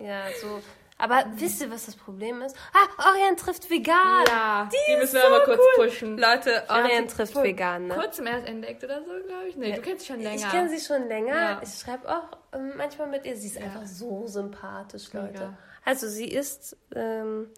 Ja, 0.00 0.24
so. 0.40 0.60
Aber 0.98 1.24
wisst 1.34 1.60
ihr, 1.60 1.70
was 1.70 1.84
das 1.86 1.94
Problem 1.94 2.40
ist? 2.40 2.56
Ah, 2.72 3.10
Orient 3.10 3.38
trifft 3.38 3.68
vegan. 3.68 4.24
Ja, 4.28 4.66
die, 4.72 4.92
ist 4.94 4.98
müssen 4.98 5.14
wir 5.16 5.20
so 5.20 5.26
aber 5.26 5.44
kurz 5.44 5.60
cool. 5.78 5.86
pushen. 5.88 6.16
Leute, 6.18 6.62
Ja, 6.66 6.74
Orient 6.74 7.10
trifft 7.10 7.34
vor 7.34 7.42
vegan, 7.44 7.88
ne? 7.88 7.94
Kurzem 7.94 8.26
erst 8.26 8.46
entdeckt 8.48 8.82
oder 8.82 9.00
so, 9.04 9.10
glaube 9.26 9.48
ich. 9.48 9.56
Nee, 9.56 9.74
du 9.74 9.82
kennst 9.82 10.06
sie 10.06 10.12
schon 10.14 10.22
länger. 10.22 10.36
Ich 10.36 10.48
kenne 10.50 10.70
sie 10.70 10.80
schon 10.80 11.06
länger. 11.06 11.34
Ja. 11.34 11.60
Ich 11.62 11.74
schreibe 11.78 12.08
auch 12.08 12.38
ähm, 12.54 12.72
manchmal 12.78 13.08
mit 13.08 13.26
ihr. 13.26 13.36
Sie 13.36 13.46
ist 13.48 13.56
Ja. 13.56 13.66
einfach 13.66 13.84
so 13.84 14.26
sympathisch, 14.26 15.12
Leute. 15.12 15.32
Mega. 15.32 15.58
Also 15.84 16.08
sie 16.08 16.28
ist 16.28 16.78
ähm, 16.94 17.50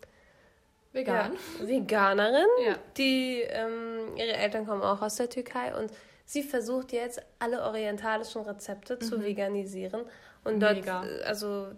Vegan. 0.92 1.33
Ja, 1.61 1.66
Veganerin. 1.68 2.46
Ja. 2.66 2.77
Die, 2.96 3.40
ähm, 3.42 4.16
ihre 4.16 4.33
Eltern 4.33 4.66
kommen 4.66 4.83
auch 4.83 5.03
aus 5.03 5.16
der 5.16 5.29
Türkei 5.29 5.74
und 5.77 5.92
sie 6.24 6.42
versucht 6.42 6.92
jetzt 6.92 7.20
alle 7.38 7.62
orientalischen 7.62 8.42
Rezepte 8.42 8.98
zu 8.98 9.22
veganisieren. 9.22 10.03
Und 10.44 10.61
dort, 10.61 10.74
Mhm. 10.77 10.81
Mega. 10.81 11.01
also 11.27 11.68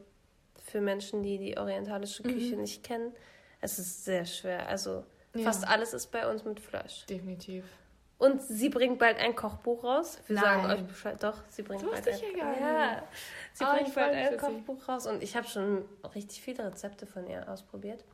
für 0.64 0.80
Menschen, 0.80 1.22
die 1.22 1.38
die 1.38 1.58
orientalische 1.58 2.22
Küche 2.22 2.56
nicht 2.56 2.84
kennen, 2.84 3.12
es 3.60 3.78
ist 3.78 4.04
sehr 4.04 4.24
schwer. 4.24 4.68
Also 4.68 5.04
Ja. 5.34 5.42
fast 5.44 5.66
alles 5.66 5.92
ist 5.92 6.08
bei 6.12 6.28
uns 6.30 6.44
mit 6.44 6.60
Fleisch. 6.60 7.04
Definitiv. 7.06 7.64
Und 8.18 8.42
sie 8.42 8.68
bringt 8.68 8.98
bald 8.98 9.18
ein 9.18 9.34
Kochbuch 9.34 9.82
raus. 9.82 10.18
Wir 10.26 10.36
Nein. 10.36 10.44
sagen 10.44 10.70
euch 10.72 10.86
Bescheid. 10.86 11.22
Doch, 11.22 11.38
sie 11.48 11.62
bringt 11.62 11.82
Das 11.82 11.90
bald 11.90 12.08
ein 12.08 12.36
ja 12.36 13.02
sie 13.54 13.64
Ah, 13.64 13.74
bringt 13.74 13.88
ich 13.88 13.94
bald 13.94 14.14
ein 14.14 14.30
sie. 14.32 14.36
Kochbuch 14.36 14.88
raus. 14.88 15.06
Und 15.06 15.22
ich 15.22 15.36
habe 15.36 15.48
schon 15.48 15.84
richtig 16.14 16.42
viele 16.42 16.64
Rezepte 16.66 17.06
von 17.06 17.26
ihr 17.26 17.48
ausprobiert. 17.48 18.04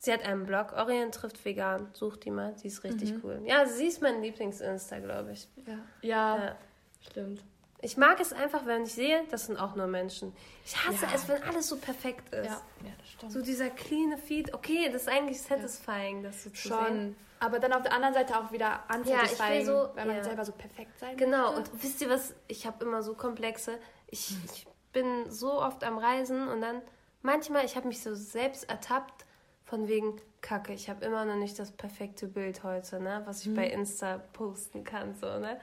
Sie 0.00 0.12
hat 0.12 0.22
einen 0.24 0.46
Blog, 0.46 0.72
Orient 0.74 1.14
trifft 1.14 1.44
vegan. 1.44 1.88
Sucht 1.92 2.24
die 2.24 2.30
mal, 2.30 2.54
die 2.62 2.68
ist 2.68 2.84
richtig 2.84 3.14
Mhm. 3.14 3.20
cool. 3.24 3.40
Ja, 3.44 3.66
sie 3.66 3.86
ist 3.88 4.00
mein 4.00 4.22
Lieblings-Insta, 4.22 5.00
glaube 5.00 5.32
ich. 5.32 5.48
Ja. 5.66 5.78
Ja, 6.02 6.36
Ja. 6.44 6.56
stimmt. 7.00 7.42
Ich 7.80 7.96
mag 7.96 8.18
es 8.20 8.32
einfach, 8.32 8.66
wenn 8.66 8.82
ich 8.84 8.92
sehe, 8.94 9.22
das 9.30 9.46
sind 9.46 9.56
auch 9.56 9.74
nur 9.76 9.86
Menschen. 9.86 10.34
Ich 10.64 10.76
hasse 10.76 11.04
Ja. 11.06 11.12
es, 11.14 11.28
wenn 11.28 11.42
alles 11.44 11.68
so 11.68 11.76
perfekt 11.76 12.32
ist. 12.34 12.46
Ja, 12.46 12.60
ja 12.84 12.92
das 12.98 13.08
stimmt. 13.08 13.32
So 13.32 13.40
dieser 13.42 13.70
clean 13.70 14.16
Feed. 14.18 14.52
Okay, 14.54 14.88
das 14.92 15.02
ist 15.02 15.08
eigentlich 15.08 15.40
satisfying, 15.42 16.22
das 16.22 16.42
so 16.44 16.50
zu 16.50 16.56
sehen. 16.68 16.76
Schon. 16.76 17.16
Aber 17.40 17.60
dann 17.60 17.72
auf 17.72 17.82
der 17.82 17.92
anderen 17.92 18.14
Seite 18.14 18.36
auch 18.38 18.50
wieder 18.50 18.82
unsatisfying, 18.92 19.58
will 19.60 19.64
so- 19.66 19.90
weil 19.94 20.06
man 20.06 20.16
ja. 20.16 20.24
selber 20.24 20.44
so 20.44 20.50
perfekt 20.52 20.98
sein 20.98 21.16
Genau, 21.16 21.52
möchte. 21.54 21.70
und 21.72 21.82
wisst 21.84 22.00
ihr 22.02 22.10
was? 22.10 22.34
Ich 22.48 22.66
habe 22.66 22.84
immer 22.84 23.02
so 23.02 23.14
Komplexe. 23.14 23.78
Ich, 24.08 24.34
ich 24.52 24.66
bin 24.92 25.30
so 25.30 25.60
oft 25.62 25.84
am 25.84 25.98
Reisen 25.98 26.48
und 26.48 26.60
dann 26.60 26.82
manchmal, 27.22 27.64
ich 27.64 27.76
habe 27.76 27.86
mich 27.86 28.02
so 28.02 28.12
selbst 28.14 28.68
ertappt, 28.68 29.24
von 29.68 29.86
wegen 29.86 30.20
Kacke, 30.40 30.72
ich 30.72 30.88
habe 30.88 31.04
immer 31.04 31.24
noch 31.24 31.36
nicht 31.36 31.58
das 31.58 31.72
perfekte 31.72 32.26
Bild 32.26 32.62
heute, 32.62 33.00
ne, 33.00 33.22
was 33.26 33.44
ich 33.44 33.54
bei 33.54 33.68
Insta 33.68 34.18
posten 34.32 34.82
kann, 34.82 35.14
so, 35.14 35.38
ne? 35.38 35.60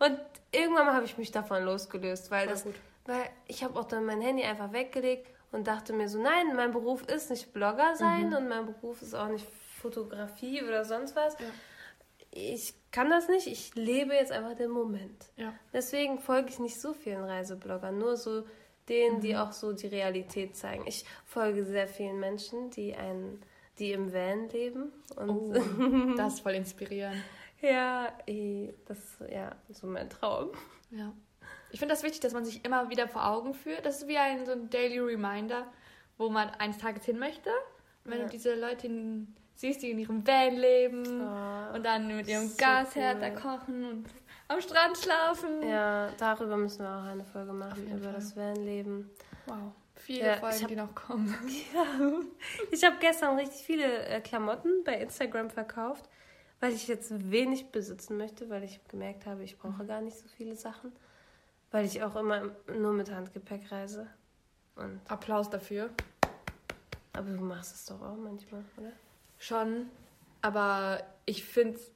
Und 0.00 0.18
irgendwann 0.50 0.88
habe 0.88 1.04
ich 1.04 1.16
mich 1.16 1.30
davon 1.30 1.62
losgelöst, 1.62 2.30
weil 2.30 2.46
Voll 2.46 2.52
das, 2.52 2.64
gut. 2.64 2.74
weil 3.06 3.30
ich 3.46 3.62
habe 3.62 3.78
auch 3.78 3.84
dann 3.84 4.04
mein 4.04 4.20
Handy 4.20 4.42
einfach 4.42 4.72
weggelegt 4.72 5.30
und 5.52 5.68
dachte 5.68 5.92
mir 5.92 6.08
so, 6.08 6.20
nein, 6.20 6.56
mein 6.56 6.72
Beruf 6.72 7.06
ist 7.06 7.30
nicht 7.30 7.52
Blogger 7.52 7.94
sein 7.94 8.34
und 8.34 8.48
mein 8.48 8.66
Beruf 8.66 9.02
ist 9.02 9.14
auch 9.14 9.28
nicht 9.28 9.46
Fotografie 9.80 10.62
oder 10.62 10.84
sonst 10.84 11.14
was. 11.14 11.34
Ja. 11.38 11.46
Ich 12.32 12.74
kann 12.90 13.08
das 13.08 13.28
nicht, 13.28 13.46
ich 13.46 13.76
lebe 13.76 14.14
jetzt 14.14 14.32
einfach 14.32 14.56
den 14.56 14.70
Moment. 14.70 15.30
Ja. 15.36 15.52
Deswegen 15.72 16.18
folge 16.18 16.48
ich 16.48 16.58
nicht 16.58 16.80
so 16.80 16.92
vielen 16.92 17.22
Reisebloggern, 17.22 17.96
nur 17.96 18.16
so 18.16 18.44
denen, 18.88 19.20
die 19.20 19.36
auch 19.36 19.52
so 19.52 19.72
die 19.72 19.86
Realität 19.86 20.56
zeigen. 20.56 20.84
Ich 20.86 21.04
folge 21.24 21.64
sehr 21.64 21.88
vielen 21.88 22.20
Menschen, 22.20 22.70
die 22.70 22.94
einen, 22.94 23.40
die 23.78 23.92
im 23.92 24.12
Van 24.12 24.48
leben. 24.50 24.92
Und 25.16 25.30
Oh, 25.30 26.14
das 26.16 26.34
ist 26.34 26.40
voll 26.40 26.54
inspirierend. 26.54 27.16
ja, 27.60 28.08
eh, 28.26 28.72
das 28.86 28.98
ist 28.98 29.30
ja 29.30 29.54
so 29.70 29.86
mein 29.86 30.08
Traum. 30.10 30.50
Ja. 30.90 31.12
Ich 31.70 31.78
finde 31.80 31.94
das 31.94 32.02
wichtig, 32.04 32.20
dass 32.20 32.32
man 32.34 32.44
sich 32.44 32.64
immer 32.64 32.88
wieder 32.90 33.08
vor 33.08 33.26
Augen 33.26 33.52
führt. 33.54 33.84
Das 33.84 34.02
ist 34.02 34.08
wie 34.08 34.16
ein 34.18 34.46
so 34.46 34.52
ein 34.52 34.70
Daily 34.70 34.98
Reminder, 35.00 35.66
wo 36.18 36.28
man 36.28 36.50
eines 36.50 36.78
Tages 36.78 37.04
hin 37.04 37.18
möchte. 37.18 37.50
Und 38.04 38.12
wenn 38.12 38.18
Ja. 38.20 38.24
du 38.26 38.30
diese 38.30 38.54
Leute 38.54 38.86
in, 38.86 39.34
siehst, 39.56 39.82
die 39.82 39.90
in 39.90 39.98
ihrem 39.98 40.24
Van 40.26 40.54
leben 40.54 41.02
Oh, 41.22 41.74
und 41.74 41.84
dann 41.84 42.06
mit 42.14 42.28
ihrem 42.28 42.46
so 42.48 42.56
Gasherd 42.58 43.16
cool. 43.16 43.20
da 43.20 43.30
kochen 43.30 43.84
und 43.84 44.04
am 44.54 44.60
Strand 44.60 44.96
schlafen. 44.98 45.62
Ja, 45.68 46.10
darüber 46.18 46.56
müssen 46.56 46.82
wir 46.84 46.90
auch 46.96 47.04
eine 47.04 47.24
Folge 47.24 47.52
machen, 47.52 47.86
über 47.88 48.04
Fall. 48.04 48.12
das 48.14 48.36
Vanleben. 48.36 49.10
Wow. 49.46 49.72
Viele 49.96 50.26
Ja, 50.26 50.34
ich 50.34 50.40
Folgen, 50.40 50.60
hab- 50.62 50.68
die 50.68 50.76
noch 50.76 50.94
kommen. 50.94 51.34
Ich 52.70 52.84
habe 52.84 52.96
gestern 53.00 53.36
richtig 53.38 53.62
viele 53.64 54.06
äh, 54.06 54.20
Klamotten 54.20 54.82
bei 54.84 54.94
Instagram 55.00 55.50
verkauft, 55.50 56.08
weil 56.60 56.72
ich 56.72 56.88
jetzt 56.88 57.30
wenig 57.30 57.70
besitzen 57.70 58.16
möchte, 58.16 58.50
weil 58.50 58.64
ich 58.64 58.80
gemerkt 58.88 59.26
habe, 59.26 59.42
ich 59.44 59.56
brauche 59.58 59.84
gar 59.86 60.00
nicht 60.00 60.16
so 60.18 60.26
viele 60.36 60.56
Sachen, 60.56 60.92
weil 61.70 61.84
ich 61.86 62.02
auch 62.02 62.16
immer 62.16 62.50
nur 62.78 62.92
mit 62.92 63.10
Handgepäck 63.10 63.70
reise. 63.72 64.06
Und 64.76 65.00
Applaus 65.08 65.48
dafür. 65.50 65.90
Aber 67.12 67.30
du 67.30 67.44
machst 67.44 67.74
es 67.74 67.86
doch 67.86 68.02
auch 68.02 68.16
manchmal, 68.16 68.64
oder? 68.76 68.90
Schon, 69.38 69.88
aber 70.42 71.00
ich 71.26 71.44
finde 71.44 71.78
es 71.78 71.92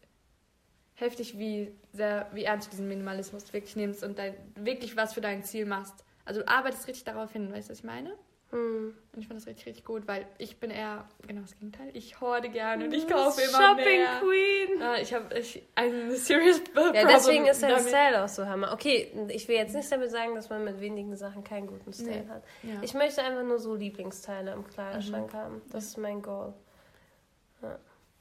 heftig, 0.99 1.39
wie 1.39 1.73
sehr, 1.93 2.29
wie 2.33 2.45
ernst 2.45 2.67
du 2.67 2.71
diesen 2.73 2.89
Minimalismus 2.89 3.53
wirklich 3.53 3.77
nimmst 3.77 4.03
und 4.05 4.19
dein, 4.19 4.35
wirklich 4.57 4.97
was 4.97 5.15
für 5.15 5.21
dein 5.21 5.45
Ziel 5.45 5.65
machst. 5.65 6.05
Also 6.25 6.41
du 6.43 6.49
arbeitest 6.49 6.87
richtig 6.89 7.05
darauf 7.05 7.33
hin, 7.33 7.53
weißt 7.53 7.69
du, 7.69 7.73
was 7.73 7.79
ich 7.79 7.85
meine? 7.85 8.13
Hm. 8.51 8.95
Und 9.13 9.21
ich 9.21 9.27
finde 9.29 9.43
das 9.43 9.47
richtig, 9.47 9.67
richtig 9.67 9.85
gut, 9.85 10.09
weil 10.09 10.27
ich 10.39 10.59
bin 10.59 10.71
eher 10.71 11.07
genau 11.27 11.43
das 11.43 11.53
Gegenteil. 11.53 11.91
Ich 11.93 12.19
horde 12.21 12.49
gerne 12.49 12.87
und 12.87 12.95
ich 12.95 13.07
kaufe 13.07 13.43
immer 13.43 13.59
Shopping 13.59 13.85
mehr. 13.85 14.21
Queen. 14.21 14.81
Äh, 14.81 15.03
ich 15.03 15.13
habe 15.13 15.39
ich, 15.39 15.63
ein 15.75 16.11
serious 16.13 16.59
Ja, 16.75 16.83
problem 16.83 17.09
deswegen 17.09 17.47
ist 17.47 17.63
dein. 17.63 17.79
Style 17.81 18.25
auch 18.25 18.29
so 18.29 18.47
hammer. 18.47 18.73
Okay, 18.73 19.13
ich 19.29 19.47
will 19.49 19.57
jetzt 19.57 19.75
nicht 19.75 19.93
damit 19.93 20.11
sagen, 20.11 20.35
dass 20.35 20.49
man 20.49 20.65
mit 20.65 20.81
wenigen 20.81 21.15
Sachen 21.17 21.45
keinen 21.45 21.67
guten 21.67 21.93
Style 21.93 22.23
Nee. 22.25 22.29
hat. 22.29 22.43
Ja. 22.63 22.81
Ich 22.81 22.95
möchte 22.95 23.23
einfach 23.23 23.43
nur 23.45 23.59
so 23.59 23.75
Lieblingsteile 23.75 24.53
im 24.53 24.67
Kleiderschrank 24.67 25.35
haben. 25.35 25.61
Das 25.71 25.85
ist 25.85 25.99
mein 25.99 26.23
Goal. 26.23 26.55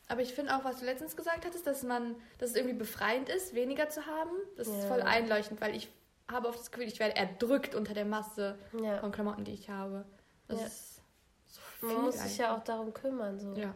Aber 0.09 0.21
ich 0.21 0.33
finde 0.33 0.55
auch, 0.55 0.63
was 0.63 0.79
du 0.79 0.85
letztens 0.85 1.15
gesagt 1.17 1.45
hattest, 1.45 1.67
dass 1.67 1.83
man, 1.83 2.15
dass 2.37 2.51
es 2.51 2.55
irgendwie 2.55 2.77
befreiend 2.77 3.27
ist, 3.29 3.53
weniger 3.55 3.89
zu 3.89 4.05
haben. 4.05 4.31
Das 4.55 4.67
ist 4.67 4.83
Ja. 4.83 4.87
voll 4.87 5.01
einleuchtend, 5.01 5.59
weil 5.59 5.75
ich 5.75 5.91
habe 6.29 6.47
oft 6.47 6.59
das 6.59 6.71
Gefühl, 6.71 6.87
ich 6.87 6.99
werde 6.99 7.15
erdrückt 7.15 7.75
unter 7.75 7.93
der 7.93 8.05
Masse 8.05 8.57
Ja. 8.81 8.99
von 8.99 9.11
Klamotten, 9.11 9.43
die 9.43 9.53
ich 9.53 9.69
habe. 9.69 10.05
Das 10.47 10.59
Ja. 10.59 10.65
ist 10.67 11.01
so 11.47 11.61
viel 11.79 11.89
Man 11.89 12.01
muss 12.05 12.19
sich 12.19 12.37
ja 12.37 12.55
auch 12.55 12.63
darum 12.63 12.93
kümmern. 12.93 13.39
So. 13.39 13.53
Ja. 13.53 13.73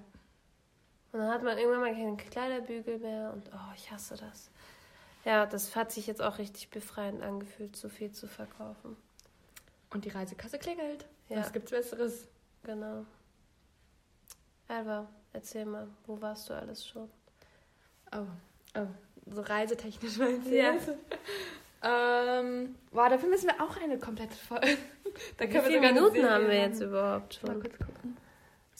Und 1.11 1.19
dann 1.19 1.29
hat 1.29 1.43
man 1.43 1.57
irgendwann 1.57 1.81
mal 1.81 1.93
keinen 1.93 2.15
Kleiderbügel 2.15 2.99
mehr 2.99 3.31
und 3.33 3.49
oh, 3.53 3.73
ich 3.75 3.91
hasse 3.91 4.15
das. 4.15 4.49
Ja, 5.25 5.45
das 5.45 5.75
hat 5.75 5.91
sich 5.91 6.07
jetzt 6.07 6.21
auch 6.21 6.37
richtig 6.37 6.69
befreiend 6.69 7.21
angefühlt, 7.21 7.75
so 7.75 7.89
viel 7.89 8.11
zu 8.11 8.27
verkaufen. 8.27 8.95
Und 9.93 10.05
die 10.05 10.09
Reisekasse 10.09 10.57
klingelt. 10.57 11.05
Ja. 11.27 11.37
Was 11.39 11.51
gibt's 11.51 11.71
Besseres? 11.71 12.27
Genau. 12.63 13.05
Alva, 14.69 15.07
erzähl 15.33 15.65
mal, 15.65 15.87
wo 16.05 16.19
warst 16.21 16.49
du 16.49 16.53
alles 16.53 16.85
schon? 16.87 17.09
Oh, 18.13 18.25
oh. 18.77 18.87
So 19.27 19.41
reisetechnisch 19.41 20.17
meinst 20.17 20.47
du 20.47 20.57
Ja. 20.57 20.73
ähm, 21.83 22.75
boah, 22.91 23.09
dafür 23.09 23.29
müssen 23.29 23.47
wir 23.47 23.61
auch 23.63 23.77
eine 23.77 23.97
komplette 23.99 24.35
Folge. 24.35 24.77
da 25.37 25.45
Wie 25.45 25.49
können 25.49 25.53
wir 25.53 25.61
viele 25.63 25.79
eine 25.87 25.93
Minuten 25.93 26.29
haben 26.29 26.47
wir 26.47 26.55
jetzt 26.59 26.81
überhaupt 26.81 27.41
Mal 27.43 27.51
schon? 27.53 27.61
kurz 27.61 27.77
gucken. 27.77 28.17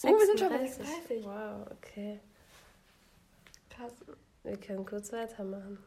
Oh, 0.04 0.08
wir 0.18 0.26
sind 0.26 0.38
schon 0.40 0.48
bei 0.48 0.58
36. 0.66 0.86
36. 1.08 1.24
Wow, 1.24 1.66
okay. 1.70 2.20
Krass. 3.70 3.92
Wir 4.42 4.56
können 4.56 4.84
kurz 4.84 5.12
weitermachen. 5.12 5.78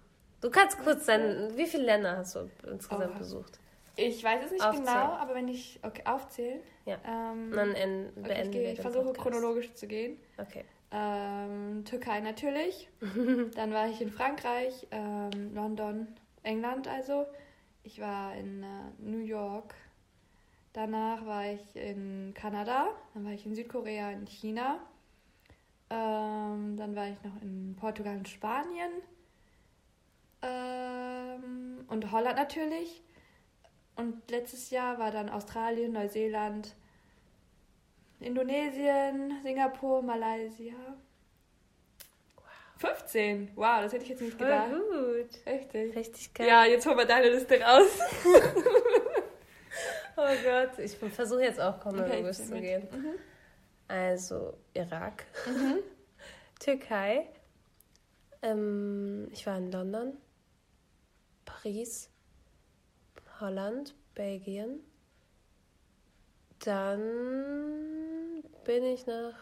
Du 0.42 0.50
kannst 0.50 0.78
kurz 0.80 1.06
sein, 1.06 1.52
wie 1.58 1.66
viele 1.68 1.84
Länder 1.84 2.18
hast 2.18 2.36
du 2.36 2.50
insgesamt 2.68 3.12
Oh. 3.16 3.20
besucht? 3.20 3.60
Ich 3.98 4.24
weiß 4.24 4.46
es 4.46 4.52
nicht 4.52 4.64
Aufzählen. 4.64 4.86
genau, 4.86 5.14
aber 5.14 5.36
wenn 5.36 5.48
ich 5.48 5.80
okay, 5.84 6.02
aufzählen. 6.06 6.62
Ja. 6.86 6.98
Ähm, 7.06 7.52
Dann 7.52 7.74
en- 7.74 8.10
okay, 8.18 8.44
ich, 8.44 8.52
gehe, 8.52 8.72
ich 8.74 8.82
versuche 8.82 9.06
Podcast. 9.06 9.28
chronologisch 9.30 9.74
zu 9.74 9.88
gehen. 9.88 10.18
Okay. 10.38 10.66
Ähm, 10.92 11.84
Türkei 11.86 12.20
natürlich. 12.20 12.90
Dann 13.56 13.74
war 13.74 13.88
ich 13.88 14.02
in 14.02 14.12
Frankreich, 14.12 14.88
ähm, 14.92 15.54
London, 15.54 16.08
England 16.44 16.88
also. 16.88 17.26
Ich 17.84 18.00
war 18.02 18.36
in 18.36 18.64
äh, 18.64 18.68
New 19.00 19.20
York. 19.20 19.76
Danach 20.74 21.26
war 21.26 21.46
ich 21.46 21.76
in 21.76 22.34
Kanada. 22.34 22.90
Dann 23.14 23.26
war 23.26 23.32
ich 23.32 23.46
in 23.46 23.56
Südkorea, 23.56 24.12
in 24.12 24.26
China. 24.26 24.80
Ähm, 25.90 26.76
dann 26.78 26.96
war 26.96 27.08
ich 27.08 27.22
noch 27.24 27.42
in 27.42 27.76
Portugal 27.80 28.18
und 28.18 28.28
Spanien. 28.28 28.92
Ähm, 30.42 31.86
und 31.88 32.12
Holland 32.12 32.38
natürlich. 32.38 33.02
Und 33.96 34.30
letztes 34.30 34.70
Jahr 34.72 35.00
war 35.00 35.12
dann 35.12 35.30
Australien, 35.30 35.94
Neuseeland, 35.94 36.76
Indonesien, 38.20 39.40
Singapur, 39.44 40.02
Malaysia. 40.02 40.74
15. 42.78 43.52
Wow, 43.56 43.82
das 43.84 43.94
hätte 43.94 44.04
ich 44.04 44.10
jetzt 44.10 44.22
nicht 44.22 44.38
Voll 44.38 44.48
gedacht. 44.48 44.72
gut. 44.72 45.46
Richtig. 45.46 45.96
Richtig 45.96 46.34
geil. 46.34 46.48
Ja, 46.48 46.66
jetzt 46.66 46.86
hol 46.86 46.96
mal 46.96 47.06
deine 47.06 47.30
Liste 47.30 47.60
raus. 47.62 47.88
Oh 50.18 50.24
Gott, 50.46 50.80
ich 50.80 50.96
versuche 50.96 51.42
jetzt 51.42 51.60
auch 51.60 51.78
chronologisch 51.78 52.40
Okay, 52.40 52.48
zu 52.48 52.62
gehen. 52.62 52.88
Mhm. 52.90 53.16
Also 53.90 54.54
Irak, 54.74 55.26
Türkei, 56.60 57.28
ähm, 58.42 59.28
ich 59.34 59.46
war 59.46 59.58
in 59.58 59.74
London, 59.74 60.18
Paris, 61.44 62.10
Holland, 63.40 63.96
Belgien. 64.14 64.80
Dann 66.64 68.44
bin 68.64 68.84
ich 68.86 69.06
nach. 69.08 69.34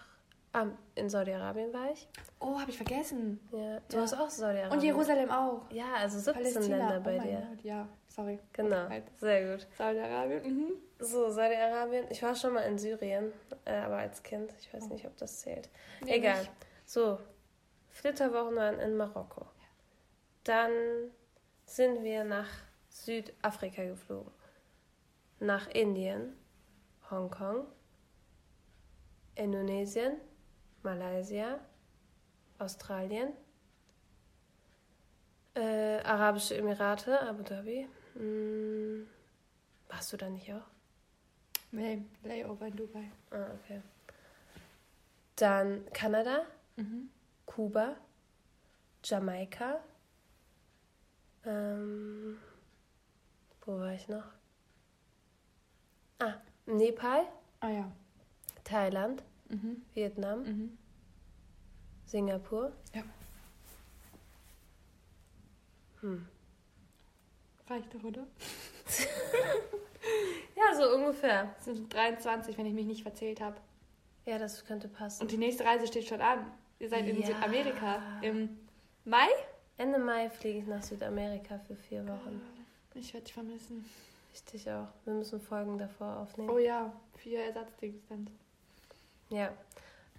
Ah, 0.56 0.68
in 0.94 1.10
Saudi-Arabien 1.10 1.74
war 1.74 1.92
ich. 1.92 2.08
Oh, 2.40 2.60
habe 2.60 2.70
ich 2.70 2.78
vergessen. 2.78 3.40
Ja, 3.52 3.80
du 3.90 3.96
Ja. 3.96 4.02
hast 4.04 4.14
auch 4.14 4.30
Saudi-Arabien. 4.30 4.72
Und 4.78 4.84
Jerusalem 4.84 5.32
auch. 5.32 5.62
Ja, 5.72 5.94
also 5.98 6.20
17 6.20 6.34
Palästina. 6.34 6.78
Länder 6.78 7.00
bei 7.00 7.18
oh 7.18 7.22
dir. 7.24 7.48
Gott, 7.50 7.64
ja, 7.64 7.88
sorry. 8.08 8.40
Genau, 8.54 8.88
sehr 9.20 9.52
gut. 9.58 9.68
Saudi-Arabien. 9.76 10.44
Mhm. 10.44 10.74
So, 11.00 11.30
Saudi-Arabien. 11.32 12.06
Ich 12.12 12.22
war 12.22 12.36
schon 12.36 12.54
mal 12.54 12.62
in 12.62 12.78
Syrien, 12.78 13.32
äh, 13.66 13.74
aber 13.78 13.98
als 13.98 14.22
Kind. 14.22 14.54
Ich 14.60 14.72
weiß 14.72 14.90
nicht, 14.90 15.06
ob 15.08 15.18
das 15.18 15.40
zählt. 15.40 15.70
Nee, 16.06 16.18
Egal. 16.18 16.40
nicht. 16.40 16.52
So, 16.86 17.18
Flitterwochen 17.90 18.56
waren 18.56 18.80
in 18.80 18.96
Marokko. 18.96 19.48
Dann 20.44 20.72
sind 21.66 22.04
wir 22.04 22.24
nach 22.26 22.50
Südafrika 22.94 23.84
geflogen. 23.84 24.32
Nach 25.40 25.68
Indien, 25.70 26.34
Hongkong, 27.10 27.66
Indonesien, 29.36 30.22
Malaysia, 30.84 31.60
Australien, 32.60 33.34
äh, 35.56 36.00
Arabische 36.04 36.56
Emirate, 36.56 37.20
Abu 37.22 37.44
Dhabi. 37.44 37.90
Hm, 38.14 39.08
warst 39.90 40.14
du 40.14 40.18
da 40.18 40.30
nicht 40.30 40.54
auch? 40.54 40.68
Nee, 41.72 42.04
Layover 42.24 42.68
in 42.68 42.76
Dubai. 42.76 43.12
Ah, 43.32 43.48
okay. 43.56 43.82
Dann 45.36 45.84
Kanada, 45.94 46.46
Mhm. 46.76 47.10
Kuba, 47.46 47.96
Jamaika. 49.04 49.80
Ähm, 51.46 52.38
wo 53.66 53.80
war 53.80 53.94
ich 53.94 54.08
noch? 54.08 54.24
Ah, 56.20 56.34
Nepal, 56.66 57.24
Ah 57.60 57.70
ja. 57.70 57.92
Thailand, 58.64 59.24
Mhm. 59.50 59.82
Vietnam, 59.94 60.44
Mhm. 60.44 60.78
Singapur. 62.06 62.72
Ja. 62.94 63.04
Hm. 66.02 66.28
Reicht 67.70 67.94
doch, 67.94 68.04
oder? 68.04 68.26
Ja, 70.56 70.76
so 70.78 70.96
ungefähr. 70.96 71.54
Es 71.58 71.66
sind 71.66 71.92
23, 71.94 72.58
wenn 72.58 72.66
ich 72.66 72.74
mich 72.74 72.86
nicht 72.86 73.02
verzählt 73.04 73.42
habe. 73.42 73.56
Ja, 74.26 74.38
das 74.38 74.64
könnte 74.66 74.88
passen. 74.88 75.24
Und 75.24 75.32
die 75.32 75.38
nächste 75.38 75.66
Reise 75.66 75.88
steht 75.88 76.08
schon 76.08 76.22
an. 76.22 76.46
Ihr 76.80 76.90
seid 76.90 77.08
in 77.08 77.20
Ja. 77.20 77.28
Südamerika 77.28 78.02
im 78.22 78.50
Mai? 79.06 79.28
Ende 79.78 79.98
Mai 80.00 80.30
fliege 80.30 80.60
ich 80.60 80.68
nach 80.68 80.82
Südamerika 80.84 81.58
für 81.60 81.76
vier 81.76 82.08
Wochen. 82.08 82.42
Ich 82.96 83.14
werde 83.14 83.26
dich 83.26 83.34
vermissen. 83.34 83.90
Richtig 84.34 84.70
auch. 84.70 84.88
Wir 85.06 85.14
müssen 85.14 85.42
Folgen 85.42 85.78
davor 85.78 86.18
aufnehmen. 86.18 86.50
Oh 86.50 86.58
ja, 86.58 86.92
vier 87.18 87.44
Ersatzdings 87.46 88.02
dann. 88.10 88.28
Ja. 89.30 89.52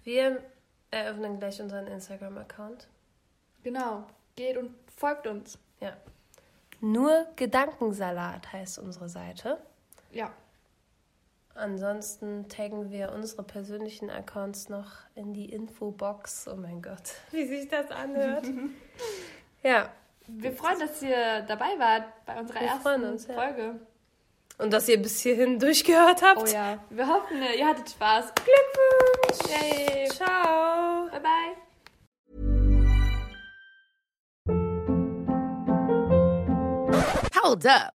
Wir 0.03 0.43
eröffnen 0.91 1.39
gleich 1.39 1.61
unseren 1.61 1.87
Instagram-Account. 1.87 2.87
Genau. 3.63 4.05
Geht 4.35 4.57
und 4.57 4.71
folgt 4.95 5.27
uns. 5.27 5.57
Ja. 5.79 5.97
Nur 6.81 7.27
Gedankensalat 7.35 8.51
heißt 8.51 8.79
unsere 8.79 9.09
Seite. 9.09 9.57
Ja. 10.11 10.31
Ansonsten 11.55 12.49
taggen 12.49 12.91
wir 12.91 13.13
unsere 13.13 13.43
persönlichen 13.43 14.09
Accounts 14.09 14.67
noch 14.67 14.91
in 15.15 15.33
die 15.33 15.51
Infobox. 15.51 16.47
Oh 16.49 16.55
mein 16.55 16.81
Gott, 16.81 17.15
wie 17.31 17.45
sich 17.45 17.69
das 17.69 17.89
anhört. 17.91 18.45
ja. 19.63 19.89
Wir 20.27 20.51
freuen, 20.51 20.79
dass 20.79 21.01
ihr 21.01 21.41
dabei 21.41 21.77
wart 21.77 22.03
bei 22.25 22.39
unserer 22.39 22.61
Wir 22.61 22.67
ersten 22.67 23.03
uns, 23.03 23.27
ja. 23.27 23.33
Folge. 23.33 23.79
Und 24.57 24.71
dass 24.71 24.87
ihr 24.87 25.01
bis 25.01 25.19
hierhin 25.19 25.59
durchgehört 25.59 26.21
habt. 26.21 26.41
Oh 26.41 26.45
ja. 26.45 26.79
Wir 26.89 27.07
hoffen, 27.07 27.41
ihr 27.57 27.67
hattet 27.67 27.89
Spaß. 27.89 28.33
Glückwunsch! 28.35 29.51
Yay! 29.51 30.07
Ciao. 30.09 31.09
Bye 31.11 31.19
bye! 31.19 31.65
Hold 37.43 37.65
up. 37.65 37.94